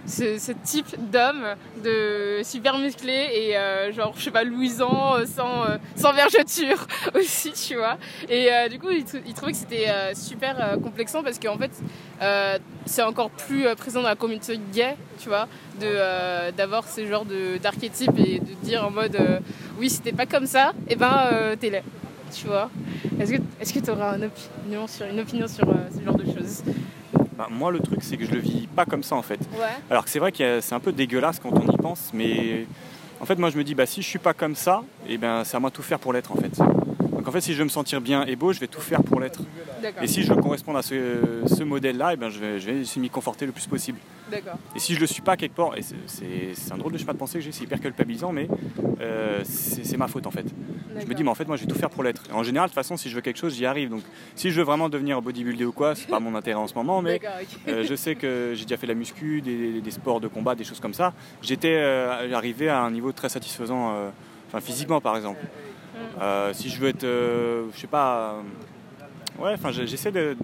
ce, 0.08 0.52
type 0.64 0.88
d'homme 1.12 1.44
de 1.84 2.42
super 2.44 2.80
musclé 2.80 3.28
et 3.32 3.58
euh, 3.58 3.92
genre 3.92 4.14
je 4.18 4.24
sais 4.24 4.32
pas 4.32 4.44
luisant 4.44 5.18
euh, 5.18 5.26
sans, 5.96 6.14
vergeture 6.14 6.88
aussi 7.16 7.52
tu 7.52 7.76
vois. 7.76 7.98
Et 8.28 8.50
du 8.70 8.80
coup 8.80 8.90
il, 8.90 9.04
trou- 9.04 9.22
il 9.28 9.34
trouvait 9.34 9.52
que 9.52 9.58
c'était 9.58 9.86
super 10.16 10.78
complexant 10.82 11.22
parce 11.22 11.38
qu'en 11.38 11.58
fait 11.58 11.72
c'est 12.86 13.04
encore 13.04 13.30
plus 13.30 13.66
présent 13.78 14.02
dans 14.02 14.08
la 14.08 14.16
communauté 14.16 14.60
gay 14.74 14.96
tu 15.20 15.30
vois 15.30 15.48
d'avoir 16.58 16.88
ce 16.88 17.06
genre 17.06 17.26
d'archétype 17.62 18.18
et 18.18 18.40
de 18.40 18.54
dire 18.64 18.84
en 18.86 18.90
mode 18.90 19.18
oui 19.80 19.90
si 19.90 20.02
t'es 20.02 20.12
pas 20.12 20.26
comme 20.26 20.46
ça 20.48 20.74
et 20.90 20.96
ben 20.96 21.28
euh, 21.32 21.56
t'es 21.56 21.70
laid 21.70 21.84
tu 22.30 22.48
vois 22.48 22.70
est-ce 23.20 23.34
que 23.34 23.42
est-ce 23.60 23.74
que 23.74 23.80
t'auras 23.80 24.18
une 24.18 24.26
opinion 24.26 24.88
sur 24.88 25.06
une 25.06 25.20
opinion 25.20 25.48
sur 25.48 25.68
euh, 25.70 25.74
ce 25.96 26.04
genre 26.04 26.16
de 26.16 26.26
choses? 26.26 26.64
Bah, 27.38 27.48
moi, 27.50 27.72
le 27.72 27.80
truc, 27.80 28.00
c'est 28.02 28.18
que 28.18 28.26
je 28.26 28.32
le 28.32 28.40
vis 28.40 28.68
pas 28.68 28.86
comme 28.86 29.04
ça 29.04 29.16
en 29.16 29.22
fait. 29.22 29.40
ouais 29.58 29.68
Alors 29.90 30.04
que 30.04 30.10
c'est 30.10 30.20
vrai 30.20 30.32
que 30.32 30.60
c'est 30.62 30.76
un 30.76 30.80
peu 30.80 30.92
dégueulasse 30.92 31.40
quand 31.40 31.52
on 31.54 31.72
y 31.72 31.78
pense, 31.78 32.12
mais 32.14 32.66
en 33.22 33.26
fait, 33.26 33.36
moi, 33.36 33.50
je 33.50 33.58
me 33.58 33.64
dis, 33.64 33.76
bah, 33.76 33.86
si 33.86 34.02
je 34.02 34.08
suis 34.08 34.20
pas 34.20 34.34
comme 34.34 34.56
ça, 34.56 34.84
et 35.08 35.18
ben, 35.18 35.44
c'est 35.44 35.58
à 35.58 35.60
moi 35.60 35.70
de 35.70 35.76
tout 35.76 35.82
faire 35.82 36.00
pour 36.00 36.14
l'être 36.14 36.32
en 36.32 36.36
fait. 36.36 36.60
Donc 37.20 37.28
en 37.28 37.32
fait, 37.34 37.42
si 37.42 37.52
je 37.54 37.58
veux 37.58 37.66
me 37.66 37.70
sentir 37.70 38.00
bien 38.00 38.26
et 38.26 38.38
beau, 38.38 38.54
je 38.54 38.62
vais 38.62 38.68
tout 38.68 38.80
faire 38.80 39.04
pour 39.04 39.20
l'être. 39.20 39.42
Et 40.02 40.08
si 40.08 40.24
je 40.24 40.34
veux 40.34 40.42
correspondre 40.42 40.78
à 40.78 40.82
ce, 40.82 41.44
ce 41.46 41.64
modèle-là, 41.64 42.12
eh 42.14 42.16
ben, 42.16 42.30
je 42.30 42.40
vais, 42.40 42.60
je 42.62 42.66
vais 42.72 42.78
essayer 42.80 42.96
de 42.96 43.02
m'y 43.02 43.10
conforter 43.10 43.46
le 43.46 43.52
plus 43.52 43.68
possible. 43.68 43.98
Et 44.74 44.80
si 44.80 44.96
je 44.96 45.02
le 45.02 45.06
suis 45.08 45.22
pas 45.22 45.36
quelque 45.36 45.56
part, 45.56 45.76
et 45.78 45.82
c'est- 45.82 46.72
un 46.72 46.78
drôle 46.78 46.94
de 46.94 46.98
chemin 46.98 47.12
de 47.14 47.18
pensée 47.18 47.40
que 47.40 47.44
j'ai, 47.44 47.52
c'est 47.52 47.66
hyper 47.66 47.82
culpabilisant, 47.82 48.32
mais 48.32 48.48
euh, 49.02 49.42
c'est 49.44 49.98
ma 49.98 50.08
faute 50.08 50.28
en 50.28 50.32
fait. 50.32 50.46
Je 50.98 51.06
me 51.06 51.14
dis, 51.14 51.24
mais 51.24 51.30
en 51.30 51.36
fait, 51.36 51.46
moi, 51.46 51.58
je 51.58 51.64
vais 51.64 51.68
tout 51.68 51.78
faire 51.78 51.90
pour 51.90 52.04
l'être. 52.04 52.24
En 52.34 52.44
général, 52.44 52.70
de 52.70 52.72
toute 52.72 52.76
façon, 52.76 52.96
si 52.96 53.10
je 53.10 53.16
veux 53.16 53.22
quelque 53.22 53.38
chose, 53.38 53.54
j'y 53.56 53.66
arrive. 53.66 53.90
Donc, 53.90 54.02
si 54.36 54.50
je 54.52 54.56
veux 54.56 54.64
vraiment 54.64 54.88
devenir 54.88 55.22
bodybuilder 55.22 55.66
ou 55.66 55.72
quoi, 55.74 55.96
c'est 55.96 56.08
pas 56.08 56.20
mon 56.22 56.36
intérêt 56.36 56.60
en 56.60 56.68
ce 56.68 56.74
moment, 56.76 57.02
mais 57.02 57.20
euh, 57.68 57.84
je 57.88 57.96
sais 57.96 58.16
que 58.16 58.54
j'ai 58.56 58.64
déjà 58.64 58.78
fait 58.78 58.88
de 58.88 58.92
la 58.94 58.98
muscu, 58.98 59.42
des, 59.42 59.82
des 59.82 59.92
sports 59.92 60.22
de 60.22 60.28
combat, 60.30 60.56
des 60.56 60.64
choses 60.64 60.80
comme 60.80 60.94
ça. 60.94 61.14
J'étais 61.42 61.76
euh, 61.78 62.34
arrivé 62.34 62.70
à 62.70 62.82
un 62.82 62.92
niveau 62.92 63.12
très 63.12 63.28
satisfaisant, 63.30 63.94
enfin 64.48 64.62
physiquement 64.62 65.02
par 65.02 65.18
exemple. 65.18 65.40
Euh, 66.22 66.54
si 66.54 66.70
je 66.70 66.80
veux 66.80 66.90
être, 66.90 67.04
euh, 67.04 67.66
je 67.76 67.80
sais 67.80 67.88
pas, 67.88 68.36
euh, 69.40 69.44
ouais, 69.44 69.54
enfin 69.54 69.72
j'essaie 69.72 70.12
de, 70.12 70.36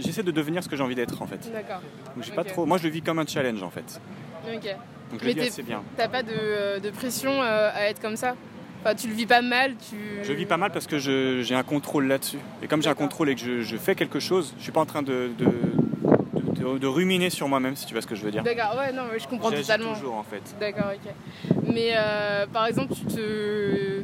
j'essaie 0.00 0.22
de 0.22 0.30
devenir 0.30 0.62
ce 0.62 0.68
que 0.68 0.76
j'ai 0.76 0.82
envie 0.82 0.94
d'être 0.94 1.20
en 1.22 1.26
fait. 1.26 1.50
D'accord. 1.52 1.80
Donc 2.14 2.24
j'ai 2.24 2.32
pas 2.32 2.42
Ok. 2.42 2.48
trop, 2.48 2.66
moi 2.66 2.78
je 2.78 2.84
le 2.84 2.90
vis 2.90 3.02
comme 3.02 3.18
un 3.18 3.26
challenge 3.26 3.62
en 3.62 3.70
fait. 3.70 4.00
Ok. 4.46 4.62
Donc 5.10 5.20
je 5.20 5.24
Mais 5.26 5.32
le 5.34 5.40
t'es- 5.42 5.48
assez 5.48 5.62
bien. 5.62 5.82
T'as 5.96 6.08
pas 6.08 6.22
de, 6.22 6.80
de 6.80 6.90
pression 6.90 7.40
à 7.42 7.82
être 7.88 8.00
comme 8.00 8.16
ça? 8.16 8.34
Enfin, 8.82 8.94
tu 8.94 9.08
le 9.08 9.14
vis 9.14 9.24
pas 9.26 9.40
mal, 9.40 9.74
tu... 9.90 9.96
Je 10.22 10.32
vis 10.34 10.44
pas 10.44 10.58
mal 10.58 10.70
parce 10.70 10.86
que 10.86 10.98
j'ai 10.98 11.54
un 11.54 11.62
contrôle 11.62 12.06
là-dessus. 12.06 12.38
Et 12.62 12.66
comme 12.66 12.82
j'ai 12.82 12.90
un 12.90 12.94
contrôle 12.94 13.30
et 13.30 13.34
que 13.34 13.40
je, 13.40 13.62
je 13.62 13.76
fais 13.78 13.94
quelque 13.94 14.20
chose, 14.20 14.52
je 14.58 14.62
suis 14.62 14.72
pas 14.72 14.80
en 14.80 14.86
train 14.86 15.00
de, 15.02 15.30
de, 15.38 15.44
de- 15.46 16.72
de- 16.72 16.78
de 16.78 16.86
ruminer 16.86 17.30
sur 17.30 17.48
moi-même, 17.48 17.76
si 17.76 17.86
tu 17.86 17.94
vois 17.94 18.02
ce 18.02 18.06
que 18.06 18.14
je 18.14 18.22
veux 18.22 18.30
dire. 18.30 18.42
D'accord, 18.42 18.76
ouais, 18.78 18.92
non, 18.92 19.02
mais 19.10 19.18
je 19.18 19.26
comprends 19.26 19.50
totalement. 19.50 19.94
toujours 19.94 20.14
en 20.16 20.22
fait. 20.22 20.42
D'accord, 20.60 20.92
ok. 20.94 21.54
Mais 21.72 21.92
euh, 21.96 22.46
par 22.52 22.66
exemple, 22.66 22.92
tu 22.94 23.04
te. 23.06 24.02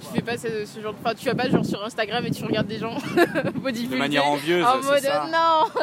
Tu 0.00 0.06
fais 0.14 0.22
pas 0.22 0.38
ce, 0.38 0.64
ce 0.64 0.80
genre 0.80 0.92
de. 0.94 0.98
Enfin, 1.04 1.14
tu 1.14 1.26
vas 1.26 1.34
pas 1.34 1.48
genre 1.50 1.64
sur 1.64 1.84
Instagram 1.84 2.24
et 2.26 2.30
tu 2.30 2.44
regardes 2.44 2.66
des 2.66 2.78
gens 2.78 2.96
bodybuilder. 3.54 3.94
De 3.94 3.98
manière 3.98 4.26
envieuse, 4.26 4.64
En 4.64 4.82
mode 4.82 4.98
ça. 5.00 5.26
non, 5.30 5.82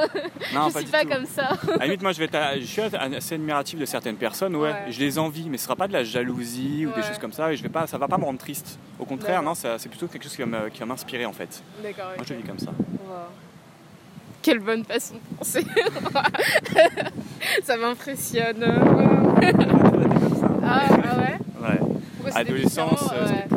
Non, 0.53 0.67
je 0.69 0.73
pas 0.73 0.79
suis 0.81 0.89
pas 0.89 1.01
tout. 1.03 1.09
comme 1.09 1.25
ça. 1.25 1.49
À 1.73 1.77
la 1.79 1.85
limite, 1.85 2.01
moi, 2.01 2.11
je, 2.13 2.19
vais 2.19 2.29
je 2.59 2.65
suis 2.65 2.81
assez 2.81 3.35
admiratif 3.35 3.79
de 3.79 3.85
certaines 3.85 4.15
personnes, 4.15 4.55
ouais. 4.55 4.71
Ouais. 4.71 4.91
Je 4.91 4.99
les 4.99 5.19
envie, 5.19 5.49
mais 5.49 5.57
ce 5.57 5.65
sera 5.65 5.75
pas 5.75 5.87
de 5.87 5.93
la 5.93 6.03
jalousie 6.03 6.85
ou 6.85 6.91
des 6.95 7.03
choses 7.03 7.17
comme 7.19 7.33
ça. 7.33 7.51
Et 7.53 7.57
je 7.57 7.63
vais 7.63 7.69
pas, 7.69 7.87
ça 7.87 7.97
va 7.97 8.07
pas 8.07 8.17
me 8.17 8.25
rendre 8.25 8.39
triste. 8.39 8.79
Au 8.99 9.05
contraire, 9.05 9.41
non, 9.43 9.53
c'est 9.55 9.89
plutôt 9.89 10.07
quelque 10.07 10.23
chose 10.23 10.35
qui 10.35 10.41
va 10.41 10.85
m'inspirer 10.85 11.25
en 11.25 11.33
fait. 11.33 11.61
D'accord, 11.83 12.11
Moi, 12.15 12.25
je 12.27 12.33
le 12.33 12.39
vis 12.41 12.47
comme 12.47 12.59
ça. 12.59 12.71
Wow. 12.71 13.13
Quelle 14.41 14.59
bonne 14.59 14.83
façon 14.85 15.15
de 15.15 15.37
penser. 15.37 15.63
ça 17.63 17.77
m'impressionne. 17.77 18.63
Ah, 20.63 20.81
ah 20.89 21.17
ouais 21.17 21.37
Ouais. 22.23 22.31
Adolescence, 22.35 23.09
euh, 23.13 23.25
Ouais. 23.27 23.47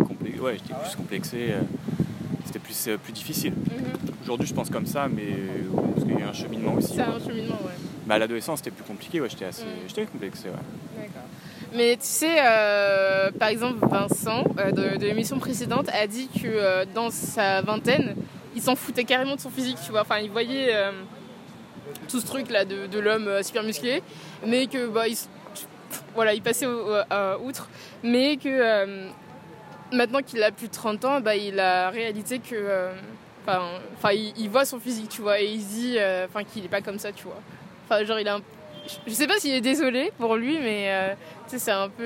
Ouais, 0.40 0.54
j'étais 0.56 0.74
plus 0.80 0.96
complexé. 0.96 1.48
euh, 1.52 1.60
C'était 2.46 2.58
plus, 2.58 2.88
euh, 2.88 2.96
plus 2.96 3.12
difficile. 3.12 3.52
Mhm. 3.52 4.14
Aujourd'hui, 4.24 4.46
je 4.46 4.54
pense 4.54 4.70
comme 4.70 4.86
ça, 4.86 5.06
mais 5.08 5.22
euh, 5.28 5.80
parce 5.94 6.06
qu'il 6.06 6.18
y 6.18 6.22
a 6.22 6.28
un 6.28 6.32
cheminement 6.32 6.74
aussi. 6.74 6.94
C'est 6.94 7.00
un 7.02 7.18
cheminement, 7.20 7.58
ouais. 7.64 7.72
Mais 8.06 8.14
à 8.14 8.18
l'adolescence, 8.18 8.58
c'était 8.58 8.70
plus 8.72 8.84
compliqué. 8.84 9.20
Ouais, 9.20 9.28
j'étais 9.28 9.44
assez, 9.44 9.62
Mm. 9.64 9.88
j'étais 9.88 10.06
complexé. 10.06 10.48
Ouais. 10.48 10.54
D'accord. 10.96 11.22
Mais 11.74 11.92
tu 11.96 12.06
sais, 12.06 12.36
euh, 12.40 13.30
par 13.38 13.48
exemple, 13.48 13.86
Vincent, 13.86 14.42
euh, 14.58 14.72
de, 14.72 14.96
de 14.96 15.06
l'émission 15.06 15.38
précédente, 15.38 15.88
a 15.92 16.06
dit 16.08 16.28
que 16.28 16.40
euh, 16.46 16.84
dans 16.92 17.10
sa 17.10 17.60
vingtaine, 17.62 18.16
il 18.56 18.62
s'en 18.62 18.74
foutait 18.74 19.04
carrément 19.04 19.36
de 19.36 19.40
son 19.40 19.50
physique, 19.50 19.76
tu 19.84 19.92
vois. 19.92 20.00
Enfin, 20.00 20.18
il 20.18 20.30
voyait 20.30 20.74
tout 22.08 22.18
ce 22.18 22.26
truc-là 22.26 22.64
de, 22.64 22.86
de 22.88 22.98
l'homme 22.98 23.42
super 23.44 23.62
musclé, 23.62 24.02
mais 24.44 24.66
que, 24.66 24.88
bah, 24.88 25.06
il, 25.06 25.16
voilà, 26.16 26.34
il 26.34 26.42
passait 26.42 26.66
au- 26.66 26.96
outre, 27.44 27.68
mais 28.02 28.36
que 28.36 29.06
maintenant 29.92 30.20
qu'il 30.22 30.42
a 30.42 30.50
plus 30.50 30.68
de 30.68 30.72
30 30.72 31.04
ans, 31.04 31.20
bah, 31.20 31.36
il 31.36 31.58
a 31.60 31.90
réalisé 31.90 32.38
que. 32.38 32.54
euh, 32.54 32.92
Enfin, 33.48 34.12
il, 34.12 34.32
il 34.38 34.48
voit 34.48 34.64
son 34.64 34.78
physique, 34.78 35.08
tu 35.08 35.22
vois, 35.22 35.40
et 35.40 35.46
il 35.46 35.64
dit 35.66 35.96
euh, 35.98 36.26
enfin, 36.28 36.44
qu'il 36.44 36.64
est 36.64 36.68
pas 36.68 36.82
comme 36.82 36.98
ça, 37.00 37.10
tu 37.10 37.24
vois. 37.24 37.40
Enfin, 37.88 38.04
genre, 38.04 38.20
il 38.20 38.28
a 38.28 38.36
un 38.36 38.40
je 39.06 39.12
sais 39.12 39.26
pas 39.26 39.38
s'il 39.38 39.52
est 39.54 39.60
désolé 39.60 40.12
pour 40.18 40.36
lui, 40.36 40.58
mais 40.58 40.84
euh, 40.88 41.14
tu 41.44 41.50
sais, 41.52 41.58
c'est 41.58 41.70
un 41.72 41.88
peu. 41.88 42.04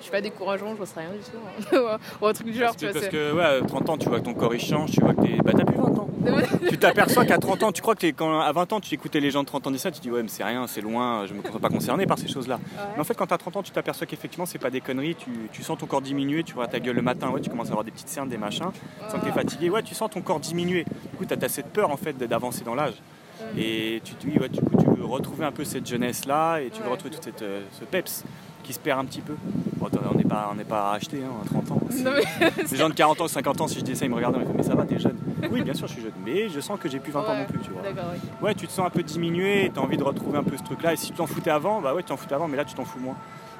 je 0.00 0.04
sais 0.04 0.10
pas, 0.10 0.20
décourageant, 0.20 0.74
j'en 0.76 0.84
sais 0.86 1.00
rien 1.00 1.10
du 1.10 1.18
tout. 1.18 1.76
hein. 1.86 1.98
Ou 2.22 2.26
un 2.26 2.32
truc 2.32 2.46
du 2.46 2.52
genre, 2.54 2.68
Parce 2.68 2.76
tu 2.76 2.86
que, 2.86 2.92
vois. 2.92 3.00
parce 3.00 3.12
que, 3.12 3.32
ouais, 3.32 3.44
à 3.44 3.60
30 3.66 3.88
ans, 3.90 3.98
tu 3.98 4.08
vois 4.08 4.20
que 4.20 4.24
ton 4.24 4.34
corps 4.34 4.54
il 4.54 4.60
change, 4.60 4.92
tu 4.92 5.00
vois 5.00 5.14
que 5.14 5.22
t'es. 5.22 5.36
Bah, 5.42 5.52
t'as 5.56 5.64
plus 5.64 5.76
20 5.76 5.82
ans. 5.98 6.03
tu 6.68 6.78
t'aperçois 6.78 7.24
qu'à 7.24 7.38
30 7.38 7.62
ans, 7.64 7.72
tu 7.72 7.82
crois 7.82 7.94
que 7.94 8.06
quand, 8.06 8.40
à 8.40 8.52
20 8.52 8.72
ans, 8.74 8.80
tu 8.80 8.94
écoutais 8.94 9.20
les 9.20 9.30
gens 9.30 9.42
de 9.42 9.46
30 9.46 9.66
ans 9.66 9.70
dire 9.70 9.80
ça, 9.80 9.90
tu 9.90 10.00
dis 10.00 10.10
ouais, 10.10 10.22
mais 10.22 10.28
c'est 10.28 10.44
rien, 10.44 10.66
c'est 10.66 10.80
loin, 10.80 11.26
je 11.26 11.34
me 11.34 11.42
sens 11.42 11.60
pas 11.60 11.68
concerné 11.68 12.06
par 12.06 12.18
ces 12.18 12.28
choses-là. 12.28 12.58
Mais 12.94 13.00
en 13.00 13.04
fait, 13.04 13.14
quand 13.14 13.26
t'as 13.26 13.38
30 13.38 13.56
ans, 13.56 13.62
tu 13.62 13.72
t'aperçois 13.72 14.06
qu'effectivement, 14.06 14.46
c'est 14.46 14.58
pas 14.58 14.70
des 14.70 14.80
conneries, 14.80 15.14
tu, 15.14 15.30
tu 15.52 15.62
sens 15.62 15.78
ton 15.78 15.86
corps 15.86 16.02
diminuer, 16.02 16.42
tu 16.42 16.54
vois 16.54 16.66
ta 16.66 16.80
gueule 16.80 16.96
le 16.96 17.02
matin, 17.02 17.30
ouais, 17.30 17.40
tu 17.40 17.50
commences 17.50 17.68
à 17.68 17.70
avoir 17.70 17.84
des 17.84 17.90
petites 17.90 18.08
cernes, 18.08 18.28
des 18.28 18.38
machins, 18.38 18.70
tu 18.72 19.10
sens 19.10 19.20
que 19.20 19.26
t'es 19.26 19.32
fatigué, 19.32 19.70
ouais, 19.70 19.82
tu 19.82 19.94
sens 19.94 20.10
ton 20.10 20.20
corps 20.20 20.40
diminuer. 20.40 20.84
Du 20.84 21.16
coup, 21.18 21.24
t'as 21.24 21.36
t'as 21.36 21.48
cette 21.48 21.68
peur 21.72 21.90
en 21.90 21.96
fait 21.96 22.16
d'avancer 22.16 22.64
dans 22.64 22.74
l'âge. 22.74 22.94
Et 23.58 24.00
tu, 24.04 24.14
te 24.14 24.26
dis, 24.26 24.38
ouais, 24.38 24.48
du 24.48 24.60
coup, 24.60 24.76
tu 24.78 24.86
veux 24.86 25.04
retrouver 25.04 25.44
un 25.44 25.52
peu 25.52 25.64
cette 25.64 25.86
jeunesse-là 25.86 26.60
et 26.60 26.70
tu 26.70 26.82
veux 26.82 26.88
retrouver 26.88 27.14
toute 27.14 27.24
cette, 27.24 27.42
euh, 27.42 27.62
ce 27.78 27.84
peps 27.84 28.24
qui 28.64 28.72
se 28.72 28.80
perd 28.80 28.98
un 28.98 29.04
petit 29.04 29.20
peu. 29.20 29.34
Bon, 29.76 29.88
on 30.12 30.16
n'est 30.16 30.24
pas, 30.24 30.52
on 30.52 30.64
pas 30.64 30.90
racheté 30.90 31.18
hein, 31.22 31.30
à 31.42 31.46
30 31.46 31.70
ans. 31.70 31.80
Non, 32.02 32.10
Les 32.70 32.76
gens 32.76 32.88
de 32.88 32.94
40 32.94 33.20
ans, 33.20 33.28
50 33.28 33.60
ans, 33.60 33.68
si 33.68 33.78
je 33.78 33.84
dis 33.84 33.94
ça, 33.94 34.06
ils 34.06 34.10
me 34.10 34.16
regardent, 34.16 34.36
ils 34.36 34.40
me 34.40 34.46
font, 34.46 34.54
mais 34.56 34.62
ça 34.62 34.74
va, 34.74 34.84
t'es 34.84 34.98
jeune. 34.98 35.16
Oui, 35.50 35.62
bien 35.62 35.74
sûr, 35.74 35.86
je 35.86 35.92
suis 35.92 36.02
jeune, 36.02 36.12
mais 36.24 36.48
je 36.48 36.58
sens 36.58 36.80
que 36.80 36.88
j'ai 36.88 36.98
plus 36.98 37.12
20 37.12 37.20
ans 37.20 37.36
non 37.38 37.44
plus, 37.44 37.60
tu 37.60 37.70
vois. 37.70 37.82
Ouais, 38.42 38.54
tu 38.54 38.66
te 38.66 38.72
sens 38.72 38.86
un 38.86 38.90
peu 38.90 39.02
diminué, 39.02 39.70
t'as 39.72 39.82
envie 39.82 39.98
de 39.98 40.02
retrouver 40.02 40.38
un 40.38 40.42
peu 40.42 40.56
ce 40.56 40.62
truc-là. 40.62 40.94
Et 40.94 40.96
si 40.96 41.08
tu 41.08 41.12
t'en 41.12 41.26
foutais 41.26 41.50
avant, 41.50 41.80
bah 41.80 41.94
ouais, 41.94 42.02
tu 42.02 42.08
t'en 42.08 42.16
foutais 42.16 42.34
avant, 42.34 42.48
mais 42.48 42.56
là, 42.56 42.64
tu 42.64 42.74
t'en 42.74 42.84
fous 42.84 42.98
moins. 42.98 43.16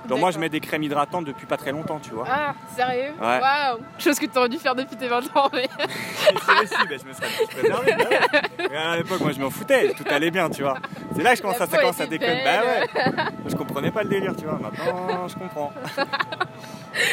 Genre, 0.08 0.18
moi, 0.18 0.30
je 0.30 0.38
mets 0.38 0.48
des 0.48 0.60
crèmes 0.60 0.82
hydratantes 0.82 1.24
depuis 1.24 1.46
pas 1.46 1.56
très 1.56 1.72
longtemps, 1.72 1.98
tu 1.98 2.10
vois. 2.10 2.26
Ah, 2.30 2.54
sérieux? 2.76 3.12
Ouais. 3.20 3.40
Waouh 3.40 3.78
Chose 3.98 4.18
que 4.18 4.26
tu 4.26 4.36
aurais 4.38 4.48
dû 4.48 4.58
faire 4.58 4.74
depuis 4.74 4.96
tes 4.96 5.08
20 5.08 5.18
ans, 5.36 5.48
mais. 5.52 5.68
Aussi, 6.62 6.74
bah, 6.88 6.96
je 7.02 7.08
me 7.08 7.12
serais. 7.12 8.68
Mais 8.70 8.76
à 8.76 8.96
l'époque, 8.96 9.20
moi, 9.20 9.32
je 9.32 9.40
m'en 9.40 9.50
foutais, 9.50 9.92
tout 9.94 10.04
allait 10.10 10.30
bien, 10.30 10.50
tu 10.50 10.62
vois. 10.62 10.76
C'est 11.16 11.22
là 11.22 11.30
que 11.30 11.36
je 11.38 11.42
commence 11.42 11.60
à, 11.60 11.66
ça 11.66 11.78
commence 11.78 12.00
à 12.00 12.06
déconner. 12.06 12.42
Bah 12.44 12.60
ouais. 12.64 13.12
Je 13.46 13.54
comprenais 13.56 13.90
pas 13.90 14.02
le 14.02 14.08
délire, 14.10 14.34
tu 14.36 14.44
vois. 14.44 14.58
Maintenant, 14.58 15.28
je 15.28 15.34
comprends. 15.36 15.72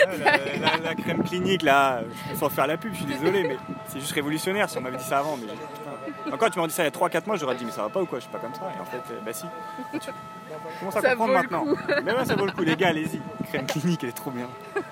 La, 0.05 0.37
la- 0.57 0.77
la 0.77 0.95
crème 0.95 1.23
clinique, 1.23 1.63
là, 1.63 2.01
sans 2.39 2.49
faire 2.49 2.67
la 2.67 2.77
pub, 2.77 2.91
je 2.93 2.97
suis 2.97 3.05
désolé, 3.05 3.43
mais 3.43 3.57
c'est 3.87 3.99
juste 3.99 4.11
révolutionnaire 4.11 4.69
si 4.69 4.77
on 4.77 4.81
m'avait 4.81 4.97
dit 4.97 5.03
ça 5.03 5.17
avant. 5.19 5.37
Mais. 5.37 5.47
Encore, 6.31 6.49
tu 6.49 6.57
m'aurais 6.57 6.67
dit 6.67 6.73
ça 6.73 6.83
il 6.83 6.85
y 6.85 6.87
a 6.87 6.91
3-4 6.91 7.25
mois, 7.27 7.35
j'aurais 7.35 7.55
dit, 7.55 7.65
mais 7.65 7.71
ça 7.71 7.83
va 7.83 7.89
pas 7.89 8.01
ou 8.01 8.05
quoi, 8.05 8.19
je 8.19 8.23
suis 8.23 8.31
pas 8.31 8.39
comme 8.39 8.53
ça. 8.53 8.61
Et 8.77 8.81
en 8.81 8.85
fait, 8.85 9.13
euh, 9.13 9.19
bah 9.25 9.31
si. 9.33 9.45
Tu 9.93 9.99
commences 10.79 10.95
à 10.97 11.01
Ça 11.01 11.09
comprendre 11.11 11.33
maintenant? 11.33 11.65
Mais 12.03 12.13
ouais, 12.13 12.25
ça 12.25 12.35
vaut 12.35 12.45
le 12.45 12.51
coup, 12.51 12.63
les 12.63 12.75
gars, 12.75 12.89
allez-y. 12.89 13.21
Crème 13.47 13.65
clinique, 13.65 14.03
elle 14.03 14.09
est 14.09 14.13
trop 14.13 14.31
bien. 14.31 14.47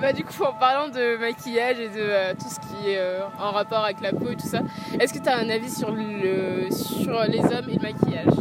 Bah, 0.00 0.12
du 0.12 0.24
coup, 0.24 0.42
en 0.42 0.52
parlant 0.52 0.88
de 0.88 1.16
maquillage 1.16 1.78
et 1.78 1.88
de 1.88 1.94
euh, 2.00 2.34
tout 2.34 2.48
ce 2.48 2.58
qui 2.60 2.90
est 2.90 2.98
euh, 2.98 3.20
en 3.38 3.52
rapport 3.52 3.84
avec 3.84 4.00
la 4.00 4.10
peau 4.12 4.28
et 4.28 4.36
tout 4.36 4.46
ça, 4.46 4.60
est-ce 5.00 5.14
que 5.14 5.18
tu 5.20 5.28
as 5.28 5.36
un 5.36 5.48
avis 5.48 5.70
sur, 5.70 5.90
le, 5.92 6.68
sur 6.70 7.20
les 7.28 7.40
hommes 7.40 7.68
et 7.68 7.76
le 7.76 7.82
maquillage? 7.82 8.34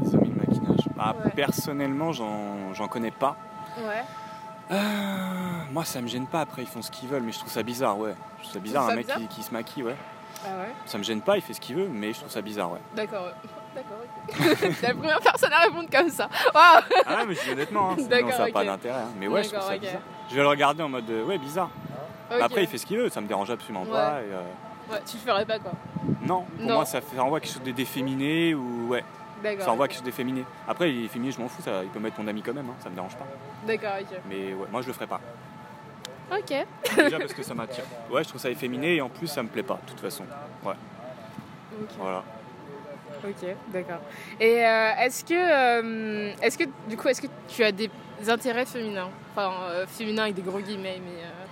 Les 0.00 0.14
hommes 0.14 0.24
et 0.24 0.28
le 0.28 0.34
maquillage. 0.34 0.88
Bah, 0.96 1.14
Ouais. 1.24 1.30
Personnellement, 1.34 2.12
j'en 2.12 2.88
connais 2.88 3.10
pas. 3.10 3.36
Ouais. 3.78 4.02
Euh, 4.70 4.76
moi, 5.72 5.84
ça 5.84 6.00
me 6.00 6.06
gêne 6.06 6.26
pas. 6.26 6.40
Après, 6.42 6.62
ils 6.62 6.68
font 6.68 6.80
ce 6.82 6.90
qu'ils 6.90 7.08
veulent, 7.08 7.22
mais 7.22 7.32
je 7.32 7.38
trouve 7.40 7.50
ça 7.52 7.62
bizarre, 7.62 7.98
ouais. 7.98 8.14
Je 8.38 8.42
trouve 8.44 8.54
ça 8.54 8.60
bizarre, 8.60 8.88
un 8.88 8.94
mec 8.94 9.06
qui 9.28 9.42
se 9.42 9.50
maquille, 9.52 9.82
ouais. 9.82 9.96
Ah 10.44 10.48
ouais 10.60 10.72
Ça 10.86 10.98
me 10.98 11.02
gêne 11.04 11.20
pas, 11.22 11.36
il 11.36 11.42
fait 11.42 11.54
ce 11.54 11.60
qu'il 11.60 11.76
veut, 11.76 11.88
mais 11.88 12.12
je 12.12 12.18
trouve 12.20 12.30
ça 12.30 12.40
bizarre, 12.42 12.72
ouais. 12.72 12.80
D'accord, 12.94 13.24
ouais. 13.26 13.32
D'accord, 13.74 13.98
ok. 14.28 14.76
La 14.82 14.94
première 14.94 15.20
personne 15.20 15.52
à 15.52 15.60
répondre 15.60 15.88
comme 15.90 16.10
ça. 16.10 16.28
Waouh 16.54 16.82
Ah 17.06 17.16
ouais, 17.16 17.26
mais 17.26 17.34
je 17.34 17.42
dis 17.42 17.50
honnêtement, 17.52 17.90
hein, 17.92 17.96
sinon 17.98 18.30
ça 18.30 18.46
n'a 18.46 18.52
pas 18.52 18.64
d'intérêt. 18.64 19.00
hein. 19.00 19.08
Mais 19.18 19.28
ouais, 19.28 19.42
je 19.42 19.50
trouve 19.50 19.66
ça 19.66 19.78
bizarre. 19.78 20.00
Je 20.30 20.34
vais 20.36 20.42
le 20.42 20.48
regarder 20.48 20.82
en 20.82 20.88
mode, 20.88 21.08
euh, 21.10 21.24
ouais, 21.24 21.38
bizarre. 21.38 21.70
Après, 22.40 22.62
il 22.62 22.66
fait 22.68 22.78
ce 22.78 22.86
qu'il 22.86 22.98
veut, 22.98 23.08
ça 23.08 23.20
me 23.20 23.26
dérange 23.28 23.50
absolument 23.50 23.84
pas. 23.86 24.20
et, 24.20 24.32
euh, 24.32 24.40
Ouais, 24.90 25.00
tu 25.06 25.16
le 25.16 25.22
ferais 25.22 25.46
pas 25.46 25.58
quoi. 25.60 25.70
non, 26.26 26.42
pour 26.42 26.66
Non. 26.66 26.74
moi, 26.74 26.84
ça, 26.84 27.00
fait, 27.00 27.14
ça 27.16 27.22
renvoie 27.22 27.40
quelque 27.40 27.52
chose 27.52 27.62
de 27.62 27.70
d'efféminé 27.70 28.52
ou 28.52 28.88
ouais, 28.88 29.04
D'accord. 29.42 29.64
ça 29.64 29.70
renvoie 29.70 29.86
quelque 29.86 29.98
chose 29.98 30.04
d'efféminé. 30.04 30.44
Après, 30.66 30.90
il 30.92 31.02
est 31.02 31.04
efféminé, 31.04 31.30
je 31.32 31.40
m'en 31.40 31.48
fous, 31.48 31.62
ça, 31.62 31.82
il 31.84 31.88
peut 31.90 32.00
mettre 32.00 32.20
mon 32.20 32.26
ami 32.26 32.42
quand 32.42 32.52
même, 32.52 32.68
hein, 32.68 32.74
ça 32.82 32.90
me 32.90 32.94
dérange 32.96 33.16
pas. 33.16 33.26
D'accord, 33.66 33.92
ok. 34.00 34.18
Mais 34.28 34.52
ouais, 34.54 34.66
moi, 34.72 34.82
je 34.82 34.88
le 34.88 34.92
ferai 34.92 35.06
pas. 35.06 35.20
Ok. 36.38 36.54
Déjà 36.96 37.18
parce 37.18 37.34
que 37.34 37.42
ça 37.42 37.54
m'attire. 37.54 37.84
Ouais, 38.10 38.22
je 38.24 38.28
trouve 38.28 38.40
ça 38.40 38.50
efféminé 38.50 38.96
et 38.96 39.00
en 39.00 39.08
plus, 39.08 39.26
ça 39.26 39.42
me 39.42 39.48
plaît 39.48 39.62
pas, 39.62 39.78
de 39.84 39.90
toute 39.90 40.00
façon. 40.00 40.24
Ouais, 40.64 40.74
Ok, 41.80 41.88
voilà. 41.98 42.22
ok, 43.24 43.48
d'accord. 43.68 44.00
Et 44.40 44.64
euh, 44.64 44.90
est-ce 45.00 45.24
que, 45.24 45.34
euh, 45.34 46.32
est-ce 46.42 46.56
que, 46.58 46.64
du 46.88 46.96
coup, 46.96 47.08
est-ce 47.08 47.20
que 47.22 47.26
tu 47.48 47.62
as 47.64 47.72
des 47.72 47.90
intérêts 48.28 48.66
féminins? 48.66 49.08
Enfin, 49.34 49.52
euh, 49.70 49.86
féminins 49.86 50.24
avec 50.24 50.34
des 50.34 50.42
gros 50.42 50.60
guillemets, 50.60 51.00
mais 51.04 51.22
euh, 51.22 51.46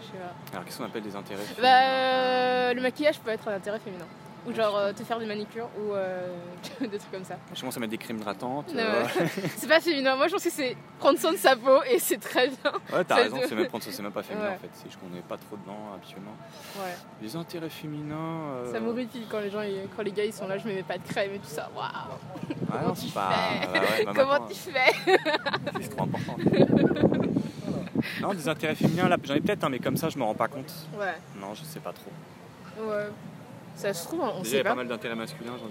je 0.00 0.06
sais 0.06 0.12
pas. 0.18 0.34
Alors, 0.52 0.64
qu'est-ce 0.64 0.78
qu'on 0.78 0.84
appelle 0.84 1.02
des 1.02 1.16
intérêts 1.16 1.42
Bah, 1.60 1.68
euh, 1.68 2.74
le 2.74 2.80
maquillage 2.80 3.18
peut 3.20 3.30
être 3.30 3.48
un 3.48 3.54
intérêt 3.54 3.78
féminin. 3.78 4.06
Ou 4.46 4.54
genre 4.54 4.76
euh, 4.76 4.92
te 4.92 5.02
faire 5.02 5.18
des 5.18 5.26
manicures 5.26 5.68
ou 5.78 5.92
euh, 5.92 6.28
des 6.80 6.98
trucs 6.98 7.10
comme 7.10 7.24
ça. 7.24 7.36
Je 7.52 7.58
commence 7.60 7.76
à 7.76 7.80
mettre 7.80 7.90
des 7.90 7.98
crèmes 7.98 8.18
hydratantes. 8.18 8.72
Euh, 8.74 9.04
C'est 9.56 9.66
pas 9.68 9.80
féminin. 9.80 10.14
Moi, 10.16 10.28
je 10.28 10.32
pense 10.34 10.44
que 10.44 10.50
c'est 10.50 10.76
prendre 11.00 11.18
soin 11.18 11.32
de 11.32 11.36
sa 11.36 11.56
peau 11.56 11.82
et 11.90 11.98
c'est 11.98 12.18
très 12.18 12.48
bien. 12.48 12.72
Ouais, 12.92 13.04
t'as 13.04 13.16
raison, 13.16 13.38
c'est 13.48 13.54
même, 13.56 13.66
c'est 13.80 14.02
même 14.02 14.12
pas 14.12 14.22
féminin 14.22 14.46
Ouais. 14.46 14.54
en 14.54 14.58
fait. 14.58 14.70
C'est 14.72 14.90
je 14.92 14.96
connais 14.98 15.20
pas 15.22 15.36
trop 15.36 15.56
dedans 15.56 15.92
habituellement. 15.94 16.36
Ouais. 16.76 16.94
Les 17.20 17.34
intérêts 17.34 17.68
féminins. 17.70 18.14
euh, 18.64 18.72
Ça 18.72 18.78
m'horripile 18.80 19.22
quand 19.28 19.40
les 19.40 19.50
gens, 19.50 19.62
quand 19.96 20.02
les 20.02 20.12
gars, 20.12 20.24
ils 20.24 20.32
sont 20.32 20.46
là, 20.46 20.58
je 20.58 20.68
me 20.68 20.74
mets 20.74 20.82
pas 20.84 20.98
de 20.98 21.02
crème 21.08 21.32
et 21.34 21.38
tout 21.38 21.48
ça. 21.48 21.68
Waouh. 21.74 21.84
Ah 21.92 22.08
Comment 22.70 22.88
non, 22.88 22.94
tu 22.94 23.00
c'est 23.08 23.14
pas. 23.14 23.30
fais 23.30 23.66
bah 23.66 23.80
ouais, 23.80 24.04
bah 24.04 24.12
Comment 24.14 24.46
tu 24.46 24.54
fais 24.54 25.18
C'est 25.80 25.88
trop 25.90 26.04
important. 26.04 26.36
Non, 28.20 28.34
des 28.34 28.48
intérêts 28.48 28.74
féminins, 28.74 29.08
là, 29.08 29.16
j'en 29.22 29.34
ai 29.34 29.40
peut-être, 29.40 29.64
hein, 29.64 29.68
mais 29.70 29.78
comme 29.78 29.96
ça, 29.96 30.08
je 30.08 30.18
me 30.18 30.22
rends 30.24 30.34
pas 30.34 30.48
compte. 30.48 30.72
Ouais. 30.98 31.14
Non, 31.40 31.54
je 31.54 31.64
sais 31.64 31.80
pas 31.80 31.92
trop. 31.92 32.10
Ouais. 32.84 33.06
Ça 33.76 33.92
se 33.92 34.06
trouve, 34.06 34.20
on 34.20 34.38
Déjà, 34.40 34.40
il 34.42 34.46
y 34.46 34.50
sait 34.50 34.60
a 34.60 34.62
pas 34.64 34.70
pas. 34.70 34.74
mal 34.76 34.88
d'intérêts 34.88 35.14
masculins, 35.14 35.52
j'en 35.60 35.68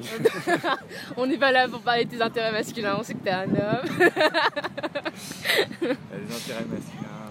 ai. 0.54 0.58
On 1.18 1.26
n'est 1.26 1.38
pas 1.40 1.52
là 1.52 1.68
pour 1.68 1.82
parler 1.82 2.06
de 2.06 2.12
tes 2.12 2.22
intérêts 2.22 2.52
masculins, 2.52 2.96
on 3.00 3.04
sait 3.04 3.16
que 3.16 3.24
t'es 3.24 3.32
un 3.32 3.44
homme. 3.46 3.50
Des 5.82 5.88
intérêts 6.36 6.66
masculins, 6.70 7.30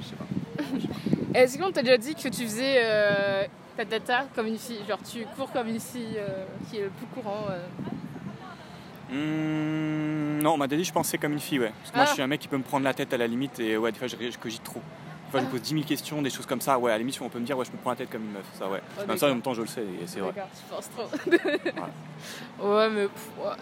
je 0.00 0.04
sais 0.08 0.16
pas. 0.16 1.38
Est-ce 1.38 1.58
qu'on 1.58 1.70
t'a 1.70 1.82
déjà 1.82 1.98
dit 1.98 2.14
que 2.14 2.28
tu 2.28 2.44
faisais 2.44 2.76
euh, 2.78 3.44
ta 3.76 3.84
tata 3.84 4.26
comme 4.34 4.46
une 4.46 4.56
fille 4.58 4.80
Genre 4.88 4.98
tu 5.10 5.26
cours 5.36 5.52
comme 5.52 5.68
une 5.68 5.80
fille 5.80 6.16
euh, 6.16 6.44
qui 6.70 6.78
est 6.78 6.82
le 6.84 6.88
plus 6.90 7.06
courant 7.06 7.46
euh. 7.50 7.58
Hum, 9.12 10.38
non, 10.42 10.54
on 10.54 10.56
m'a 10.56 10.66
déjà 10.66 10.78
dit 10.80 10.84
je 10.88 10.92
pensais 10.92 11.18
comme 11.18 11.32
une 11.32 11.40
fille, 11.40 11.58
ouais. 11.60 11.72
Parce 11.80 11.90
que 11.90 11.96
moi, 11.96 12.04
Ah. 12.04 12.08
je 12.08 12.12
suis 12.14 12.22
un 12.22 12.26
mec 12.26 12.40
qui 12.40 12.48
peut 12.48 12.56
me 12.56 12.62
prendre 12.62 12.84
la 12.84 12.94
tête 12.94 13.12
à 13.12 13.16
la 13.18 13.26
limite 13.26 13.60
et 13.60 13.76
ouais, 13.76 13.92
des 13.92 13.98
fois, 13.98 14.08
je, 14.08 14.16
je 14.30 14.38
cogite 14.38 14.64
trop. 14.64 14.80
Fois, 15.34 15.40
je 15.40 15.46
me 15.46 15.50
pose 15.50 15.62
10 15.62 15.74
000 15.74 15.84
questions, 15.84 16.22
des 16.22 16.30
choses 16.30 16.46
comme 16.46 16.60
ça. 16.60 16.78
Ouais, 16.78 16.92
à 16.92 16.98
limite, 16.98 17.18
on 17.20 17.28
peut 17.28 17.40
me 17.40 17.44
dire, 17.44 17.58
ouais, 17.58 17.64
je 17.64 17.72
me 17.72 17.76
prends 17.78 17.90
la 17.90 17.96
tête 17.96 18.08
comme 18.10 18.22
une 18.22 18.30
meuf. 18.32 18.44
Ça, 18.56 18.68
ouais. 18.68 18.80
Oh, 18.96 19.00
Comme 19.04 19.18
ça, 19.18 19.26
en 19.26 19.30
même 19.30 19.42
temps, 19.42 19.52
je 19.52 19.62
le 19.62 19.66
sais 19.66 19.82
et 19.82 20.06
c'est 20.06 20.20
vrai. 20.20 20.32
D'accord, 20.32 20.48
tu 20.56 20.62
penses 20.72 20.88
trop. 20.90 21.08
ouais, 22.72 22.88
mais 22.90 23.04
ouais, 23.04 23.10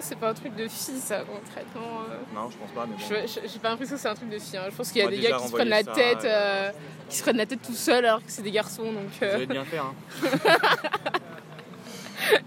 c'est 0.00 0.18
pas 0.18 0.28
un 0.30 0.34
truc 0.34 0.54
de 0.54 0.68
fille 0.68 1.00
ça, 1.00 1.20
concrètement. 1.20 2.02
euh. 2.10 2.18
Non, 2.34 2.50
je 2.50 2.56
pense 2.58 2.70
pas, 2.72 2.86
mais 2.86 2.96
bon. 2.96 3.26
J'ai 3.26 3.58
pas 3.58 3.70
l'impression 3.70 3.96
que 3.96 4.02
c'est 4.02 4.08
un 4.08 4.14
truc 4.14 4.28
de 4.28 4.38
fille. 4.38 4.58
hein. 4.58 4.66
Je 4.70 4.76
pense 4.76 4.92
qu'il 4.92 5.02
y 5.02 5.06
a 5.06 5.08
des 5.08 5.18
gars 5.20 5.38
qui 5.38 5.46
se 5.48 5.52
prennent 5.52 5.68
la 5.68 5.82
ça, 5.82 5.92
tête, 5.92 6.24
euh, 6.24 6.70
qui 7.08 7.16
se 7.16 7.22
prennent 7.22 7.38
la 7.38 7.46
tête 7.46 7.62
tout 7.62 7.72
seuls 7.72 8.04
alors 8.04 8.18
que 8.18 8.30
c'est 8.30 8.42
des 8.42 8.50
garçons. 8.50 8.92
Donc 8.92 9.08
Vous 9.18 9.24
euh, 9.24 9.34
allez 9.36 9.46
bien 9.46 9.64
faire, 9.64 9.84
hein. 9.86 9.94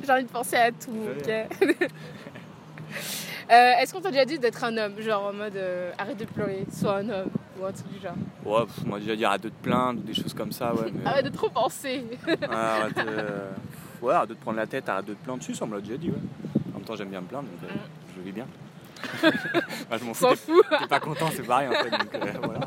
j'ai 0.06 0.12
envie 0.12 0.24
de 0.24 0.30
penser 0.30 0.56
à 0.56 0.72
tout. 0.72 0.92
Ok 1.18 1.80
Euh, 3.52 3.72
Est-ce 3.80 3.94
qu'on 3.94 4.02
t'a 4.02 4.10
déjà 4.12 4.26
dit 4.26 4.40
d'être 4.40 4.64
un 4.64 4.76
homme 4.78 5.00
Genre 5.00 5.24
en 5.28 5.34
mode 5.34 5.56
euh, 5.56 5.92
arrête 5.98 6.18
de 6.18 6.26
pleurer, 6.26 6.66
sois 6.72 6.98
un 6.98 7.10
homme 7.10 7.30
ou 7.60 7.66
un 7.66 7.72
truc 7.72 7.88
du 7.94 8.00
genre. 8.00 8.16
Ouais, 8.44 8.66
pff, 8.66 8.84
on 8.86 8.90
m'a 8.90 9.00
déjà 9.00 9.16
dit 9.16 9.24
arrête 9.26 9.44
de 9.44 9.50
te 9.50 9.64
plaindre 9.64 10.00
ou 10.00 10.04
des 10.04 10.14
choses 10.14 10.34
comme 10.34 10.52
ça, 10.52 10.74
ouais. 10.74 10.92
Mais... 10.92 11.06
Arrête 11.06 11.26
de 11.26 11.30
trop 11.30 11.50
penser. 11.50 12.06
Ouais, 12.26 12.38
arrête, 12.52 12.98
euh, 13.08 13.52
ouais, 14.02 14.14
arrête 14.14 14.30
de 14.30 14.34
te 14.34 14.42
prendre 14.42 14.58
la 14.58 14.66
tête, 14.66 14.90
arrête 14.90 15.06
de 15.06 15.14
te 15.14 15.24
plaindre. 15.24 15.44
Si, 15.44 15.54
ça 15.54 15.66
on 15.66 15.68
me 15.68 15.76
l'a 15.76 15.82
déjà 15.82 15.98
dit, 15.98 16.10
ouais. 16.10 16.16
En 16.74 16.78
même 16.78 16.86
temps, 16.86 16.96
j'aime 16.96 17.10
bien 17.10 17.22
me 17.22 17.28
plaindre, 17.28 17.48
donc 17.48 17.70
euh, 17.70 17.74
je 18.14 18.20
le 18.20 18.26
vis 18.26 18.32
bien. 18.32 18.48
Bah, 19.90 19.98
je 20.00 20.06
m'en 20.06 20.14
fous, 20.16 20.62
t'es 20.80 20.88
pas 20.88 21.00
content, 21.00 21.30
c'est 21.32 21.44
pareil 21.44 21.68
en 21.68 21.72
fait. 21.74 21.92
Donc, 21.92 22.42
voilà. 22.44 22.62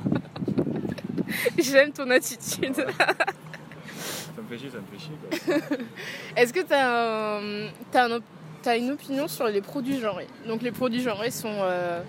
J'aime 1.59 1.91
ton 1.91 2.09
attitude. 2.11 2.75
Ça 2.77 4.43
me 4.43 4.47
fait 4.49 4.59
chier, 4.59 4.71
ça 4.71 4.79
me 4.79 4.87
fait 4.87 4.99
chier. 4.99 5.17
Quoi. 5.21 5.77
Est-ce 6.37 6.53
que 6.53 6.61
t'as 6.61 7.41
un, 7.41 7.71
t'as 7.91 8.15
un 8.15 8.21
une 8.77 8.91
opinion 8.91 9.29
sur 9.29 9.47
les 9.47 9.61
produits 9.61 10.01
genrés 10.01 10.27
Donc 10.47 10.63
les 10.63 10.71
produits 10.73 11.01
genrés 11.03 11.31
sont 11.31 11.49
euh, 11.63 12.03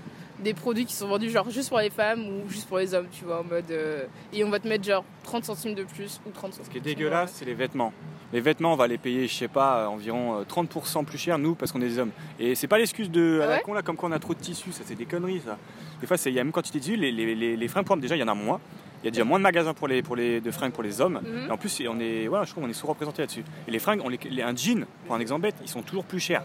des 0.43 0.53
produits 0.53 0.85
qui 0.85 0.93
sont 0.93 1.07
vendus 1.07 1.29
genre 1.29 1.49
juste 1.49 1.69
pour 1.69 1.79
les 1.79 1.89
femmes 1.89 2.21
ou 2.27 2.49
juste 2.49 2.67
pour 2.67 2.77
les 2.79 2.93
hommes, 2.93 3.07
tu 3.11 3.25
vois, 3.25 3.41
en 3.41 3.43
mode 3.43 3.69
euh, 3.71 4.03
et 4.33 4.43
on 4.43 4.49
va 4.49 4.59
te 4.59 4.67
mettre 4.67 4.83
genre 4.85 5.03
30 5.23 5.45
centimes 5.45 5.75
de 5.75 5.83
plus 5.83 6.19
ou 6.25 6.31
30 6.31 6.53
centimes. 6.53 6.65
Ce 6.65 6.69
qui 6.69 6.77
est 6.77 6.81
dégueulasse, 6.81 7.33
c'est 7.35 7.45
les 7.45 7.53
vêtements. 7.53 7.93
Les 8.31 8.41
vêtements, 8.41 8.73
on 8.73 8.75
va 8.75 8.85
les 8.85 8.99
payer, 8.99 9.27
je 9.27 9.33
sais 9.33 9.47
pas, 9.47 9.79
euh, 9.79 9.85
environ 9.87 10.39
euh, 10.39 10.43
30% 10.43 11.03
plus 11.03 11.17
cher, 11.17 11.39
nous, 11.39 11.55
parce 11.55 11.71
qu'on 11.71 11.81
est 11.81 11.87
des 11.89 11.97
hommes. 11.97 12.11
Et 12.39 12.53
c'est 12.53 12.67
pas 12.67 12.77
l'excuse 12.77 13.09
de 13.09 13.39
à 13.41 13.45
Ah 13.45 13.47
la 13.47 13.59
con, 13.59 13.73
là, 13.73 13.81
comme 13.81 13.97
quand 13.97 14.07
on 14.07 14.11
a 14.11 14.19
trop 14.19 14.35
de 14.35 14.39
tissus, 14.39 14.71
ça, 14.71 14.83
c'est 14.85 14.93
des 14.93 15.05
conneries, 15.07 15.41
ça. 15.43 15.57
Des 15.99 16.05
fois, 16.05 16.15
c'est- 16.15 16.29
il 16.29 16.35
y 16.35 16.39
a 16.39 16.43
même 16.43 16.53
quantité 16.53 16.77
de 16.77 16.83
tissus, 16.83 16.95
les, 16.95 17.11
les, 17.11 17.33
les, 17.33 17.57
les 17.57 17.67
fringues 17.67 17.85
pour 17.85 17.93
hommes, 17.93 17.99
déjà, 18.01 18.15
il 18.15 18.19
y 18.19 18.23
en 18.23 18.27
a 18.27 18.35
moins. 18.35 18.59
Il 19.01 19.05
y 19.05 19.07
a 19.07 19.11
déjà 19.11 19.23
moins 19.23 19.39
de 19.39 19.43
magasins 19.43 19.73
pour 19.73 19.87
les, 19.87 20.01
pour 20.01 20.15
les, 20.15 20.41
de 20.41 20.51
fringues 20.51 20.73
pour 20.73 20.83
les 20.83 20.99
hommes. 21.01 21.21
Mhm. 21.23 21.47
Et 21.47 21.51
en 21.51 21.57
plus, 21.57 21.81
on 21.89 21.99
est, 21.99 22.27
voilà, 22.27 22.43
je 22.45 22.51
trouve 22.51 22.63
qu'on 22.63 22.69
est 22.69 22.73
sous-représenté 22.73 23.21
là-dessus. 23.21 23.43
Et 23.67 23.71
les 23.71 23.79
fringues, 23.79 24.01
on 24.03 24.09
les, 24.09 24.19
les- 24.29 24.41
un 24.43 24.55
jean, 24.55 24.85
pour 25.05 25.15
un 25.15 25.19
exemple 25.19 25.41
bête, 25.43 25.55
ils 25.61 25.69
sont 25.69 25.81
toujours 25.81 26.03
plus 26.03 26.19
chers. 26.19 26.43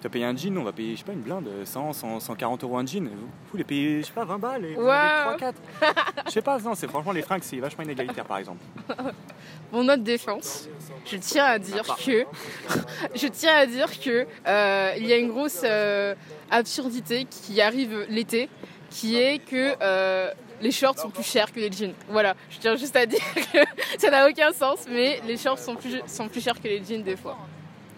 Tu 0.00 0.08
vas 0.08 0.12
payer 0.12 0.24
un 0.26 0.36
jean, 0.36 0.56
on 0.58 0.62
va 0.64 0.72
payer, 0.72 0.92
je 0.92 0.98
sais 0.98 1.04
pas, 1.04 1.12
une 1.14 1.22
blinde, 1.22 1.48
100, 1.64 1.94
100, 1.94 2.20
140 2.20 2.62
euros 2.62 2.76
un 2.78 2.84
jean. 2.86 3.04
Vous, 3.08 3.28
vous 3.52 3.56
les 3.56 3.64
payez, 3.64 4.02
je 4.02 4.06
sais 4.06 4.12
pas, 4.12 4.24
20 4.24 4.38
balles 4.38 4.64
et 4.66 4.76
avez 4.76 4.76
3, 4.76 5.36
4. 5.38 5.54
Je 6.26 6.30
sais 6.30 6.42
pas, 6.42 6.58
non, 6.60 6.74
c'est 6.74 6.86
franchement, 6.88 7.12
les 7.12 7.22
fringues, 7.22 7.42
c'est 7.42 7.56
vachement 7.56 7.82
inégalitaire, 7.84 8.24
par 8.26 8.36
exemple. 8.38 8.62
Mon 9.72 9.82
note 9.82 10.02
défense, 10.04 10.68
je 11.06 11.16
tiens 11.16 11.44
à 11.46 11.58
dire 11.58 11.82
Ah, 11.88 11.96
que 12.04 12.24
je 13.16 13.26
tiens 13.26 13.54
à 13.56 13.66
dire 13.66 13.88
que 13.98 14.26
euh, 14.46 14.92
il 14.98 15.06
y 15.06 15.12
a 15.12 15.16
une 15.16 15.28
grosse 15.30 15.62
euh, 15.64 16.14
absurdité 16.50 17.24
qui 17.28 17.60
arrive 17.60 18.06
l'été, 18.08 18.48
qui 18.90 19.16
est 19.16 19.38
que 19.40 19.74
euh, 19.82 20.30
les 20.64 20.70
shorts 20.72 20.98
sont 20.98 21.10
plus 21.10 21.22
chers 21.22 21.52
que 21.52 21.60
les 21.60 21.70
jeans. 21.70 21.92
Voilà, 22.08 22.34
je 22.50 22.58
tiens 22.58 22.74
juste 22.74 22.96
à 22.96 23.04
dire 23.04 23.20
que 23.34 23.58
ça 23.98 24.10
n'a 24.10 24.26
aucun 24.26 24.50
sens, 24.52 24.86
mais 24.88 25.20
les 25.26 25.36
shorts 25.36 25.58
sont 25.58 25.76
plus 25.76 26.00
sont 26.06 26.26
plus 26.26 26.40
chers 26.40 26.60
que 26.60 26.66
les 26.66 26.82
jeans 26.82 27.02
des 27.02 27.16
fois. 27.16 27.36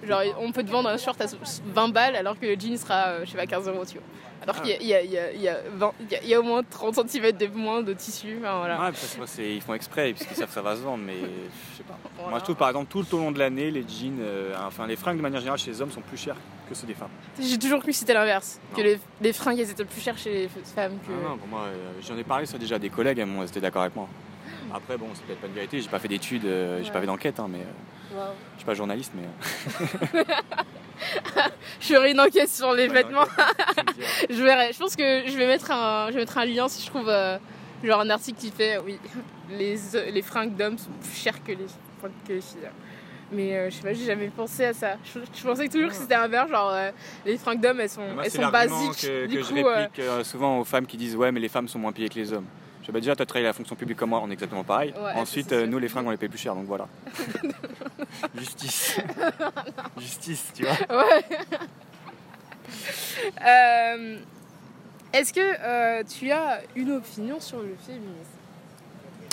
Genre, 0.03 0.23
on 0.41 0.51
peut 0.51 0.65
te 0.65 0.71
vendre 0.71 0.89
un 0.89 0.99
short 0.99 1.21
à 1.21 1.27
20 1.65 1.89
balles 1.89 2.17
alors 2.17 2.39
que 2.39 2.45
le 2.45 2.57
jean 2.59 2.77
sera, 2.77 3.07
euh, 3.07 3.21
je 3.25 3.31
sais 3.31 3.37
pas, 3.37 3.47
15 3.47 3.69
euros, 3.69 3.85
tu 3.85 3.95
vois. 3.95 4.07
Alors 4.49 4.63
qu'il 4.63 4.71
y 4.71 4.75
a, 4.75 4.81
il 4.81 4.87
y 4.87 4.95
a- 4.95 5.03
il 5.03 5.11
y 5.11 5.19
a- 5.19 5.33
il 5.33 5.41
y 5.43 5.49
a 5.49 5.59
20 5.75 5.93
il 6.01 6.13
y 6.13 6.15
a- 6.17 6.23
il 6.23 6.29
y 6.29 6.35
a 6.35 6.41
au 6.41 6.43
moins 6.43 6.63
30 6.63 6.95
cm 7.09 7.33
de 7.33 7.47
moins 7.49 7.83
de 7.83 7.93
tissu. 7.93 8.37
Enfin, 8.41 8.59
voilà. 8.59 8.75
Ouais, 8.81 8.93
parce 8.93 9.37
que 9.37 9.43
ils 9.43 9.61
font 9.61 9.75
exprès 9.75 10.13
parce 10.13 10.25
qu'ils 10.27 10.37
savent 10.37 10.49
que 10.49 10.55
ça 10.55 10.63
va 10.63 10.77
se 10.77 10.83
vendre, 10.83 11.03
mais 11.05 11.15
je 11.19 11.77
sais 11.79 11.83
pas. 11.83 11.99
Voilà. 12.17 12.31
Moi, 12.31 12.39
je 12.39 12.45
trouve 12.45 12.57
par 12.57 12.69
exemple 12.69 12.87
tout 12.91 13.15
au 13.15 13.19
long 13.19 13.33
de 13.33 13.39
l'année, 13.39 13.71
les 13.71 13.83
jeans, 13.89 14.19
euh, 14.21 14.55
enfin 14.67 14.87
les 14.87 14.97
fringues 14.97 15.17
de 15.17 15.23
manière 15.23 15.41
générale 15.41 15.59
chez 15.59 15.71
les 15.71 15.81
hommes 15.83 15.91
sont 15.91 16.01
plus 16.01 16.17
chères 16.17 16.37
que 16.69 16.75
ceux 16.75 16.87
des 16.87 16.95
femmes. 16.95 17.09
J'ai 17.41 17.59
toujours 17.59 17.81
cru 17.81 17.91
que 17.91 17.97
c'était 17.97 18.15
l'inverse, 18.15 18.61
que 18.77 18.81
les, 18.83 18.99
les 19.21 19.33
fringues 19.33 19.59
elles 19.61 19.71
étaient 19.71 19.85
plus 19.85 20.01
chères 20.01 20.19
chez 20.19 20.33
les 20.33 20.49
femmes 20.49 20.99
que. 21.07 21.13
Ah 21.13 21.29
non, 21.31 21.37
pour 21.39 21.49
moi, 21.49 21.63
euh, 21.67 21.75
j'en 22.07 22.17
ai 22.17 22.25
parlé 22.25 22.47
ça 22.47 22.59
déjà 22.59 22.77
à 22.77 22.79
des 22.79 22.91
collègues, 22.91 23.19
elles 23.19 23.49
étaient 23.49 23.61
d'accord 23.61 23.83
avec 23.83 23.97
moi. 23.97 24.09
Après, 24.75 24.97
bon, 24.97 25.07
c'est 25.15 25.25
peut-être 25.25 25.41
pas 25.41 25.47
une 25.47 25.53
vérité, 25.55 25.81
j'ai 25.81 25.89
pas 25.89 25.99
fait 25.99 26.09
d'études, 26.09 26.45
euh, 26.45 26.79
j'ai 26.81 26.87
Ouais. 26.87 26.93
pas 26.93 27.01
fait 27.01 27.07
d'enquête, 27.07 27.39
hein, 27.41 27.47
mais 27.49 27.59
euh, 27.61 28.17
Waouh. 28.19 28.33
je 28.55 28.59
suis 28.59 28.67
pas 28.67 28.75
journaliste, 28.75 29.13
mais. 29.15 29.25
euh, 30.21 30.25
Je 31.81 31.87
ferai 31.95 32.13
une 32.13 32.21
enquête 32.21 32.49
sur 32.49 32.73
les 32.73 32.89
vêtements. 32.89 33.27
Je 34.31 34.43
verrai. 34.43 34.73
Je 34.73 34.79
pense 34.79 34.97
que 34.97 35.23
je 35.27 35.37
vais 35.37 35.47
mettre 35.47 35.71
un, 35.71 36.07
je 36.09 36.15
vais 36.15 36.21
mettre 36.21 36.39
un 36.39 36.45
lien 36.47 36.69
si 36.69 36.83
je 36.83 36.87
trouve 36.91 37.09
euh, 37.09 37.37
genre 37.85 38.01
un 38.01 38.09
article 38.11 38.39
qui 38.41 38.51
fait 38.51 38.79
oui 38.79 38.99
les, 39.51 39.77
les 40.11 40.23
fringues 40.23 40.57
d'hommes 40.57 40.79
sont 40.79 40.91
plus 41.03 41.13
chères 41.15 41.43
que 41.45 41.53
les, 41.53 41.67
que 42.27 42.33
les 42.33 42.41
filles. 42.41 42.71
Mais 43.31 43.57
euh, 43.57 43.71
je 43.71 43.77
sais 43.77 43.83
pas, 43.83 43.93
j'ai 43.93 44.05
jamais 44.07 44.29
pensé 44.29 44.65
à 44.67 44.73
ça. 44.73 44.97
Je, 45.05 45.19
je 45.35 45.43
pensais 45.43 45.69
toujours 45.69 45.91
que 45.91 45.95
c'était 45.97 46.15
inverse, 46.15 46.49
genre 46.51 46.71
euh, 46.73 46.91
les 47.27 47.37
fringues 47.37 47.61
d'hommes 47.61 47.81
elles 47.81 47.91
sont, 47.91 48.01
Moi, 48.15 48.25
elles 48.25 48.31
sont 48.31 48.49
basiques. 48.49 49.03
que, 49.03 49.27
du 49.27 49.37
que 49.37 49.43
coup, 49.43 49.55
je 49.57 49.65
réplique 49.65 50.25
souvent 50.25 50.61
aux 50.61 50.65
femmes 50.65 50.87
qui 50.87 50.97
disent 50.97 51.15
Ouais, 51.17 51.31
mais 51.31 51.41
les 51.41 51.49
femmes 51.49 51.69
sont 51.69 51.79
moins 51.79 51.93
payées 51.93 52.09
que 52.09 52.15
les 52.19 52.33
hommes. 52.33 52.47
Je 52.87 52.93
déjà, 52.93 53.17
tu 53.17 53.23
as 53.23 53.27
travaillé 53.27 53.47
la 53.47 53.53
fonction 53.53 53.75
publique 53.75 53.99
comme 53.99 54.11
moi, 54.11 54.21
on 54.23 54.31
est 54.31 54.35
exactement 54.35 54.63
pareil. 54.63 54.95
Ouais, 54.97 55.13
Ensuite, 55.15 55.53
euh, 55.53 55.67
nous, 55.67 55.79
les 55.79 55.89
fringues, 55.89 56.07
on 56.07 56.11
les 56.11 56.17
paye 56.17 56.29
plus 56.29 56.39
cher, 56.39 56.55
donc 56.55 56.67
voilà. 56.67 56.87
Justice. 58.37 59.01
Justice, 59.99 60.53
tu 60.55 60.65
vois. 60.65 61.03
Ouais. 61.05 61.25
Euh, 63.47 64.19
Est-ce 65.13 65.33
que 65.33 65.41
euh, 65.41 66.03
tu 66.05 66.31
as 66.31 66.61
une 66.75 66.93
opinion 66.93 67.41
sur 67.41 67.59
le 67.59 67.75
féminisme? 67.87 68.37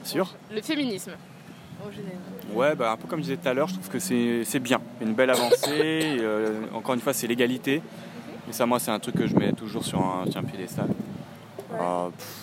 Sûr 0.04 0.36
Le 0.52 0.62
féminisme 0.62 1.12
en 1.86 1.92
général. 1.92 2.18
Ouais, 2.54 2.76
bah, 2.76 2.92
un 2.92 2.98
peu 2.98 3.08
comme 3.08 3.20
je 3.20 3.24
disais 3.24 3.38
tout 3.38 3.48
à 3.50 3.54
l'heure, 3.54 3.68
je 3.68 3.74
trouve 3.74 3.90
que 3.90 4.00
c'est 4.00 4.60
bien. 4.60 4.80
Une 5.02 5.14
belle 5.14 5.32
avancée. 5.32 6.22
encore 6.74 6.94
une 6.94 7.02
fois, 7.02 7.14
c'est 7.14 7.28
l'égalité. 7.28 7.82
Et 8.50 8.54
ça, 8.54 8.66
moi, 8.66 8.80
c'est 8.80 8.92
un 8.92 9.00
truc 9.00 9.16
que 9.16 9.28
je 9.28 9.36
mets 9.36 9.52
toujours 9.52 9.84
sur 9.84 10.00
un, 10.00 10.30
sur 10.30 10.40
un 10.40 10.44
piédestal. 10.44 10.88
Pff. 11.70 12.43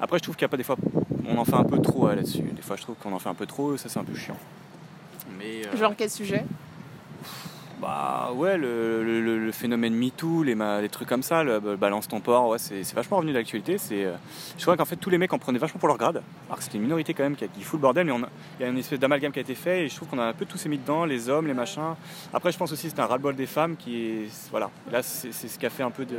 Après, 0.00 0.18
je 0.18 0.22
trouve 0.22 0.34
qu'il 0.36 0.42
y 0.42 0.46
a 0.46 0.48
pas 0.48 0.56
des 0.56 0.62
fois, 0.64 0.76
on 1.28 1.36
en 1.38 1.44
fait 1.44 1.54
un 1.54 1.64
peu 1.64 1.78
trop 1.80 2.06
ouais, 2.06 2.16
là-dessus. 2.16 2.42
Des 2.42 2.62
fois, 2.62 2.76
je 2.76 2.82
trouve 2.82 2.96
qu'on 2.96 3.12
en 3.12 3.18
fait 3.18 3.28
un 3.28 3.34
peu 3.34 3.46
trop, 3.46 3.76
ça, 3.76 3.88
c'est 3.88 3.98
un 3.98 4.04
peu 4.04 4.14
chiant. 4.16 4.36
Mais 5.38 5.66
euh, 5.66 5.76
Genre 5.76 5.92
quel 5.96 6.10
sujet? 6.10 6.44
Bah 7.80 8.30
ouais, 8.34 8.58
le, 8.58 9.02
le- 9.02 9.22
le- 9.22 9.38
le 9.42 9.52
phénomène 9.52 9.94
MeToo, 9.94 10.42
les, 10.42 10.54
trucs 10.90 11.08
comme 11.08 11.22
ça, 11.22 11.42
le, 11.42 11.60
le 11.64 11.76
balance 11.76 12.08
ton 12.08 12.20
port, 12.20 12.48
ouais, 12.48 12.58
c'est 12.58 12.84
c'est 12.84 12.94
vachement 12.94 13.16
revenu 13.16 13.32
de 13.32 13.38
l'actualité. 13.38 13.78
C'est, 13.78 14.04
euh, 14.04 14.16
je 14.58 14.62
crois 14.62 14.76
qu'en 14.76 14.84
fait 14.84 14.96
tous 14.96 15.08
les 15.08 15.16
mecs 15.16 15.32
en 15.32 15.38
prenaient 15.38 15.58
vachement 15.58 15.78
pour 15.78 15.88
leur 15.88 15.96
grade, 15.96 16.20
alors 16.48 16.58
que 16.58 16.62
c'était 16.64 16.76
une 16.76 16.82
minorité 16.84 17.14
quand 17.14 17.22
même 17.22 17.36
qui, 17.36 17.44
a- 17.44 17.48
qui 17.48 17.62
fout 17.62 17.78
le 17.78 17.82
bordel, 17.82 18.06
mais 18.06 18.12
il 18.58 18.62
y 18.62 18.66
a 18.66 18.68
une 18.68 18.76
espèce 18.76 18.98
d'amalgame 18.98 19.32
qui 19.32 19.38
a 19.38 19.42
été 19.42 19.54
fait 19.54 19.84
et 19.84 19.88
je 19.88 19.96
trouve 19.96 20.08
qu'on 20.08 20.18
a 20.18 20.24
un 20.26 20.34
peu 20.34 20.44
tous 20.44 20.66
mis 20.66 20.76
dedans, 20.76 21.06
les 21.06 21.30
hommes, 21.30 21.46
les 21.46 21.54
machins. 21.54 21.94
Après, 22.34 22.52
je 22.52 22.58
pense 22.58 22.70
aussi 22.70 22.88
que 22.88 22.92
c'est 22.94 23.00
un 23.00 23.06
ras-le-bol 23.06 23.34
des 23.34 23.46
femmes 23.46 23.76
qui 23.76 24.24
voilà, 24.50 24.68
là 24.92 25.02
c'est 25.02 25.32
c'est 25.32 25.48
ce 25.48 25.58
qui 25.58 25.64
a 25.64 25.70
fait 25.70 25.82
un 25.82 25.90
peu 25.90 26.04
de 26.04 26.18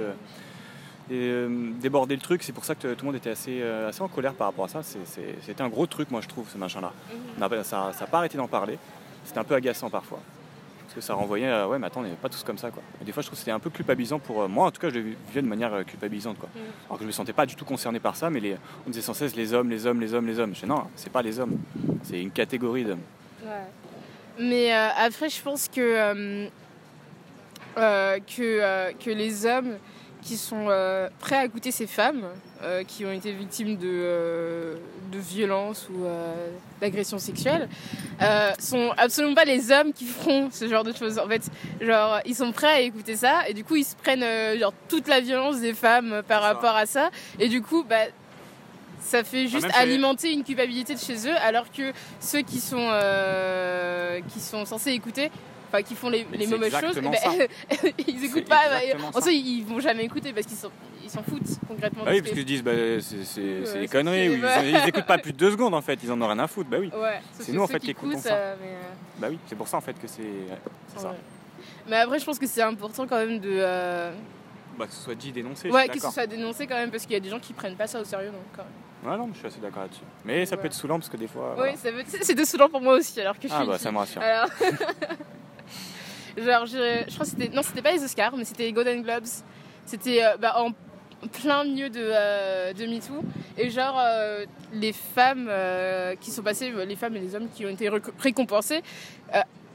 euh, 1.11 1.71
déborder 1.81 2.15
le 2.15 2.21
truc. 2.21 2.43
C'est 2.43 2.51
pour 2.53 2.65
ça 2.65 2.75
que 2.75 2.93
tout 2.93 3.05
le 3.05 3.11
monde 3.11 3.15
était 3.15 3.29
assez, 3.31 3.59
euh, 3.61 3.89
assez 3.89 4.01
en 4.01 4.07
colère 4.07 4.33
par 4.33 4.47
rapport 4.47 4.65
à 4.65 4.67
ça. 4.67 4.81
C'était 4.83 5.61
un 5.61 5.69
gros 5.69 5.85
truc, 5.87 6.11
moi 6.11 6.21
je 6.21 6.27
trouve, 6.27 6.49
ce 6.49 6.57
machin-là. 6.57 6.91
A- 7.41 7.63
Ça 7.63 7.91
n'a 7.99 8.07
pas 8.07 8.17
arrêté 8.19 8.37
d'en 8.37 8.47
parler. 8.47 8.77
C'était 9.25 9.39
un 9.39 9.43
peu 9.43 9.55
agaçant 9.55 9.89
parfois. 9.89 10.19
Parce 10.83 10.95
que 10.95 11.01
ça 11.01 11.13
renvoyait 11.13 11.47
à 11.49 11.69
ouais, 11.69 11.79
mais 11.79 11.87
attends, 11.87 12.01
on 12.01 12.03
n'est 12.03 12.09
pas 12.15 12.27
tous 12.27 12.43
comme 12.43 12.57
ça 12.57 12.69
quoi. 12.69 12.83
Et 13.01 13.05
des 13.05 13.13
fois, 13.13 13.21
je 13.21 13.27
trouve 13.27 13.37
que 13.37 13.39
c'était 13.39 13.51
un 13.51 13.59
peu 13.59 13.69
culpabilisant 13.69 14.19
pour 14.19 14.41
euh, 14.41 14.47
moi, 14.49 14.65
en 14.67 14.71
tout 14.71 14.81
cas, 14.81 14.89
je 14.89 14.95
le 14.95 15.01
vivais 15.27 15.41
de 15.41 15.47
manière 15.47 15.85
culpabilisante 15.85 16.37
quoi. 16.37 16.49
Mm. 16.53 16.59
Alors 16.87 16.97
que 16.97 17.03
je 17.03 17.07
me 17.07 17.11
sentais 17.13 17.31
pas 17.33 17.45
du 17.45 17.55
tout 17.55 17.63
concerné 17.65 17.99
par 18.01 18.15
ça, 18.17 18.29
mais 18.29 18.41
les, 18.41 18.57
on 18.85 18.89
disait 18.89 19.01
sans 19.01 19.13
cesse 19.13 19.35
les 19.35 19.53
hommes, 19.53 19.69
les 19.69 19.85
hommes, 19.85 20.01
les 20.01 20.13
hommes, 20.13 20.27
les 20.27 20.37
hommes. 20.39 20.53
Je 20.53 20.61
dis 20.61 20.65
non, 20.67 20.83
c'est 20.95 21.11
pas 21.11 21.21
les 21.21 21.39
hommes, 21.39 21.57
c'est 22.03 22.21
une 22.21 22.31
catégorie 22.31 22.83
d'hommes. 22.83 22.99
Mais 24.39 24.73
euh, 24.75 24.89
après, 24.97 25.29
je 25.29 25.41
pense 25.41 25.67
que, 25.69 25.79
euh, 27.77 28.19
que, 28.19 28.91
que 28.93 29.09
les 29.11 29.45
hommes 29.45 29.77
qui 30.21 30.37
sont 30.37 30.67
euh, 30.69 31.09
prêts 31.19 31.35
à 31.37 31.45
écouter 31.45 31.71
ces 31.71 31.87
femmes 31.87 32.25
euh, 32.63 32.83
qui 32.83 33.05
ont 33.05 33.11
été 33.11 33.31
victimes 33.31 33.75
de, 33.77 33.87
euh, 33.89 34.75
de 35.11 35.17
violences 35.19 35.87
ou 35.89 36.05
d'agressions 36.79 37.19
sexuelles 37.19 37.67
sont 38.59 38.91
absolument 38.97 39.33
pas 39.33 39.45
les 39.45 39.71
hommes 39.71 39.93
qui 39.93 40.05
feront 40.05 40.49
ce 40.51 40.67
genre 40.67 40.83
de 40.83 40.93
choses. 40.93 41.17
En 41.17 41.27
fait, 41.27 41.41
genre, 41.81 42.19
ils 42.25 42.35
sont 42.35 42.51
prêts 42.51 42.67
à 42.67 42.79
écouter 42.81 43.15
ça 43.15 43.47
et 43.47 43.53
du 43.53 43.63
coup, 43.63 43.75
ils 43.75 43.83
se 43.83 43.95
prennent 43.95 44.23
genre, 44.59 44.73
toute 44.87 45.07
la 45.07 45.21
violence 45.21 45.59
des 45.59 45.73
femmes 45.73 46.21
par 46.27 46.41
rapport 46.43 46.75
à 46.75 46.85
ça. 46.85 47.09
Et 47.39 47.47
du 47.49 47.61
coup, 47.63 47.83
bah, 47.83 47.95
ça 48.99 49.23
fait 49.23 49.47
juste 49.47 49.63
même, 49.63 49.71
c'est- 49.71 49.77
alimenter 49.79 50.31
une 50.31 50.43
culpabilité 50.43 50.93
de 50.93 50.99
chez 50.99 51.27
eux, 51.27 51.35
alors 51.41 51.71
que 51.71 51.91
ceux 52.19 52.41
qui 52.41 52.59
sont, 52.59 52.91
qui 54.31 54.39
sont 54.39 54.65
censés 54.65 54.91
écouter, 54.91 55.31
enfin 55.71 55.81
qui 55.83 55.95
font 55.95 56.09
les, 56.09 56.25
les 56.33 56.47
mauvaises 56.47 56.75
choses, 56.79 56.97
eh 56.97 57.01
ben, 57.01 57.11
ils 58.07 58.25
écoutent 58.25 58.47
pas. 58.49 58.61
bah, 58.69 59.05
en 59.13 59.21
soi, 59.21 59.31
ils 59.31 59.63
vont 59.63 59.79
jamais 59.79 60.03
écouter 60.03 60.33
parce 60.33 60.45
qu'ils 60.45 60.57
s'en 60.57 60.69
ils 61.03 61.09
foutent 61.09 61.59
concrètement. 61.67 62.03
Bah 62.03 62.11
de 62.11 62.15
oui, 62.15 62.17
ce 62.19 62.23
parce 62.23 62.35
qu'ils 62.35 62.45
disent, 62.45 62.63
bah, 62.63 62.71
c'est 62.99 63.41
Ouais, 63.41 63.79
des 63.81 63.87
conneries. 63.87 64.29
ou 64.29 64.41
ouais. 64.43 64.69
Ils, 64.69 64.77
ils 64.83 64.87
écoutent 64.89 65.05
pas 65.05 65.17
plus 65.19 65.33
de 65.33 65.37
deux 65.37 65.51
secondes 65.51 65.73
en 65.73 65.81
fait, 65.81 65.99
ils 66.03 66.11
en 66.11 66.21
ont 66.21 66.27
rien 66.27 66.39
à 66.39 66.47
foutre. 66.47 66.69
Bah 66.69 66.77
oui, 66.79 66.91
Ouais, 66.95 67.19
C'est 67.39 67.51
nous, 67.53 67.61
en 67.61 67.67
fait, 67.67 67.79
qui 67.79 67.91
écoutons 67.91 68.19
ça. 68.19 68.33
euh, 68.33 68.55
mais, 68.61 68.67
euh, 68.69 68.79
bah 69.19 69.27
oui, 69.29 69.39
c'est 69.47 69.55
pour 69.55 69.67
ça 69.67 69.77
en 69.77 69.81
fait 69.81 69.93
que 69.99 70.07
c'est 70.07 70.23
ça. 70.95 71.13
Mais 71.87 71.97
après, 71.97 72.19
je 72.19 72.25
pense 72.25 72.37
que 72.39 72.47
c'est 72.47 72.61
important 72.61 73.07
quand 73.07 73.17
même 73.17 73.39
de. 73.39 73.49
euh, 73.51 74.11
Bah, 74.77 74.85
que 74.87 74.93
ce 74.93 75.01
soit 75.01 75.15
dit, 75.15 75.31
dénoncé. 75.31 75.69
Ouais, 75.71 75.87
que 75.87 75.99
ce 75.99 76.09
soit 76.11 76.27
dénoncé 76.27 76.67
quand 76.67 76.75
même, 76.75 76.91
parce 76.91 77.03
qu'il 77.03 77.13
y 77.13 77.17
a 77.17 77.19
des 77.19 77.29
gens 77.29 77.39
qui 77.39 77.53
prennent 77.53 77.75
pas 77.75 77.87
ça 77.87 77.99
au 77.99 78.03
sérieux. 78.03 78.29
Donc, 78.31 78.41
quand 78.55 78.63
même. 78.63 79.11
Ouais, 79.11 79.17
non, 79.17 79.29
je 79.33 79.39
suis 79.39 79.47
assez 79.47 79.59
d'accord 79.59 79.81
là-dessus. 79.81 80.03
Mais 80.23 80.45
ça 80.45 80.57
peut 80.57 80.67
être 80.67 80.73
saoulant 80.73 80.99
parce 80.99 81.09
que 81.09 81.17
des 81.17 81.27
fois. 81.27 81.55
Oui, 81.57 81.69
voilà. 81.81 82.03
c'est- 82.07 82.23
c'était 82.23 82.45
saoulant 82.45 82.69
pour 82.69 82.81
moi 82.81 82.93
aussi, 82.93 83.19
alors 83.19 83.37
que 83.39 83.47
je 83.47 83.53
Ah 83.53 83.57
suis 83.57 83.67
bah 83.67 83.73
une 83.73 83.79
ça 83.79 83.91
me 83.91 83.97
rassure. 83.97 84.21
Alors, 84.21 84.47
genre, 86.37 86.65
je, 86.65 87.03
je 87.07 87.13
crois 87.13 87.25
que 87.25 87.31
c'était. 87.31 87.49
Non, 87.49 87.61
c'était 87.61 87.81
pas 87.81 87.91
les 87.91 88.03
Oscars, 88.03 88.35
mais 88.37 88.45
c'était 88.45 88.63
les 88.63 88.73
Golden 88.73 89.01
Globes. 89.01 89.25
C'était 89.85 90.23
euh, 90.23 90.37
bah, 90.37 90.55
en 90.57 90.71
plein 91.41 91.63
milieu 91.63 91.89
de, 91.89 91.99
euh, 92.01 92.73
MeToo. 92.79 93.23
Et 93.57 93.69
genre, 93.69 93.99
euh, 93.99 94.45
les 94.73 94.93
femmes 94.93 95.51
qui 96.19 96.31
sont 96.31 96.41
passées, 96.41 96.71
les 96.85 96.95
femmes 96.95 97.15
et 97.15 97.19
les 97.19 97.35
hommes 97.35 97.49
qui 97.53 97.65
ont 97.65 97.69
été 97.69 97.89
récompensés, 98.19 98.81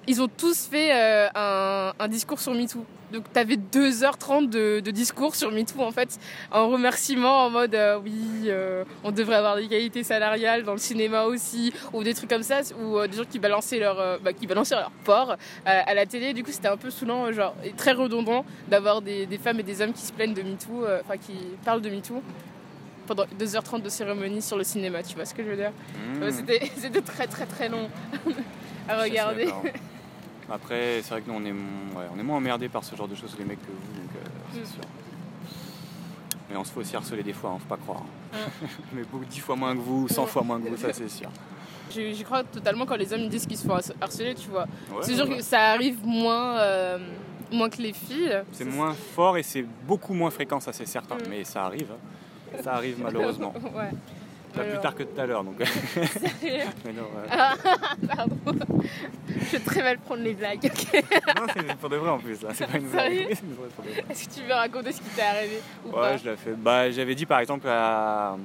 ils 0.08 0.22
ont 0.22 0.28
tous 0.28 0.66
fait 0.66 0.92
un, 1.34 1.92
un 1.98 2.08
discours 2.08 2.40
sur 2.40 2.54
MeToo. 2.54 2.84
Donc, 3.12 3.32
t'avais 3.32 3.56
2h30 3.56 4.48
de, 4.48 4.80
de 4.80 4.90
discours 4.90 5.34
sur 5.34 5.52
MeToo, 5.52 5.80
en 5.80 5.92
fait, 5.92 6.18
en 6.50 6.68
remerciement, 6.68 7.44
en 7.44 7.50
mode 7.50 7.74
euh, 7.74 7.98
oui, 8.02 8.46
euh, 8.46 8.84
on 9.04 9.12
devrait 9.12 9.36
avoir 9.36 9.56
l'égalité 9.56 10.02
salariale 10.02 10.64
dans 10.64 10.72
le 10.72 10.78
cinéma 10.78 11.24
aussi, 11.24 11.72
ou 11.92 12.02
des 12.02 12.14
trucs 12.14 12.30
comme 12.30 12.42
ça, 12.42 12.60
ou 12.80 12.98
euh, 12.98 13.06
des 13.06 13.16
gens 13.16 13.24
qui 13.24 13.38
balançaient 13.38 13.78
leur, 13.78 14.20
bah, 14.20 14.32
qui 14.32 14.46
balançaient 14.46 14.74
leur 14.74 14.90
porc 15.04 15.36
à 15.64 15.94
la 15.94 16.06
télé. 16.06 16.34
Du 16.34 16.42
coup, 16.42 16.50
c'était 16.50 16.68
un 16.68 16.76
peu 16.76 16.90
saoulant, 16.90 17.30
genre, 17.32 17.54
et 17.64 17.72
très 17.72 17.92
redondant 17.92 18.44
d'avoir 18.68 19.02
des, 19.02 19.26
des 19.26 19.38
femmes 19.38 19.60
et 19.60 19.64
des 19.64 19.80
hommes 19.82 19.92
qui 19.92 20.02
se 20.02 20.12
plaignent 20.12 20.34
de 20.34 20.42
MeToo, 20.42 20.84
enfin, 21.04 21.16
qui 21.16 21.34
parlent 21.64 21.82
de 21.82 21.90
MeToo 21.90 22.22
pendant 23.06 23.24
2h30 23.38 23.82
de 23.82 23.88
cérémonie 23.88 24.42
sur 24.42 24.56
le 24.56 24.64
cinéma, 24.64 25.02
tu 25.02 25.14
vois 25.14 25.24
ce 25.24 25.32
que 25.32 25.44
je 25.44 25.48
veux 25.48 25.56
dire? 25.56 25.70
Mmh. 25.70 26.30
C'était 26.76 27.00
très 27.00 27.28
très 27.28 27.46
très 27.46 27.68
long 27.68 27.88
à 28.88 29.00
regarder. 29.00 29.48
Après, 30.50 31.00
c'est 31.02 31.10
vrai 31.10 31.20
que 31.22 31.30
nous, 31.30 31.36
on 31.36 31.44
est, 31.44 31.52
mon- 31.52 31.98
ouais, 31.98 32.06
on 32.14 32.18
est 32.18 32.22
moins 32.22 32.36
emmerdés 32.36 32.68
par 32.68 32.84
ce 32.84 32.94
genre 32.94 33.08
de 33.08 33.14
choses 33.14 33.32
que 33.34 33.38
les 33.38 33.44
mecs 33.44 33.60
que 33.60 33.66
vous, 33.66 34.00
donc 34.00 34.10
euh, 34.16 34.28
c'est 34.54 34.60
Mm. 34.60 34.64
sûr. 34.64 34.82
Mais 36.50 36.56
on 36.56 36.62
se 36.64 36.70
fait 36.72 36.80
aussi 36.80 36.94
harceler 36.96 37.22
des 37.24 37.32
fois, 37.32 37.50
hein, 37.50 37.58
faut 37.58 37.68
pas 37.68 37.76
croire. 37.76 38.02
Mm. 38.02 38.36
Mais 38.94 39.02
beaucoup, 39.10 39.24
10 39.24 39.40
fois 39.40 39.56
moins 39.56 39.74
que 39.74 39.80
vous, 39.80 40.06
100 40.08 40.22
Ouais. 40.22 40.28
fois 40.28 40.42
moins 40.42 40.60
que 40.60 40.68
vous, 40.68 40.76
ça 40.76 40.92
c'est 40.92 41.08
sûr. 41.08 41.28
J'y 41.90 42.22
crois 42.24 42.42
totalement 42.44 42.84
quand 42.84 42.96
les 42.96 43.12
hommes 43.12 43.28
disent 43.28 43.46
qu'ils 43.46 43.56
se 43.56 43.66
font 43.66 43.78
harceler, 44.00 44.34
tu 44.34 44.48
vois. 44.48 44.62
Ouais, 44.90 44.98
c'est 45.02 45.14
sûr 45.14 45.28
ouais. 45.28 45.36
que 45.38 45.42
ça 45.42 45.70
arrive 45.72 46.04
moins, 46.04 46.58
euh, 46.58 46.98
moins 47.52 47.68
que 47.70 47.80
les 47.80 47.92
filles. 47.92 48.42
C'est 48.52 48.64
moins 48.64 48.92
fort 48.92 49.36
et 49.38 49.42
c'est 49.42 49.64
beaucoup 49.86 50.12
moins 50.14 50.30
fréquent, 50.30 50.60
ça 50.60 50.72
c'est 50.72 50.86
certain. 50.86 51.16
Mm. 51.16 51.28
Mais 51.30 51.44
ça 51.44 51.64
arrive. 51.64 51.88
hein. 51.92 52.58
Ça 52.62 52.74
arrive 52.74 52.98
malheureusement. 53.02 53.52
ouais. 53.74 53.90
Pas 54.56 54.64
plus 54.64 54.78
tard 54.80 54.94
que 54.94 55.02
tout 55.02 55.20
à 55.20 55.26
l'heure, 55.26 55.44
donc. 55.44 55.58
Mais 56.42 56.92
non, 56.92 57.02
ouais. 57.02 57.28
Ah, 57.30 57.54
Pardon. 58.16 58.36
Je 59.28 59.44
vais 59.52 59.58
très 59.60 59.82
mal 59.82 59.98
prendre 59.98 60.22
les 60.22 60.34
blagues. 60.34 60.60
ok. 60.64 61.04
Non, 61.36 61.46
c'est 61.54 61.76
pour 61.76 61.88
de 61.90 61.96
vrai 61.96 62.10
en 62.10 62.18
plus. 62.18 62.40
là. 62.42 62.48
C'est 62.54 62.66
pas 62.66 62.78
une 62.78 62.88
blague. 62.88 63.12
Est-ce 64.10 64.28
que 64.28 64.34
tu 64.34 64.42
veux 64.46 64.54
raconter 64.54 64.92
ce 64.92 64.98
qui 65.00 65.08
t'est 65.10 65.22
arrivé 65.22 65.60
ou 65.84 65.90
pas 65.90 66.12
Ouais, 66.12 66.18
je 66.18 66.30
l'ai 66.30 66.36
fait. 66.36 66.52
Bah, 66.56 66.90
j'avais 66.90 67.14
dit 67.14 67.26
par 67.26 67.40
exemple 67.40 67.68
à, 67.68 68.36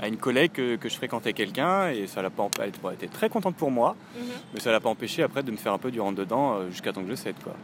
à 0.00 0.08
une 0.08 0.16
collègue 0.16 0.52
que, 0.52 0.76
que 0.76 0.88
je 0.88 0.94
fréquentais 0.96 1.32
quelqu'un 1.32 1.88
et 1.90 2.06
ça 2.06 2.22
l'a 2.22 2.30
pas 2.30 2.44
empêché. 2.44 2.62
Elle 2.64 2.68
était- 2.70 2.78
elle 2.88 2.94
était 2.94 3.08
très 3.08 3.28
contente 3.28 3.56
pour 3.56 3.70
moi, 3.70 3.96
Mhm. 4.16 4.22
mais 4.54 4.60
ça 4.60 4.70
l'a 4.72 4.80
pas 4.80 4.88
empêché 4.90 5.22
après 5.22 5.42
de 5.42 5.50
me 5.50 5.56
faire 5.56 5.72
un 5.72 5.78
peu 5.78 5.90
du 5.90 6.00
rentre 6.00 6.18
dedans 6.18 6.54
euh, 6.54 6.70
jusqu'à 6.70 6.92
temps 6.92 7.02
que 7.02 7.10
je 7.10 7.14
cède 7.16 7.36
quoi. 7.42 7.54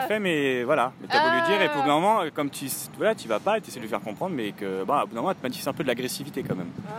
Pas 0.00 0.06
fait, 0.06 0.18
mais 0.18 0.62
voilà. 0.64 0.92
Mais 1.00 1.08
t'as 1.08 1.22
beau 1.22 1.34
lui 1.34 1.42
dire, 1.42 1.60
et 1.62 1.68
au 1.68 1.72
bout 1.72 1.78
d'un 1.78 1.84
Ah. 1.96 2.00
moment, 2.00 2.20
comme 2.34 2.50
tu 2.50 2.66
voilà, 2.96 3.14
tu 3.14 3.28
vas 3.28 3.40
pas, 3.40 3.60
tu 3.60 3.68
essaies 3.68 3.78
de 3.78 3.84
lui 3.84 3.90
faire 3.90 4.00
comprendre, 4.00 4.34
mais 4.34 4.52
que 4.52 4.84
bah, 4.84 5.02
au 5.04 5.06
bout 5.06 5.14
d'un 5.14 5.20
moment, 5.20 5.30
elle 5.32 5.36
te 5.36 5.42
manifeste 5.42 5.68
un 5.68 5.72
peu 5.72 5.82
de 5.82 5.88
l'agressivité 5.88 6.42
quand 6.42 6.56
même. 6.56 6.70
Ah, 6.88 6.92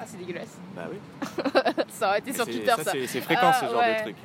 ah, 0.00 0.02
c'est 0.06 0.18
dégueulasse. 0.18 0.56
Bah 0.76 0.82
oui. 0.90 0.98
Ça 1.88 2.08
aurait 2.08 2.18
été 2.20 2.32
sur 2.32 2.44
Twitter, 2.44 2.66
ça, 2.76 2.84
ça. 2.84 2.92
c'est- 3.06 3.20
fréquent 3.20 3.40
Ah, 3.44 3.52
ce 3.60 3.64
genre 3.66 3.76
ouais. 3.78 3.96
de 3.96 4.00
truc. 4.02 4.16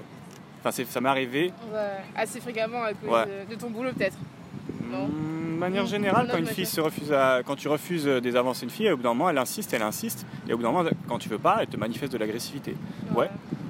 Enfin, 0.63 0.83
ça 0.85 0.99
m'est 1.01 1.09
arrivé. 1.09 1.53
Ouais, 1.73 1.79
assez 2.15 2.41
fréquemment 2.41 2.83
à 2.83 2.93
cause 2.93 3.09
Ouais. 3.09 3.25
de, 3.47 3.55
de 3.55 3.59
ton 3.59 3.69
boulot, 3.69 3.91
peut-être. 3.97 4.17
Non. 4.91 5.07
Mm, 5.07 5.39
De 5.55 5.59
manière 5.59 5.83
Mm, 5.83 5.87
générale, 5.87 6.25
non, 6.27 6.31
quand 6.33 6.39
une 6.39 6.45
fille 6.47 6.65
se 6.65 6.79
refuse 6.81 7.11
à, 7.11 7.41
quand 7.45 7.55
tu 7.57 7.67
refuses 7.67 8.05
des 8.05 8.35
avances 8.37 8.61
à 8.61 8.63
une 8.63 8.69
fille, 8.69 8.89
au 8.89 8.95
bout 8.97 9.03
d'un 9.03 9.09
moment, 9.09 9.29
elle 9.29 9.37
insiste, 9.37 9.73
elle 9.73 9.81
insiste, 9.81 10.25
et 10.47 10.53
au 10.53 10.57
bout 10.57 10.63
d'un 10.63 10.71
moment, 10.71 10.89
quand 11.07 11.17
tu 11.19 11.27
veux 11.29 11.37
pas, 11.37 11.57
elle 11.61 11.67
te 11.67 11.75
manifeste 11.77 12.13
de 12.13 12.17
l'agressivité. 12.17 12.75
Ouais. 13.13 13.29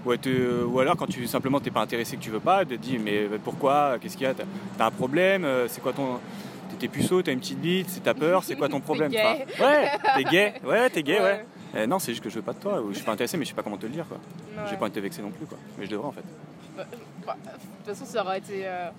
Ou, 0.10 0.18
te- 0.18 0.64
ou 0.64 0.80
alors 0.80 0.95
quand 0.97 1.07
tu 1.07 1.26
simplement 1.28 1.60
t'es 1.60 1.72
pas 1.72 1.82
intéressé 1.82 2.18
que 2.18 2.22
tu 2.22 2.30
veux 2.32 2.39
pas, 2.39 2.66
te 2.66 2.74
dit 2.74 2.97
mais 2.97 3.28
pourquoi, 3.43 3.97
qu'est-ce 4.01 4.18
qu'il 4.18 4.26
y 4.26 4.30
a, 4.30 4.34
t'as 4.34 4.43
t'as 4.78 4.86
un 4.88 4.91
problème, 4.91 5.45
euh, 5.45 5.68
c'est 5.68 5.82
quoi 5.82 5.93
ton, 5.93 6.20
t'es 6.80 6.88
puceau, 6.88 7.22
t'as 7.22 7.32
une 7.32 7.39
petite 7.39 7.60
bite, 7.60 7.89
c'est 7.89 8.01
ta 8.03 8.14
peur, 8.14 8.43
c'est 8.43 8.55
quoi 8.55 8.70
ton 8.70 8.80
problème 8.82 9.12
gay. 9.12 9.22
Enfin, 9.53 9.66
Ouais, 9.66 9.91
t'es 10.18 10.24
gay, 10.24 10.53
ouais, 10.66 10.89
t'es 10.89 11.03
gay, 11.03 11.20
ouais. 11.20 11.24
Ouais. 11.24 11.45
Euh, 11.76 11.86
non, 11.88 11.99
c'est 11.99 12.12
juste 12.14 12.24
que 12.24 12.30
je 12.30 12.36
veux 12.36 12.41
pas 12.41 12.53
de 12.53 12.60
toi, 12.60 12.82
ou 12.82 12.89
je 12.89 12.95
suis 12.95 13.05
pas 13.05 13.12
intéressé, 13.12 13.38
mais 13.38 13.43
je 13.45 13.49
sais 13.49 13.55
pas 13.55 13.62
comment 13.62 13.78
te 13.78 13.86
le 13.86 13.91
dire 13.91 14.05
quoi. 14.07 14.18
Ouais. 14.18 14.70
J'ai 14.70 14.76
pas 14.76 14.84
envie 14.86 14.91
de 14.91 14.95
te 14.95 14.99
vexer 15.01 15.22
non 15.22 15.30
plus 15.32 15.45
quoi, 15.45 15.57
mais 15.78 15.86
je 15.86 15.91
devrais 15.91 16.07
en 16.07 16.12
fait. 16.12 16.24
Bah, 16.76 16.86
bah, 17.28 17.36
de 17.45 17.49
toute 17.51 17.95
façon, 17.97 18.05
ça 18.12 18.24
aurait 18.24 18.39
été. 18.39 18.62
euh, 18.66 18.89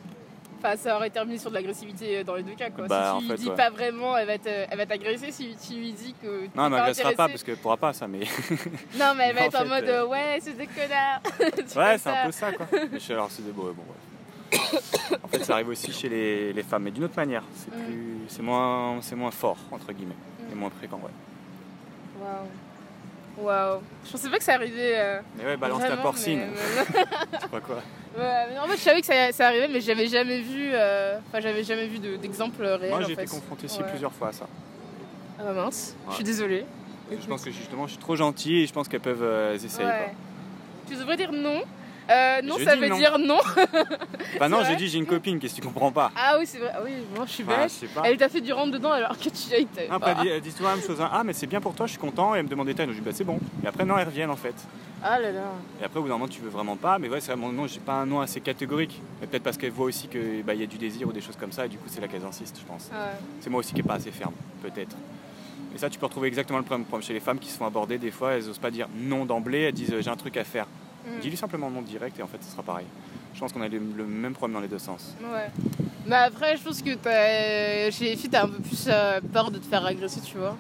Enfin, 0.63 0.77
ça 0.77 0.95
aurait 0.97 1.09
terminé 1.09 1.39
sur 1.39 1.49
de 1.49 1.55
l'agressivité 1.55 2.19
euh, 2.19 2.25
dans 2.25 2.35
les 2.35 2.43
deux 2.43 2.55
cas. 2.55 2.69
Quoi. 2.69 2.87
Bah, 2.87 3.15
si 3.19 3.25
tu 3.27 3.31
lui 3.33 3.37
fait, 3.39 3.43
dis 3.45 3.49
ouais. 3.49 3.57
pas 3.57 3.71
vraiment, 3.71 4.17
elle 4.19 4.27
va 4.27 4.37
te- 4.39 4.49
elle 4.49 4.77
va 4.77 4.85
t'agresser. 4.85 5.33
Si 5.33 5.57
tu 5.67 5.75
lui 5.75 5.93
dis 5.93 6.15
que. 6.23 6.27
Non, 6.27 6.37
elle 6.49 6.55
pas 6.55 6.69
m'agressera 6.69 7.13
pas 7.13 7.29
parce 7.29 7.43
qu'elle 7.43 7.57
pourra 7.57 7.79
pas 7.79 7.93
ça, 7.95 8.07
mais 8.07 8.21
Non, 8.99 9.15
mais 9.17 9.29
elle 9.29 9.35
va 9.37 9.47
être 9.47 9.55
en 9.57 9.63
fait, 9.63 9.69
mode 9.69 9.85
euh, 9.85 10.03
euh, 10.03 10.07
ouais, 10.07 10.39
c'est 10.43 10.57
des 10.57 10.67
connards. 10.67 11.23
Tu 11.73 11.79
ouais, 11.79 11.97
c'est 11.99 12.11
un 12.11 12.27
peu 12.27 12.33
ça 12.33 12.53
quoi. 12.53 12.67
Mais 12.73 12.89
je 12.93 12.99
suis 12.99 13.13
alors 13.15 13.31
c'est 13.31 13.43
des 13.43 13.51
ouais, 13.51 13.73
bon 13.73 13.83
ouais. 13.89 14.59
En 15.25 15.29
fait, 15.29 15.45
ça 15.45 15.55
arrive 15.55 15.69
aussi 15.69 15.93
chez 15.93 16.09
les, 16.09 16.53
les 16.53 16.63
femmes, 16.63 16.83
mais 16.83 16.91
d'une 16.91 17.05
autre 17.05 17.17
manière. 17.17 17.45
C'est 17.55 17.75
Mm. 17.75 17.85
plus, 17.85 18.17
c'est 18.29 18.43
moins, 18.43 18.99
c'est 19.01 19.15
moins 19.17 19.31
fort 19.31 19.57
entre 19.71 19.93
guillemets, 19.93 20.15
et 20.51 20.55
Mm. 20.55 20.59
moins 20.59 20.71
fréquent, 20.71 21.01
ouais. 21.03 22.21
Waouh. 22.21 23.47
Waouh. 23.47 23.81
Je 24.05 24.11
pensais 24.13 24.29
pas 24.29 24.39
que 24.39 24.45
ça 24.45 24.55
arrivait. 24.55 24.95
euh, 24.99 25.21
Mais 25.39 25.45
ouais, 25.45 25.57
balance 25.57 25.81
ta 25.81 25.87
vraiment, 25.89 26.03
porcine. 26.03 26.41
mais- 26.53 27.39
sais 27.41 27.49
pas 27.49 27.61
quoi? 27.61 27.81
Ouais, 28.19 28.47
mais 28.51 28.59
en 28.59 28.67
fait, 28.67 28.77
je 28.77 28.83
savais 28.83 29.01
que 29.01 29.07
ça, 29.07 29.31
ça 29.33 29.47
arrivait, 29.49 29.69
mais 29.69 29.81
j'avais 29.81 30.07
jamais 30.09 30.41
vu. 30.41 30.71
euh, 30.73 31.19
Enfin, 31.29 31.41
j'avais 31.41 31.63
jamais 31.63 31.87
vu 31.87 31.99
de- 31.99 32.17
d'exemple 32.17 32.65
réel. 32.65 32.91
Moi, 32.91 33.03
j'ai 33.03 33.13
été 33.13 33.27
confronté 33.27 33.67
aussi 33.67 33.83
plusieurs 33.85 34.13
fois 34.13 34.29
à 34.29 34.33
ça. 34.33 34.47
Ah 35.39 35.43
bah 35.45 35.53
mince. 35.55 35.95
Je 36.11 36.15
suis 36.17 36.25
désolée. 36.25 36.65
Je 37.11 37.27
pense 37.27 37.43
que 37.45 37.51
justement, 37.51 37.87
je 37.87 37.93
suis 37.93 38.01
trop 38.01 38.17
gentil 38.17 38.61
et 38.63 38.67
je 38.67 38.73
pense 38.73 38.89
qu'elles 38.89 39.01
peuvent 39.01 39.23
euh. 39.23 39.57
Ouais. 39.79 40.15
Tu 40.89 40.97
devrais 40.97 41.17
dire 41.17 41.33
non. 41.33 41.63
Euh, 42.11 42.43
non, 42.43 42.57
Je 42.59 42.65
ça 42.65 42.75
veut 42.77 42.89
non. 42.89 42.97
dire 42.99 43.19
non. 43.19 43.39
Bah 44.41 44.49
non, 44.49 44.59
j'ai 44.67 44.75
dit 44.77 44.89
j'ai 44.89 44.99
une 44.99 45.07
copine, 45.07 45.39
qu'est-ce 45.39 45.55
que 45.57 45.61
tu 45.61 45.67
comprends 45.67 45.93
pas 45.93 46.11
Ah 46.17 46.37
oui, 46.39 46.45
c'est 46.47 46.59
vrai. 46.59 46.73
Ah 46.75 46.81
oui, 46.85 46.91
moi 47.15 47.25
je 47.27 47.33
suis 47.33 47.45
bête. 47.45 47.71
Elle 48.05 48.17
t'a 48.17 48.29
fait 48.29 48.41
du 48.41 48.53
rentre 48.53 48.73
dedans 48.73 48.91
alors 48.93 49.17
que 49.17 49.29
tu 49.29 49.53
as 49.55 49.59
été. 49.59 49.87
Non, 49.89 49.95
Après, 49.97 50.13
elle 50.13 50.23
dit, 50.23 50.29
elle 50.29 50.41
dit 50.41 50.51
toujours 50.53 50.69
la 50.71 50.77
même 50.77 50.85
chose. 50.85 51.01
hein. 51.01 51.09
Ah, 51.13 51.23
mais 51.25 51.33
c'est 51.33 51.47
bien 51.47 51.61
pour 51.61 51.75
toi, 51.75 51.87
je 51.87 51.93
suis 51.93 52.01
content. 52.01 52.35
Et 52.35 52.39
elle 52.39 52.45
me 52.45 52.49
demandait 52.49 52.75
ta. 52.75 52.87
Je 52.87 52.93
dis 52.93 53.01
bah 53.01 53.11
c'est 53.13 53.25
bon. 53.25 53.39
Et 53.63 53.67
après, 53.67 53.85
non, 53.85 53.97
elles 53.99 54.07
reviennent 54.07 54.31
en 54.31 54.37
fait. 54.37 54.55
Ah 55.03 55.19
là 55.19 55.31
là. 55.33 55.41
Et 55.81 55.85
après, 55.85 55.99
au 55.99 56.03
bout 56.03 56.09
d'un 56.09 56.15
moment, 56.15 56.29
tu 56.29 56.41
veux 56.41 56.51
vraiment 56.51 56.77
pas. 56.77 56.99
Mais 56.99 57.09
ouais, 57.09 57.21
c'est 57.21 57.35
mon 57.37 57.53
nom, 57.53 57.67
j'ai 57.67 57.81
pas 57.81 57.95
un 57.95 58.07
nom 58.07 58.21
assez 58.21 58.41
catégorique. 58.41 59.01
Mais 59.21 59.27
peut-être 59.27 59.43
parce 59.43 59.57
qu'elle 59.57 59.71
voit 59.71 59.87
aussi 59.87 60.09
qu'il 60.09 60.43
bah, 60.45 60.55
y 60.55 60.63
a 60.63 60.67
du 60.67 60.79
désir 60.79 61.07
ou 61.09 61.13
des 61.13 61.21
choses 61.21 61.37
comme 61.37 61.53
ça. 61.53 61.67
Et 61.67 61.69
du 61.69 61.77
coup, 61.79 61.85
c'est 61.89 62.01
là 62.01 62.09
qu'elles 62.09 62.25
insistent, 62.25 62.59
je 62.61 62.67
pense. 62.67 62.89
Ah 62.93 62.97
ouais. 63.05 63.11
C'est 63.41 63.51
moi 63.51 63.61
aussi 63.61 63.73
qui 63.73 63.81
est 63.81 63.85
pas 63.85 63.95
assez 63.95 64.11
ferme, 64.11 64.35
peut-être. 64.63 64.97
Et 65.75 65.79
ça, 65.79 65.89
tu 65.89 65.99
peux 65.99 66.07
retrouver 66.07 66.27
exactement 66.29 66.59
le 66.59 66.65
problème, 66.65 66.85
problème 66.85 67.07
chez 67.07 67.13
les 67.15 67.21
femmes 67.21 67.39
qui 67.39 67.49
se 67.49 67.57
font 67.57 67.67
aborder. 67.67 67.97
Des 67.99 68.11
fois, 68.11 68.33
elles 68.33 68.49
osent 68.49 68.59
pas 68.59 68.71
dire 68.73 68.89
non 68.97 69.25
d'emblée. 69.25 69.61
Elles 69.61 69.73
disent 69.73 69.93
euh, 69.93 70.03
j'ai 70.03 70.11
un 70.11 70.17
truc 70.17 70.37
à 70.37 70.45
faire. 70.45 70.67
Mm. 71.07 71.21
Dis-lui 71.21 71.37
simplement 71.37 71.71
non 71.71 71.83
direct 71.83 72.19
et 72.19 72.23
en 72.23 72.27
fait, 72.27 72.43
ce 72.43 72.51
sera 72.51 72.63
pareil. 72.63 72.87
Je 73.35 73.41
pense 73.41 73.53
qu'on 73.53 73.63
a 73.63 73.69
le, 73.69 73.79
le 73.79 74.05
même 74.05 74.33
problème 74.35 74.55
dans 74.55 74.61
les 74.61 74.69
deux 74.69 74.79
sens. 74.79 75.15
Ouais. 75.23 75.51
Mais 76.07 76.17
après, 76.17 76.57
je 76.57 76.63
pense 76.63 76.83
que 76.83 76.95
t'as- 76.95 77.91
chez 77.91 78.05
les 78.07 78.17
filles, 78.17 78.31
t'as 78.31 78.45
un 78.45 78.49
peu 78.49 78.61
plus 78.61 78.87
euh, 78.89 79.21
peur 79.33 79.51
de 79.51 79.59
te 79.59 79.67
faire 79.67 79.85
agresser, 79.87 80.21
tu 80.21 80.37
vois. 80.39 80.57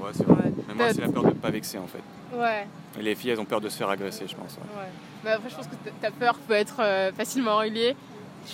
Ouais, 0.00 0.10
c'est 0.14 0.26
Ouais. 0.26 0.52
Mais 0.68 0.74
moi, 0.74 0.92
c'est 0.94 1.00
la 1.02 1.08
peur 1.12 1.24
de 1.24 1.30
pas 1.32 1.50
vexer 1.50 1.78
en 1.78 1.86
fait. 1.86 2.02
Ouais. 2.36 2.66
Et 2.98 3.02
les 3.02 3.14
filles, 3.14 3.30
elles 3.30 3.40
ont 3.40 3.44
peur 3.44 3.60
de 3.60 3.68
se 3.68 3.76
faire 3.76 3.90
agresser, 3.90 4.26
je 4.26 4.34
pense. 4.34 4.54
ouais. 4.56 4.80
Ouais. 4.82 4.88
Mais 5.24 5.30
après, 5.32 5.50
je 5.50 5.54
pense 5.56 5.66
que 5.66 5.74
ta- 6.00 6.10
peur 6.10 6.34
peut 6.48 6.54
être 6.54 6.76
euh, 6.80 7.12
facilement 7.12 7.58
réglée, 7.58 7.94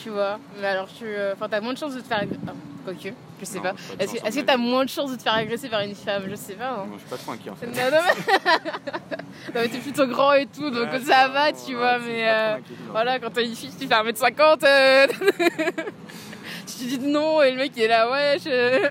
tu 0.02 0.10
vois. 0.10 0.38
Mais 0.60 0.66
alors, 0.66 0.88
tu. 0.88 1.04
euh, 1.04 1.34
Enfin, 1.34 1.48
t'as 1.48 1.60
moins 1.60 1.72
de 1.72 1.78
chances 1.78 1.94
de 1.94 2.00
te 2.00 2.06
faire 2.06 2.18
agresser. 2.22 2.40
Quoique, 2.86 3.08
je 3.40 3.44
sais 3.44 3.56
Non, 3.58 3.62
pas. 3.64 3.74
Est-ce 3.98 4.36
que 4.40 4.44
t'as 4.44 4.56
moins 4.56 4.84
de 4.84 4.88
chances 4.88 5.10
de 5.10 5.16
te 5.16 5.22
faire 5.22 5.34
agresser 5.34 5.68
par 5.68 5.80
une 5.80 5.94
femme 5.94 6.22
Je 6.30 6.34
sais 6.36 6.54
pas. 6.54 6.68
hein. 6.70 6.84
Moi, 6.86 6.94
je 6.96 7.00
suis 7.00 7.10
pas 7.10 7.16
trop 7.16 7.32
inquiet 7.32 7.50
en 7.50 7.56
fait. 7.56 7.66
Non, 7.66 7.72
non, 7.74 8.02
mais... 8.06 8.70
non, 9.54 9.60
mais 9.62 9.68
t'es 9.68 9.78
plutôt 9.78 10.06
grand 10.06 10.32
et 10.34 10.46
tout, 10.46 10.70
donc 10.70 10.90
Ouais, 10.92 11.00
ça 11.00 11.28
va, 11.28 11.52
tu 11.52 11.72
ouais, 11.72 11.74
vois. 11.74 11.98
Mais 11.98 12.28
euh, 12.28 12.54
inquiet, 12.54 12.74
voilà, 12.90 13.18
quand 13.18 13.30
t'as 13.30 13.42
une 13.42 13.54
fille, 13.54 13.72
tu 13.78 13.86
fais 13.86 13.94
1m50, 13.94 14.64
euh... 14.64 15.06
tu 16.66 16.84
dis 16.86 16.98
non, 17.00 17.42
et 17.42 17.50
le 17.50 17.56
mec 17.58 17.72
il 17.76 17.82
est 17.82 17.88
là, 17.88 18.10
ouais, 18.10 18.36
je... 18.44 18.88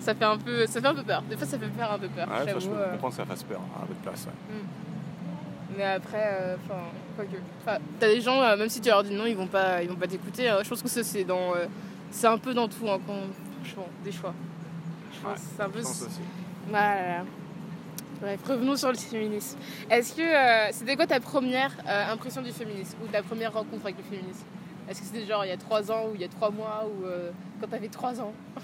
ça, 0.00 0.14
fait 0.14 0.24
un 0.24 0.36
peu, 0.38 0.66
ça 0.66 0.80
fait 0.80 0.86
un 0.86 0.94
peu 0.94 1.02
peur. 1.02 1.22
Des 1.22 1.36
fois, 1.36 1.46
ça 1.46 1.58
fait 1.58 1.66
faire 1.76 1.92
un 1.92 1.98
peu 1.98 2.08
peur, 2.08 2.28
Ouais, 2.28 2.52
ça, 2.52 2.58
je 2.58 2.68
euh. 2.68 2.90
comprendre 2.92 3.14
que 3.14 3.20
ça 3.22 3.26
fasse 3.26 3.42
peur 3.42 3.60
hein, 3.60 3.80
à 3.82 3.86
votre 3.86 4.00
place. 4.00 4.26
ouais. 4.26 4.54
Mais 5.76 5.84
après, 5.84 6.38
euh, 6.40 6.56
enfin, 6.64 6.80
quoique. 7.16 7.80
T'as 7.98 8.06
des 8.06 8.20
gens, 8.20 8.40
euh, 8.42 8.56
même 8.56 8.68
si 8.68 8.80
tu 8.80 8.88
leur 8.88 9.02
dis 9.02 9.12
non, 9.12 9.26
ils 9.26 9.36
vont 9.36 9.46
pas, 9.48 9.82
ils 9.82 9.88
vont 9.88 9.96
pas 9.96 10.06
t'écouter. 10.06 10.48
hein. 10.48 10.58
Je 10.62 10.68
pense 10.68 10.82
que 10.82 10.88
ça, 10.88 11.02
c'est 11.02 11.24
dans, 11.24 11.52
euh, 11.56 11.66
c'est 12.14 12.28
un 12.28 12.38
peu 12.38 12.54
dans 12.54 12.68
tout, 12.68 12.88
hein, 12.88 12.98
franchement, 13.60 13.88
des 14.04 14.12
choix. 14.12 14.32
Je 15.12 15.20
pense 15.20 15.32
Ouais, 15.32 15.44
c'est 15.56 15.62
un 15.62 15.68
peu. 15.68 15.78
Je 15.80 15.84
pense 15.84 16.02
aussi. 16.02 16.20
Voilà. 16.68 17.24
Bref, 18.20 18.40
revenons 18.48 18.76
sur 18.76 18.90
le 18.90 18.96
féminisme. 18.96 19.58
Est-ce 19.90 20.14
que 20.14 20.22
euh, 20.22 20.70
c'était 20.72 20.94
quoi 20.94 21.06
ta 21.06 21.18
première 21.18 21.72
euh, 21.88 22.12
impression 22.12 22.40
du 22.40 22.52
féminisme 22.52 22.96
ou 23.04 23.08
ta 23.08 23.22
première 23.22 23.52
rencontre 23.52 23.84
avec 23.84 23.96
le 23.98 24.04
féminisme? 24.04 24.44
Est-ce 24.88 25.00
que 25.00 25.06
c'était 25.06 25.26
genre 25.26 25.44
il 25.44 25.48
y 25.48 25.52
a 25.52 25.56
trois 25.56 25.90
ans 25.90 26.06
ou 26.10 26.14
il 26.14 26.20
y 26.20 26.24
a 26.24 26.28
trois 26.28 26.50
mois 26.50 26.86
ou 26.86 27.04
euh, 27.04 27.30
quand 27.60 27.66
t'avais 27.66 27.88
trois 27.88 28.20
ans? 28.20 28.32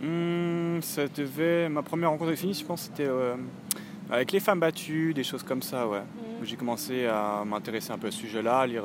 Hmm, 0.00 0.80
ça 0.80 1.08
devait... 1.08 1.68
Ma 1.68 1.82
première 1.82 2.10
rencontre 2.10 2.28
avec 2.28 2.36
le 2.36 2.40
féminisme, 2.40 2.62
je 2.62 2.66
pense, 2.68 2.82
c'était 2.82 3.08
euh, 3.08 3.34
avec 4.08 4.30
les 4.30 4.38
femmes 4.38 4.60
battues, 4.60 5.12
des 5.12 5.24
choses 5.24 5.42
comme 5.42 5.60
ça, 5.60 5.88
ouais. 5.88 6.02
Où 6.40 6.44
J'ai 6.44 6.54
commencé 6.54 7.06
à 7.06 7.42
m'intéresser 7.44 7.90
un 7.90 7.98
peu 7.98 8.06
à 8.06 8.10
ce 8.12 8.18
sujet-là, 8.18 8.60
à 8.60 8.66
lire, 8.68 8.84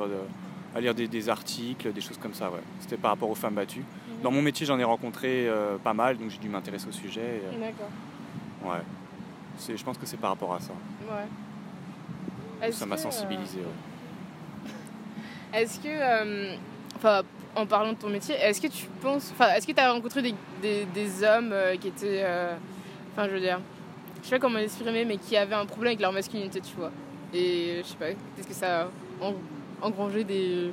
à 0.74 0.80
lire 0.80 0.94
des, 0.94 1.06
des 1.08 1.28
articles, 1.28 1.92
des 1.92 2.00
choses 2.00 2.18
comme 2.18 2.34
ça, 2.34 2.50
ouais. 2.50 2.60
C'était 2.80 2.96
par 2.96 3.12
rapport 3.12 3.30
aux 3.30 3.34
femmes 3.34 3.54
battues. 3.54 3.84
Dans 4.22 4.30
mon 4.30 4.42
métier, 4.42 4.66
j'en 4.66 4.78
ai 4.78 4.84
rencontré 4.84 5.46
euh, 5.48 5.76
pas 5.76 5.94
mal, 5.94 6.16
donc 6.18 6.30
j'ai 6.30 6.38
dû 6.38 6.48
m'intéresser 6.48 6.88
au 6.88 6.92
sujet. 6.92 7.40
et, 7.52 7.58
D'accord. 7.60 7.88
euh, 8.64 8.68
ouais. 8.70 8.82
C'est- 9.58 9.76
Je 9.76 9.84
pense 9.84 9.98
que 9.98 10.06
c'est 10.06 10.16
par 10.16 10.30
rapport 10.30 10.52
à 10.54 10.60
ça. 10.60 10.72
Ouais. 11.02 12.66
Est-ce 12.68 12.78
Ça 12.78 12.86
m'a 12.86 12.94
euh, 12.94 12.98
sensibilisé. 12.98 13.58
ouais. 13.58 14.70
Est-ce 15.60 15.78
que, 15.78 15.88
euh, 15.88 16.54
enfin, 16.96 17.22
en 17.54 17.66
parlant 17.66 17.92
de 17.92 17.98
ton 17.98 18.08
métier, 18.08 18.34
est-ce 18.34 18.60
que 18.60 18.66
tu 18.66 18.86
penses, 19.00 19.30
enfin, 19.32 19.52
est-ce 19.54 19.66
que 19.66 19.72
tu 19.72 19.78
as 19.80 19.92
rencontré 19.92 20.22
des, 20.22 20.34
des- 20.60 20.86
des 20.86 21.22
hommes 21.22 21.50
euh, 21.52 21.76
qui 21.76 21.88
étaient, 21.88 22.22
euh, 22.24 22.54
enfin, 23.12 23.28
je 23.28 23.34
veux 23.34 23.40
dire, 23.40 23.60
je 24.22 24.28
sais 24.28 24.34
pas 24.36 24.40
comment 24.40 24.58
l'exprimer, 24.58 25.04
mais 25.04 25.18
qui 25.18 25.36
avaient 25.36 25.54
un 25.54 25.66
problème 25.66 25.90
avec 25.92 26.00
leur 26.00 26.12
masculinité, 26.12 26.60
tu 26.60 26.74
vois 26.76 26.90
Et 27.32 27.82
je 27.84 27.88
sais 27.88 27.96
pas, 27.96 28.08
est-ce 28.10 28.48
que 28.48 28.54
ça 28.54 28.88
en- 29.84 29.88
engrangé 29.88 30.24
des, 30.24 30.72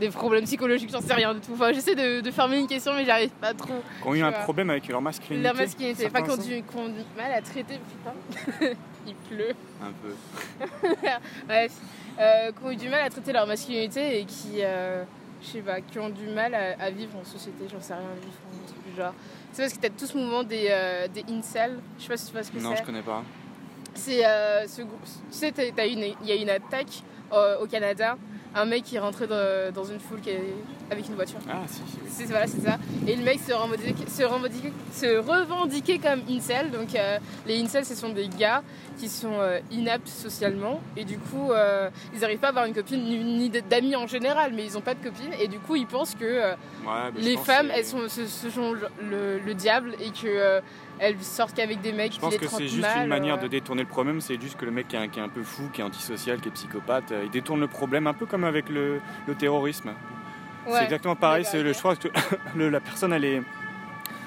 des 0.00 0.08
problèmes 0.10 0.44
psychologiques 0.44 0.90
J'en 0.90 1.00
sais 1.00 1.14
rien 1.14 1.34
du 1.34 1.40
tout. 1.40 1.52
Enfin, 1.54 1.72
j'essaie 1.72 1.94
de, 1.94 2.20
de 2.20 2.30
fermer 2.30 2.58
une 2.58 2.66
question, 2.66 2.92
mais 2.94 3.04
j'arrive 3.04 3.30
pas 3.30 3.54
trop. 3.54 3.74
Qui 4.02 4.08
ont 4.08 4.14
eu 4.14 4.22
un 4.22 4.30
vois. 4.30 4.38
problème 4.40 4.70
avec 4.70 4.88
leur 4.88 5.00
masculinité. 5.02 5.48
Leur 5.48 5.56
masculinité, 5.56 6.02
certains 6.02 6.22
qu'on 6.22 6.36
du, 6.36 6.62
qu'on 6.62 6.86
du 6.88 7.00
mal 7.16 7.32
à 7.32 7.42
traiter, 7.42 7.78
putain. 7.78 8.74
Il 9.06 9.14
pleut. 9.14 9.54
Un 9.82 9.92
peu. 10.02 10.66
Bref, 11.46 11.72
euh, 12.18 12.50
qui 12.52 12.64
ont 12.64 12.70
eu 12.70 12.76
du 12.76 12.88
mal 12.88 13.02
à 13.02 13.10
traiter 13.10 13.32
leur 13.32 13.46
masculinité 13.46 14.20
et 14.20 14.24
qui, 14.24 14.62
euh, 14.62 15.04
je 15.42 15.46
sais 15.46 15.60
pas, 15.60 15.80
qui 15.80 15.98
ont 15.98 16.08
du 16.10 16.26
mal 16.26 16.54
à, 16.54 16.82
à 16.82 16.90
vivre 16.90 17.12
en 17.20 17.24
société, 17.24 17.66
j'en 17.72 17.80
sais 17.80 17.94
rien, 17.94 18.02
vivre 18.20 18.34
truc 18.66 18.78
du 18.90 18.96
genre. 19.00 19.14
C'est 19.52 19.62
parce 19.62 19.74
que 19.74 19.78
t'as 19.80 19.90
tout 19.90 20.06
ce 20.06 20.16
mouvement 20.18 20.42
des, 20.42 20.66
euh, 20.70 21.06
des 21.08 21.24
incels, 21.32 21.78
je 21.98 22.02
sais 22.02 22.08
pas 22.08 22.16
si 22.16 22.26
tu 22.26 22.32
vois 22.32 22.42
ce 22.42 22.50
que 22.50 22.58
Non, 22.58 22.70
c'est. 22.74 22.78
je 22.82 22.82
connais 22.86 23.02
pas. 23.02 23.22
C'est 23.94 24.26
euh, 24.26 24.66
ce 24.66 24.82
tu 24.82 24.88
sais, 25.30 25.52
il 25.56 26.26
y 26.28 26.32
a 26.32 26.34
une 26.34 26.50
attaque 26.50 27.02
euh, 27.32 27.58
au 27.60 27.66
Canada, 27.66 28.16
un 28.56 28.64
mec 28.64 28.82
qui 28.84 28.96
est 28.96 29.00
rentré 29.00 29.26
dans, 29.26 29.72
dans 29.72 29.84
une 29.84 30.00
foule 30.00 30.20
qui 30.20 30.30
est- 30.30 30.54
avec 30.90 31.06
une 31.08 31.14
voiture. 31.14 31.38
Ah, 31.48 31.62
si, 31.66 31.76
si, 31.76 31.98
oui. 32.02 32.08
C'est 32.10 32.24
voilà, 32.24 32.46
c'est 32.46 32.60
ça. 32.62 32.78
Et 33.06 33.14
le 33.16 33.22
mec 33.22 33.38
se 33.40 33.52
revendiquait, 33.52 34.08
se 34.08 34.22
revendiquait, 34.24 34.72
se 34.92 35.18
revendiquait 35.18 35.98
comme 35.98 36.20
incel. 36.30 36.70
Donc 36.70 36.94
euh, 36.94 37.18
les 37.46 37.60
incels, 37.62 37.84
ce 37.84 37.94
sont 37.94 38.08
des 38.10 38.28
gars 38.28 38.62
qui 38.98 39.08
sont 39.08 39.34
euh, 39.40 39.58
inaptes 39.70 40.08
socialement 40.08 40.80
et 40.96 41.04
du 41.04 41.18
coup 41.18 41.52
euh, 41.52 41.90
ils 42.14 42.20
n'arrivent 42.20 42.38
pas 42.38 42.46
à 42.46 42.50
avoir 42.50 42.64
une 42.64 42.72
copine 42.74 43.02
ni, 43.04 43.18
ni 43.22 43.50
d'amis 43.50 43.94
en 43.94 44.06
général, 44.06 44.52
mais 44.54 44.64
ils 44.64 44.72
n'ont 44.72 44.80
pas 44.80 44.94
de 44.94 45.04
copine 45.04 45.32
et 45.38 45.48
du 45.48 45.58
coup 45.58 45.76
ils 45.76 45.86
pensent 45.86 46.14
que 46.14 46.24
Ouais, 46.24 46.54
bah, 46.86 47.10
les 47.18 47.36
femmes 47.36 47.68
que- 47.68 47.72
elles 47.74 47.84
sont, 47.84 48.08
ce, 48.08 48.26
ce 48.26 48.48
sont 48.48 48.72
le, 48.72 48.88
le- 49.10 49.38
le 49.38 49.54
diable 49.54 49.92
et 50.00 50.10
que 50.10 50.60
elles 50.98 51.20
sortent 51.22 51.54
qu'avec 51.54 51.80
des 51.80 51.92
mecs 51.92 52.12
Je 52.12 52.16
qui 52.16 52.20
pense 52.20 52.32
les 52.32 52.38
que 52.38 52.48
c'est 52.48 52.68
juste 52.68 52.80
mal, 52.80 53.02
une 53.02 53.08
manière 53.08 53.36
euh. 53.36 53.42
de 53.42 53.48
détourner 53.48 53.82
le 53.82 53.88
problème, 53.88 54.20
c'est 54.20 54.40
juste 54.40 54.56
que 54.56 54.64
le 54.64 54.70
mec 54.70 54.88
qui 54.88 54.96
est, 54.96 54.98
un, 54.98 55.08
qui 55.08 55.18
est 55.18 55.22
un 55.22 55.28
peu 55.28 55.42
fou, 55.42 55.68
qui 55.72 55.80
est 55.80 55.84
antisocial, 55.84 56.40
qui 56.40 56.48
est 56.48 56.52
psychopathe, 56.52 57.12
euh, 57.12 57.22
il 57.24 57.30
détourne 57.30 57.60
le 57.60 57.68
problème 57.68 58.06
un 58.06 58.14
peu 58.14 58.26
comme 58.26 58.44
avec 58.44 58.68
le, 58.68 59.00
le 59.26 59.34
terrorisme. 59.34 59.90
Ouais. 60.66 60.72
C'est 60.78 60.84
exactement 60.84 61.14
pareil, 61.16 61.44
c'est 61.44 61.62
le, 61.62 61.70
ok. 61.70 61.74
je 61.74 61.78
crois 61.80 61.96
que 61.96 62.08
le- 62.56 62.68
la 62.70 62.80
personne 62.80 63.12
elle, 63.12 63.24
est, 63.24 63.42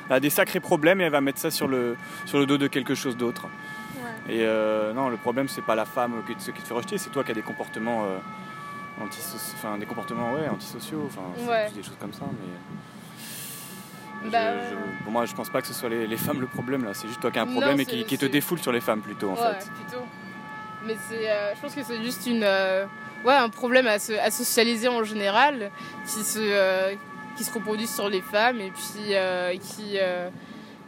elle 0.10 0.16
a 0.16 0.20
des 0.20 0.30
sacrés 0.30 0.60
problèmes 0.60 1.02
et 1.02 1.06
elle 1.06 1.12
va 1.12 1.22
mettre 1.22 1.40
ça 1.40 1.52
sur 1.52 1.68
le, 1.68 1.98
sur 2.26 2.40
le 2.40 2.46
dos 2.46 2.58
de 2.58 2.68
quelque 2.68 2.96
chose 2.96 3.18
d'autre. 3.18 3.48
Ouais. 4.28 4.36
Et 4.36 4.46
euh, 4.46 4.94
non, 4.94 5.10
le 5.10 5.18
problème 5.18 5.48
c'est 5.48 5.62
pas 5.66 5.76
la 5.76 5.86
femme 5.86 6.24
qui, 6.28 6.34
ce 6.38 6.52
qui 6.52 6.62
te 6.62 6.68
fait 6.68 6.74
rejeter, 6.74 6.98
c'est 6.98 7.10
toi 7.10 7.24
qui 7.24 7.32
as 7.32 7.36
des 7.36 7.42
comportements, 7.42 8.06
euh, 8.06 8.18
antiso- 9.04 9.78
des 9.78 9.86
comportements 9.86 10.34
ouais, 10.34 10.48
antisociaux, 10.48 11.04
enfin, 11.08 11.22
Ouais. 11.50 11.70
des 11.72 11.84
choses 11.84 11.98
comme 12.00 12.14
ça. 12.14 12.24
Mais... 12.30 12.48
Bah, 14.26 14.70
je- 14.70 15.04
pour 15.04 15.12
moi, 15.12 15.26
je 15.26 15.34
pense 15.34 15.50
pas 15.50 15.62
que 15.62 15.68
ce 15.68 15.74
soit 15.74 15.90
les, 15.90 16.06
les 16.08 16.18
femmes 16.18 16.42
le 16.42 16.48
problème 16.48 16.84
là. 16.84 16.94
C'est 16.94 17.08
juste 17.08 17.22
toi 17.22 17.32
qui 17.32 17.40
as 17.40 17.44
un 17.44 17.46
Non, 17.46 17.54
problème 17.54 17.80
et 17.80 17.86
qui, 17.86 18.04
qui 18.06 18.18
te 18.18 18.26
défoule 18.26 18.60
sur 18.60 18.72
les 18.72 18.82
femmes 18.82 19.02
plutôt 19.02 19.30
en 19.32 19.36
ouais, 19.36 19.54
fait. 19.60 19.70
plutôt. 19.72 20.04
Mais 20.86 20.96
c'est, 21.10 21.30
euh, 21.30 21.54
je 21.56 21.62
pense 21.62 21.76
que 21.76 21.84
c'est 21.84 22.02
juste 22.04 22.26
une, 22.28 22.44
euh, 22.44 22.86
ouais, 23.26 23.34
un 23.34 23.50
problème 23.50 23.88
à, 23.88 24.00
se, 24.00 24.14
à 24.14 24.30
socialiser 24.32 24.88
en 24.88 25.04
général, 25.04 25.72
qui 26.06 26.24
se, 26.24 26.40
euh, 26.42 26.96
qui 27.38 27.44
se 27.44 27.54
reproduit 27.54 27.88
sur 27.88 28.10
les 28.10 28.22
femmes 28.22 28.60
et 28.62 28.72
puis 28.72 28.84
qui, 29.62 29.98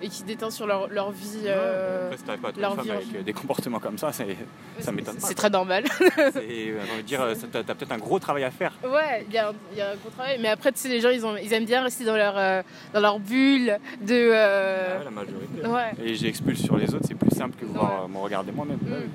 et 0.02 0.10
qui 0.10 0.24
déteint 0.24 0.49
sur 0.49 0.66
leur, 0.68 0.88
leur 0.89 1.12
vie. 1.12 1.43
euh, 1.45 2.06
Après, 2.08 2.18
si 2.18 2.24
t'arrives 2.24 2.41
pas 2.41 2.47
à 2.49 2.52
trouver 2.52 2.62
leur 2.62 2.72
une 2.72 2.78
femme 2.78 2.86
vie 2.86 2.91
en 2.91 2.95
avec 2.95 3.16
euh, 3.16 3.24
des 3.24 3.34
comportements 3.34 3.80
comme 3.80 3.97
ça, 3.97 4.12
c'est, 4.12 4.36
ça 4.80 4.91
m'étonne 4.91 5.16
pas. 5.18 5.28
C'est 5.28 5.36
très 5.36 5.49
normal. 5.49 5.84
c'est- 5.88 6.08
euh, 6.10 6.34
j'ai 6.39 6.91
envie 6.91 7.02
de 7.04 7.08
dire, 7.08 7.22
euh, 7.22 7.36
ça- 7.36 7.47
t'as, 7.52 7.64
t'as 7.64 7.76
peut-être 7.76 7.91
un 7.91 7.97
gros 7.97 8.20
travail 8.20 8.43
à 8.43 8.52
faire. 8.52 8.74
ouais, 8.84 9.26
il 9.28 9.34
y, 9.34 9.38
a 9.38 9.49
un- 9.49 9.54
il 9.72 9.78
y 9.78 9.82
a 9.82 9.91
un 9.91 9.95
gros 9.95 10.10
travail. 10.10 10.38
Mais 10.41 10.47
après, 10.49 10.72
tu 10.72 10.80
sais, 10.80 10.89
les 10.89 11.02
gens, 11.02 11.10
ils, 11.10 11.26
ont, 11.26 11.36
ils 11.38 11.52
aiment 11.54 11.66
bien 11.66 11.84
rester 11.84 12.04
dans 12.06 12.16
leur, 12.18 12.34
euh, 12.38 12.62
dans 12.93 12.99
leur 12.99 13.20
bulle 13.20 13.78
de. 14.02 14.14
euh, 14.34 14.97
Ouais, 14.99 15.04
la 15.06 15.12
majorité. 15.12 15.68
ouais. 15.68 15.91
Et 16.04 16.16
j'expulse 16.16 16.62
sur 16.64 16.78
les 16.78 16.93
autres, 16.93 17.06
c'est 17.08 17.16
plus 17.16 17.36
simple 17.36 17.56
que 17.60 17.66
voir 17.66 18.04
euh, 18.04 18.08
me 18.08 18.18
regarder 18.18 18.52
moi-même. 18.52 18.78
Mm. 18.78 19.10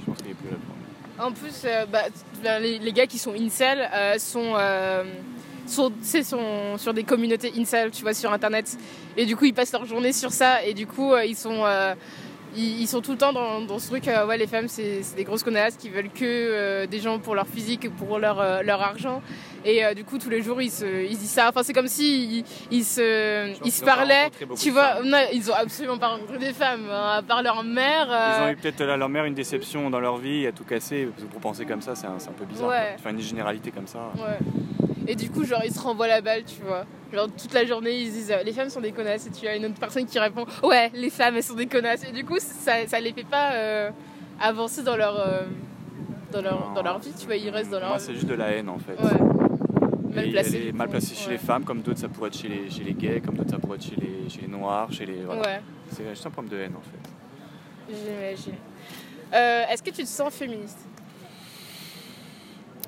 Je 0.00 0.04
pense 0.06 0.18
qu'il 0.18 0.30
est 0.30 0.34
plus 0.34 0.50
là. 0.50 0.56
En 1.26 1.30
plus, 1.32 1.62
euh, 1.64 1.86
bah, 1.86 2.02
ben, 2.42 2.60
les, 2.60 2.78
les 2.80 2.92
gars 2.92 3.06
qui 3.06 3.18
sont 3.18 3.32
incel 3.34 3.88
euh, 3.94 4.18
sont, 4.18 4.54
euh, 4.56 5.04
sais, 5.66 6.22
sont 6.22 6.76
sur 6.78 6.94
des 6.94 7.04
communautés 7.04 7.52
incel, 7.58 7.90
tu 7.90 8.02
vois, 8.02 8.14
sur 8.14 8.32
internet. 8.32 8.76
Et 9.16 9.26
du 9.26 9.36
coup, 9.36 9.44
ils 9.46 9.54
passent 9.54 9.72
leur 9.72 9.84
journée 9.84 10.12
sur 10.12 10.30
ça. 10.30 10.62
Et 10.64 10.74
du 10.74 10.86
coup, 10.86 11.12
euh, 11.12 11.24
ils 11.24 11.36
sont. 11.36 11.64
euh, 11.64 11.94
ils, 12.56 12.82
ils 12.82 12.86
sont 12.86 13.00
tout 13.00 13.10
le 13.10 13.18
temps 13.18 13.32
dans, 13.32 13.62
dans 13.62 13.80
ce 13.80 13.88
truc, 13.88 14.06
euh, 14.06 14.26
ouais, 14.26 14.38
les 14.38 14.46
femmes, 14.46 14.68
c'est 14.68 15.00
des 15.16 15.24
grosses 15.24 15.42
connasses 15.42 15.76
qui 15.76 15.88
veulent 15.88 16.08
que 16.08 16.22
euh, 16.22 16.86
des 16.86 17.00
gens 17.00 17.18
pour 17.18 17.34
leur 17.34 17.48
physique 17.48 17.90
pour 17.96 18.20
leur, 18.20 18.40
euh, 18.40 18.62
leur 18.62 18.80
argent. 18.80 19.22
Et 19.64 19.84
euh, 19.84 19.92
du 19.92 20.04
coup, 20.04 20.18
tous 20.18 20.30
les 20.30 20.40
jours, 20.40 20.62
ils, 20.62 20.70
se, 20.70 20.84
ils 21.04 21.18
disent 21.18 21.30
ça. 21.30 21.48
Enfin, 21.48 21.64
c'est 21.64 21.72
comme 21.72 21.88
si 21.88 22.38
ils, 22.38 22.44
ils 22.70 22.84
se, 22.84 23.52
ils 23.64 23.72
se 23.72 23.84
parlaient. 23.84 24.30
Tu 24.56 24.70
vois, 24.70 25.02
non, 25.02 25.18
ils 25.32 25.50
ont 25.50 25.54
absolument 25.54 25.98
pas 25.98 26.08
rencontré 26.08 26.38
des 26.38 26.52
femmes, 26.52 26.86
hein, 26.88 27.16
à 27.18 27.22
part 27.22 27.42
leur 27.42 27.64
mère. 27.64 28.06
Ils 28.08 28.42
euh, 28.42 28.46
ont 28.46 28.50
eu 28.52 28.56
peut-être 28.56 28.84
leur 28.84 29.08
mère 29.08 29.24
une 29.24 29.34
déception 29.34 29.90
dans 29.90 29.98
leur 30.00 30.18
vie, 30.18 30.46
à 30.46 30.52
tout 30.52 30.64
casser. 30.64 31.06
Parce 31.06 31.24
que 31.24 31.32
pour 31.32 31.40
penser 31.40 31.64
comme 31.64 31.82
ça, 31.82 31.96
c'est 31.96 32.06
un, 32.06 32.10
un 32.14 32.32
peu 32.38 32.44
bizarre. 32.44 32.68
Ouais. 32.68 32.96
Faire 33.02 33.10
une 33.10 33.20
généralité 33.20 33.72
comme 33.72 33.88
ça. 33.88 34.12
Ouais. 34.16 34.83
Et 35.06 35.14
du 35.16 35.30
coup, 35.30 35.44
genre, 35.44 35.62
ils 35.64 35.72
se 35.72 35.80
renvoient 35.80 36.08
la 36.08 36.20
balle, 36.20 36.44
tu 36.44 36.62
vois. 36.62 36.84
Genre, 37.12 37.28
toute 37.30 37.52
la 37.52 37.64
journée, 37.64 38.00
ils 38.00 38.08
se 38.08 38.12
disent 38.12 38.30
euh, 38.32 38.42
les 38.42 38.52
femmes 38.52 38.70
sont 38.70 38.80
des 38.80 38.92
connasses. 38.92 39.26
Et 39.26 39.30
tu 39.30 39.46
as 39.46 39.56
une 39.56 39.66
autre 39.66 39.78
personne 39.78 40.06
qui 40.06 40.18
répond 40.18 40.46
ouais, 40.62 40.90
les 40.94 41.10
femmes, 41.10 41.36
elles 41.36 41.42
sont 41.42 41.54
des 41.54 41.66
connasses. 41.66 42.04
Et 42.08 42.12
du 42.12 42.24
coup, 42.24 42.38
ça, 42.38 42.86
ça 42.86 42.98
les 43.00 43.12
fait 43.12 43.24
pas 43.24 43.52
euh, 43.52 43.90
avancer 44.40 44.82
dans 44.82 44.96
leur, 44.96 45.18
euh, 45.18 45.42
dans, 46.32 46.42
leur, 46.42 46.72
dans 46.74 46.82
leur 46.82 46.98
vie, 46.98 47.12
tu 47.18 47.26
vois. 47.26 47.36
Ils 47.36 47.50
restent 47.50 47.70
dans 47.70 47.80
leur 47.80 47.90
Moi, 47.90 47.98
c'est 47.98 48.14
juste 48.14 48.26
de 48.26 48.34
la 48.34 48.48
haine 48.48 48.68
en 48.68 48.78
fait. 48.78 48.92
Ouais. 49.00 49.20
Mal 50.14 50.24
elle 50.26 50.32
placé. 50.32 50.68
est 50.68 50.72
mal 50.72 50.88
placée 50.88 51.14
chez 51.14 51.26
Ouais. 51.26 51.32
les 51.32 51.38
femmes, 51.38 51.64
comme 51.64 51.82
d'autres 51.82 51.98
ça 51.98 52.08
pourrait 52.08 52.28
être 52.28 52.36
chez 52.38 52.46
les, 52.48 52.70
chez 52.70 52.84
les 52.84 52.94
gays, 52.94 53.20
comme 53.20 53.36
d'autres 53.36 53.50
ça 53.50 53.58
pourrait 53.58 53.76
être 53.78 53.84
chez 53.84 53.96
les, 53.96 54.28
chez 54.30 54.42
les 54.42 54.46
noirs, 54.48 54.90
chez 54.92 55.04
les. 55.06 55.22
Voilà. 55.24 55.40
Ouais, 55.42 55.60
C'est 55.90 56.08
juste 56.08 56.24
un 56.26 56.30
problème 56.30 56.56
de 56.56 56.62
haine 56.64 56.72
en 56.76 56.80
fait. 56.80 57.94
j'imagine. 57.96 58.54
Euh, 59.34 59.64
Est-ce 59.70 59.82
que 59.82 59.90
tu 59.90 60.02
te 60.04 60.08
sens 60.08 60.32
féministe? 60.32 60.78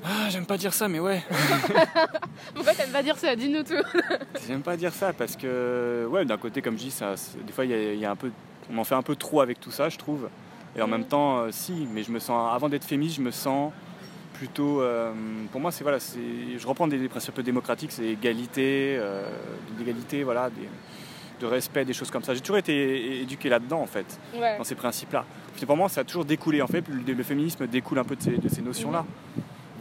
Ah, 0.09 0.29
j'aime 0.31 0.47
pas 0.47 0.57
dire 0.57 0.73
ça, 0.73 0.87
mais 0.89 1.01
ouais. 1.01 1.23
Pourquoi 2.55 2.75
t'aimes 2.75 2.91
pas 2.93 3.03
dire 3.03 3.17
ça? 3.17 3.35
Dis-nous 3.35 3.63
tout. 3.65 3.75
j'aime 4.47 4.63
pas 4.63 4.77
dire 4.77 4.93
ça 4.93 5.13
parce 5.13 5.35
que, 5.37 6.07
ouais, 6.09 6.25
d'un 6.25 6.37
côté, 6.37 6.63
comme 6.63 6.75
je 6.79 6.85
dis, 6.85 6.91
ça, 6.91 7.15
des 7.45 7.53
fois, 7.53 7.65
il 7.65 7.71
y, 7.73 7.75
a- 7.75 7.95
y 7.95 8.05
a 8.05 8.11
un 8.11 8.17
peu, 8.17 8.31
on 8.73 8.79
en 8.79 8.85
fait 8.85 8.95
un 8.95 9.03
peu 9.03 9.17
trop 9.17 9.41
avec 9.41 9.59
tout 9.61 9.71
ça, 9.73 9.89
je 9.89 9.97
trouve. 9.99 10.29
Et 10.77 10.83
en 10.83 10.87
même 10.87 11.05
temps, 11.05 11.39
euh, 11.39 11.49
si, 11.51 11.89
mais 11.93 12.03
je 12.03 12.13
me 12.13 12.19
sens, 12.21 12.55
avant 12.55 12.69
d'être 12.69 12.85
féministe, 12.85 13.17
je 13.17 13.23
me 13.23 13.31
sens 13.33 13.73
plutôt. 14.35 14.81
euh, 14.83 15.13
pour 15.51 15.61
moi, 15.61 15.73
c'est 15.73 15.83
voilà, 15.83 15.99
c'est, 15.99 16.19
je 16.59 16.67
reprends 16.67 16.87
des, 16.87 16.99
des 16.99 17.09
principes 17.09 17.33
un 17.33 17.37
peu 17.37 17.43
démocratiques, 17.43 17.91
c'est 17.93 18.05
égalité, 18.07 18.97
euh, 19.01 19.25
d'égalité, 19.79 20.23
voilà, 20.23 20.51
des- 20.51 20.69
de 21.41 21.47
respect, 21.47 21.85
des 21.85 21.93
choses 21.93 22.11
comme 22.11 22.23
ça. 22.23 22.33
J'ai 22.33 22.41
toujours 22.41 22.57
été 22.59 23.21
éduqué 23.23 23.49
là-dedans, 23.49 23.81
en 23.81 23.87
fait. 23.87 24.07
Ouais. 24.35 24.57
dans 24.57 24.65
ces 24.65 24.75
principes-là. 24.75 25.25
Pour 25.67 25.77
moi, 25.77 25.89
ça 25.89 26.03
a 26.03 26.05
toujours 26.05 26.25
découlé. 26.25 26.63
En 26.63 26.67
fait, 26.67 26.85
le, 26.89 27.13
le 27.13 27.23
féminisme 27.25 27.67
découle 27.67 27.99
un 27.99 28.05
peu 28.05 28.17
de 28.17 28.23
ces, 28.23 28.37
de 28.39 28.49
ces 28.49 28.63
notions-là, 28.63 29.05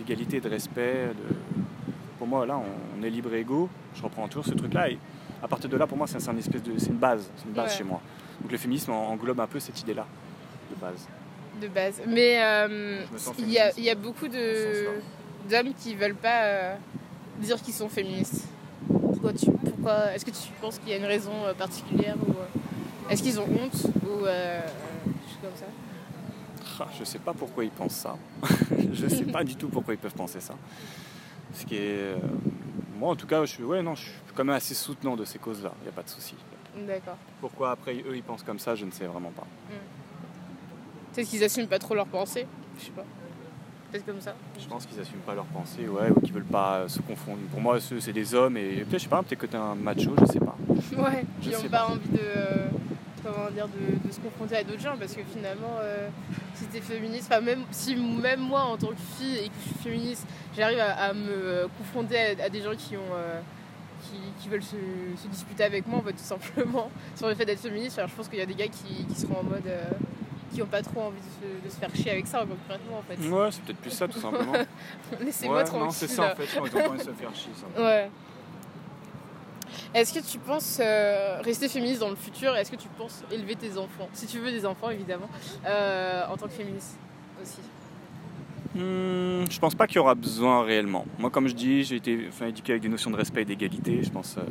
d'égalité, 0.05 0.39
de 0.39 0.49
respect. 0.49 1.07
De... 1.07 1.35
Pour 2.17 2.27
moi, 2.27 2.45
là, 2.45 2.59
on, 2.99 3.03
est 3.03 3.09
libre 3.09 3.33
et 3.33 3.39
égaux. 3.41 3.69
Je 3.95 4.01
reprends 4.01 4.27
toujours 4.27 4.45
ce 4.45 4.53
truc-là. 4.53 4.89
Et 4.89 4.97
à 5.43 5.47
partir 5.47 5.69
de 5.69 5.77
là, 5.77 5.85
pour 5.87 5.97
moi, 5.97 6.07
c'est 6.07 6.19
c'est 6.19 6.29
un 6.29 6.37
espèce 6.37 6.63
de, 6.63 6.73
c'est 6.77 6.87
une 6.89 6.97
base, 6.97 7.29
c'est 7.37 7.45
une 7.45 7.53
base 7.53 7.71
Ouais. 7.71 7.77
chez 7.77 7.83
moi. 7.83 8.01
Donc 8.41 8.51
le 8.51 8.57
féminisme 8.57 8.91
en- 8.91 9.09
englobe 9.11 9.39
un 9.39 9.47
peu 9.47 9.59
cette 9.59 9.79
idée-là 9.81 10.05
de 10.71 10.75
base. 10.79 11.07
de 11.61 11.67
base. 11.67 12.01
Mais 12.07 12.41
euh, 12.43 13.01
il 13.39 13.51
y, 13.51 13.57
a- 13.59 13.63
féministe. 13.71 13.77
il 13.77 13.83
y 13.83 13.89
a 13.89 13.95
beaucoup 13.95 14.27
de 14.27 14.87
d'hommes 15.49 15.73
qui 15.77 15.93
veulent 15.95 16.15
pas 16.15 16.43
euh, 16.43 16.75
dire 17.39 17.61
qu'ils 17.61 17.73
sont 17.73 17.87
féministes. 17.89 18.47
Pourquoi 18.87 19.33
tu 19.33 19.45
pourquoi 19.51 20.13
est-ce 20.13 20.25
que 20.25 20.31
tu 20.31 20.49
penses 20.61 20.79
qu'il 20.79 20.89
y 20.89 20.93
a 20.93 20.97
une 20.97 21.05
raison 21.05 21.31
euh, 21.45 21.53
particulière 21.53 22.15
ou 22.27 22.31
euh, 22.31 23.09
est-ce 23.11 23.21
qu'ils 23.21 23.39
ont 23.39 23.43
honte 23.45 23.85
ou 24.03 24.23
comme 25.41 25.55
ça 25.55 25.65
Ah, 26.79 26.87
je 26.99 27.03
sais 27.03 27.19
pas 27.19 27.33
pourquoi 27.33 27.63
ils 27.63 27.69
pensent 27.69 27.95
ça. 27.95 28.15
je 28.93 29.07
sais 29.07 29.25
pas 29.25 29.43
du 29.43 29.55
tout 29.55 29.67
pourquoi 29.67 29.93
ils 29.93 29.99
peuvent 29.99 30.13
penser 30.13 30.39
ça. 30.39 30.55
Ce 31.53 31.65
qui 31.65 31.75
est, 31.75 31.97
euh, 31.99 32.17
moi, 32.99 33.11
en 33.11 33.15
tout 33.15 33.27
cas, 33.27 33.41
je 33.45 33.51
suis, 33.51 33.63
ouais, 33.63 33.81
non, 33.81 33.95
je 33.95 34.03
suis 34.03 34.13
quand 34.33 34.43
même 34.43 34.55
assez 34.55 34.73
soutenant 34.73 35.15
de 35.15 35.25
ces 35.25 35.39
causes-là. 35.39 35.71
Il 35.81 35.83
n'y 35.83 35.89
a 35.89 35.93
pas 35.93 36.03
de 36.03 36.09
souci. 36.09 36.35
D'accord. 36.87 37.17
Pourquoi 37.39 37.71
après 37.71 37.95
eux 37.95 38.15
ils 38.15 38.23
pensent 38.23 38.43
comme 38.43 38.59
ça, 38.59 38.75
je 38.75 38.85
ne 38.85 38.91
sais 38.91 39.05
vraiment 39.05 39.31
pas. 39.31 39.47
Peut-être 41.13 41.29
qu'ils 41.29 41.43
assument 41.43 41.67
pas 41.67 41.79
trop 41.79 41.95
leurs 41.95 42.07
pensées. 42.07 42.45
Je 42.77 42.85
sais 42.85 42.91
pas. 42.91 43.05
Peut-être 43.91 44.05
comme 44.05 44.19
ça. 44.19 44.35
Je 44.59 44.67
pense 44.67 44.85
qu'ils 44.85 44.99
assument 44.99 45.21
pas 45.21 45.35
leurs 45.35 45.45
pensées, 45.45 45.87
ouais, 45.87 46.09
ou 46.09 46.19
qu'ils 46.19 46.33
veulent 46.33 46.43
pas 46.43 46.79
euh, 46.79 46.87
se 46.89 46.99
confondre. 46.99 47.39
Pour 47.51 47.61
moi, 47.61 47.79
c'est 47.79 48.11
des 48.11 48.33
hommes 48.33 48.57
et 48.57 48.83
peut-être, 48.83 48.93
je 48.93 48.97
sais 49.03 49.07
pas, 49.07 49.23
peut-être 49.23 49.39
que 49.39 49.45
t'es 49.45 49.55
un 49.55 49.75
macho, 49.75 50.13
je 50.19 50.25
sais 50.25 50.39
pas. 50.39 50.57
Ouais, 50.97 51.25
sais 51.41 51.63
n'ont 51.63 51.69
pas 51.69 51.87
envie 51.87 52.09
de, 52.09 52.19
euh, 52.19 52.67
comment 53.25 53.49
dire, 53.51 53.67
de, 53.67 54.07
de 54.07 54.13
se 54.13 54.19
confronter 54.19 54.57
à 54.57 54.63
d'autres 54.63 54.81
gens 54.81 54.95
parce 54.97 55.13
que 55.13 55.21
finalement, 55.33 55.77
euh, 55.81 56.07
si 56.53 56.65
t'es 56.65 56.81
féministe, 56.81 57.27
enfin, 57.31 57.41
même 57.41 57.63
si 57.71 57.95
même 57.95 58.39
moi 58.39 58.61
en 58.63 58.77
tant 58.77 58.87
que 58.89 59.01
fille 59.17 59.37
et 59.37 59.47
que 59.49 59.53
je 59.65 59.69
suis 59.69 59.83
féministe, 59.89 60.27
j'arrive 60.55 60.79
à, 60.79 60.91
à 60.93 61.13
me 61.13 61.29
euh, 61.29 61.67
confronter 61.77 62.17
à, 62.17 62.45
à 62.45 62.49
des 62.49 62.61
gens 62.61 62.75
qui 62.77 62.95
ont. 62.97 63.15
euh, 63.15 63.41
qui, 64.01 64.19
qui 64.43 64.49
veulent 64.49 64.61
se, 64.61 64.75
se 65.17 65.27
disputer 65.29 65.63
avec 65.63 65.87
moi 65.87 65.97
en 65.99 66.03
fait 66.03 66.11
tout 66.13 66.19
simplement 66.19 66.91
sur 67.15 67.27
le 67.27 67.33
fait 67.33 67.45
d'être 67.45 67.59
féministe 67.61 67.97
Alors, 67.97 68.09
je 68.09 68.15
pense 68.15 68.27
qu'il 68.27 68.37
y 68.37 68.41
a 68.41 68.45
des 68.45 68.53
gars 68.53 68.67
qui, 68.67 69.03
qui 69.05 69.15
seront 69.19 69.39
en 69.39 69.43
mode 69.43 69.65
euh, 69.65 69.83
qui 70.53 70.61
ont 70.61 70.67
pas 70.67 70.81
trop 70.83 71.01
envie 71.01 71.17
de 71.17 71.23
se, 71.23 71.65
de 71.65 71.69
se 71.73 71.79
faire 71.79 71.89
chier 71.95 72.11
avec 72.11 72.27
ça 72.27 72.39
concrètement 72.47 72.99
en 72.99 73.01
fait 73.01 73.17
Ouais, 73.27 73.49
c'est 73.51 73.61
peut-être 73.63 73.79
plus 73.79 73.89
ça 73.89 74.07
tout 74.07 74.19
simplement. 74.19 74.53
laissez-moi 75.21 75.57
ouais, 75.57 75.63
tranquille 75.63 75.85
non, 75.85 75.91
c'est 75.91 76.07
ça 76.07 76.33
en 76.33 76.35
fait, 76.35 76.59
ont 76.59 76.61
envie 76.89 76.97
de 76.99 77.03
se 77.03 77.11
faire 77.13 77.33
chier. 77.33 77.51
Ça. 77.55 77.81
Ouais. 77.81 78.11
Est-ce 79.95 80.13
que 80.13 80.19
tu 80.19 80.37
penses 80.39 80.79
euh, 80.81 81.39
rester 81.41 81.69
féministe 81.69 82.01
dans 82.01 82.09
le 82.09 82.17
futur 82.17 82.53
Est-ce 82.57 82.69
que 82.69 82.75
tu 82.75 82.89
penses 82.97 83.23
élever 83.31 83.55
tes 83.55 83.77
enfants 83.77 84.09
Si 84.11 84.27
tu 84.27 84.39
veux 84.39 84.51
des 84.51 84.65
enfants, 84.65 84.89
évidemment, 84.89 85.29
euh, 85.65 86.23
en 86.29 86.35
tant 86.35 86.47
que 86.47 86.51
féministe 86.53 86.97
aussi? 87.41 87.61
Hmm, 88.75 89.45
je 89.49 89.57
pense 89.57 89.73
pas 89.73 89.87
qu'il 89.87 89.95
y 89.95 89.99
aura 89.99 90.13
besoin 90.15 90.65
réellement. 90.65 91.05
Moi, 91.17 91.29
comme 91.29 91.47
je 91.47 91.53
dis, 91.53 91.85
j'ai 91.85 91.95
été 91.95 92.25
enfin, 92.27 92.47
éduqué 92.47 92.73
avec 92.73 92.81
des 92.83 92.89
notions 92.89 93.09
de 93.09 93.15
respect 93.15 93.43
et 93.43 93.45
d'égalité. 93.45 94.03
Je 94.03 94.09
pense 94.09 94.33
que 94.33 94.41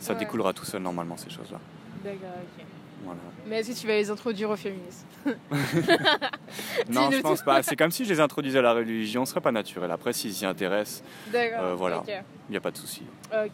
ça 0.00 0.14
Ouais. 0.14 0.18
découlera 0.18 0.52
tout 0.52 0.64
seul 0.64 0.82
normalement 0.82 1.16
ces 1.16 1.30
choses-là. 1.30 1.60
D'accord, 2.02 2.30
ok. 2.58 2.64
Voilà. 3.04 3.20
Mais 3.46 3.60
est-ce 3.60 3.70
que 3.70 3.80
tu 3.80 3.86
vas 3.86 3.94
les 3.94 4.10
introduire 4.10 4.50
au 4.50 4.56
féminisme 4.56 5.06
Non, 6.90 7.08
je 7.12 7.20
pense 7.20 7.42
pas. 7.42 7.62
C'est 7.62 7.76
comme 7.76 7.92
si 7.92 8.04
je 8.04 8.10
les 8.10 8.18
introduisais 8.18 8.58
à 8.58 8.62
la 8.62 8.72
religion, 8.72 9.24
ce 9.24 9.30
serait 9.30 9.40
pas 9.40 9.52
naturel. 9.52 9.92
Après, 9.92 10.12
s'ils 10.12 10.34
s'y 10.34 10.44
intéressent. 10.44 11.04
Euh, 11.32 11.74
voilà. 11.76 12.02
il 12.08 12.50
n'y 12.50 12.56
a 12.56 12.60
pas 12.60 12.72
de 12.72 12.76
souci. 12.76 13.02
Ok. 13.32 13.52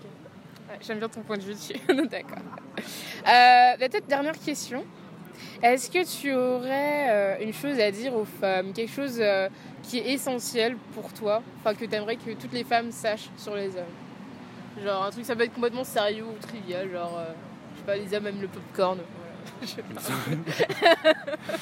J'aime 0.80 0.98
bien 0.98 1.08
ton 1.08 1.20
point 1.22 1.36
de 1.36 1.42
vue 1.42 1.54
dessus. 1.54 1.74
D'accord. 1.88 2.38
Euh, 3.26 3.76
Peut-être 3.78 4.06
dernière 4.06 4.38
question. 4.38 4.84
Est-ce 5.62 5.90
que 5.90 6.04
tu 6.20 6.32
aurais 6.32 7.06
euh, 7.08 7.36
une 7.44 7.52
chose 7.52 7.78
à 7.80 7.90
dire 7.90 8.14
aux 8.14 8.24
femmes 8.24 8.72
Quelque 8.72 8.92
chose 8.92 9.18
euh, 9.20 9.48
qui 9.82 9.98
est 9.98 10.12
essentiel 10.12 10.76
pour 10.94 11.12
toi 11.12 11.42
Enfin, 11.60 11.74
que 11.74 11.84
tu 11.84 11.94
aimerais 11.94 12.16
que 12.16 12.30
toutes 12.32 12.52
les 12.52 12.64
femmes 12.64 12.90
sachent 12.92 13.30
sur 13.36 13.54
les 13.54 13.68
hommes? 13.68 14.82
Genre 14.84 15.04
un 15.04 15.10
truc, 15.10 15.24
ça 15.24 15.34
peut 15.36 15.44
être 15.44 15.54
complètement 15.54 15.84
sérieux 15.84 16.24
ou 16.24 16.34
trivial. 16.40 16.90
Genre, 16.90 17.16
euh, 17.18 17.32
je 17.74 17.80
sais 17.80 17.86
pas, 17.86 17.96
les 17.96 18.14
hommes 18.14 18.26
aiment 18.26 18.42
le 18.42 18.48
popcorn. 18.48 18.98
Voilà. 19.60 19.74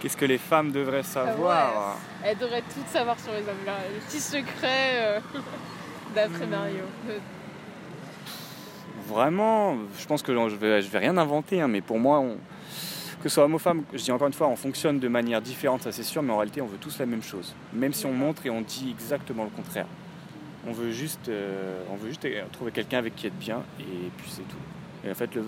Qu'est-ce 0.00 0.16
que 0.16 0.24
les 0.26 0.38
femmes 0.38 0.70
devraient 0.70 1.02
savoir? 1.02 1.96
Elles 2.22 2.36
devraient 2.36 2.60
tout 2.62 2.84
savoir 2.92 3.18
sur 3.18 3.32
les 3.32 3.38
hommes. 3.40 3.64
Là. 3.64 3.72
Les 3.92 4.00
petits 4.00 4.20
secrets 4.20 4.96
euh, 5.00 5.20
d'après 6.14 6.46
Hmm. 6.46 6.50
Mario. 6.50 6.84
Vraiment, 9.06 9.76
je 9.98 10.06
pense 10.06 10.22
que 10.22 10.32
je 10.48 10.56
vais, 10.56 10.82
je 10.82 10.88
vais 10.88 10.98
rien 10.98 11.16
inventer, 11.16 11.60
hein, 11.60 11.68
mais 11.68 11.80
pour 11.80 11.98
moi, 11.98 12.20
on- 12.20 12.36
que 13.22 13.28
ce 13.28 13.34
soit 13.36 13.44
homme 13.44 13.54
ou 13.54 13.58
femme, 13.58 13.82
je 13.92 14.02
dis 14.02 14.12
encore 14.12 14.26
une 14.26 14.32
fois, 14.32 14.48
on 14.48 14.56
fonctionne 14.56 14.98
de 14.98 15.08
manière 15.08 15.40
différente, 15.40 15.82
ça 15.82 15.92
c'est 15.92 16.02
sûr, 16.02 16.22
mais 16.22 16.32
en 16.32 16.36
réalité, 16.38 16.60
on 16.60 16.66
veut 16.66 16.78
tous 16.78 16.98
la 16.98 17.06
même 17.06 17.22
chose. 17.22 17.54
Même 17.72 17.92
si 17.92 18.06
on 18.06 18.12
montre 18.12 18.44
et 18.46 18.50
on 18.50 18.60
dit 18.62 18.90
exactement 18.90 19.44
le 19.44 19.50
contraire. 19.50 19.86
On 20.66 20.72
veut 20.72 20.90
juste, 20.92 21.28
euh, 21.28 21.82
on 21.90 21.96
veut 21.96 22.08
juste 22.08 22.26
trouver 22.52 22.70
quelqu'un 22.72 22.98
avec 22.98 23.14
qui 23.16 23.26
être 23.26 23.38
bien, 23.38 23.62
et 23.80 23.84
puis 24.16 24.28
c'est 24.30 24.42
tout. 24.48 24.56
Et 25.06 25.10
en 25.10 25.14
fait, 25.14 25.34
le, 25.34 25.44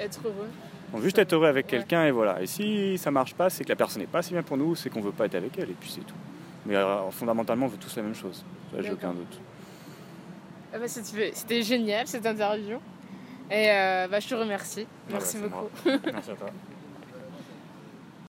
Être 0.00 0.20
heureux. 0.24 0.48
on 0.92 0.98
veut 0.98 1.04
juste 1.04 1.18
être 1.18 1.32
heureux 1.34 1.46
avec 1.48 1.66
Ouais. 1.66 1.70
quelqu'un, 1.72 2.04
et 2.06 2.10
voilà. 2.10 2.40
Et 2.42 2.46
si 2.46 2.96
ça 2.98 3.10
marche 3.10 3.34
pas, 3.34 3.50
c'est 3.50 3.64
que 3.64 3.68
la 3.68 3.76
personne 3.76 4.00
n'est 4.00 4.06
pas 4.08 4.22
si 4.22 4.32
bien 4.32 4.42
pour 4.42 4.56
nous, 4.56 4.74
c'est 4.74 4.88
qu'on 4.88 5.00
veut 5.02 5.12
pas 5.12 5.26
être 5.26 5.34
avec 5.34 5.58
elle, 5.58 5.70
et 5.70 5.76
puis 5.78 5.90
c'est 5.90 6.00
tout. 6.06 6.14
Mais 6.64 6.76
euh, 6.76 7.10
fondamentalement, 7.10 7.66
on 7.66 7.68
veut 7.68 7.76
tous 7.78 7.94
la 7.96 8.02
même 8.02 8.14
chose. 8.14 8.44
Ça, 8.74 8.80
j'ai 8.82 8.92
aucun 8.92 9.12
doute. 9.12 9.38
Ah 10.76 10.78
bah, 10.78 10.88
c'était 10.88 11.62
génial 11.62 12.06
cette 12.06 12.26
interview. 12.26 12.76
Et 13.50 13.70
euh, 13.70 14.08
bah, 14.08 14.20
je 14.20 14.28
te 14.28 14.34
remercie. 14.34 14.86
Merci 15.10 15.38
Ouais, 15.38 15.42
c'est 15.42 15.48
beaucoup. 15.48 16.06
Merci 16.12 16.30
à 16.30 16.34
toi. 16.34 16.50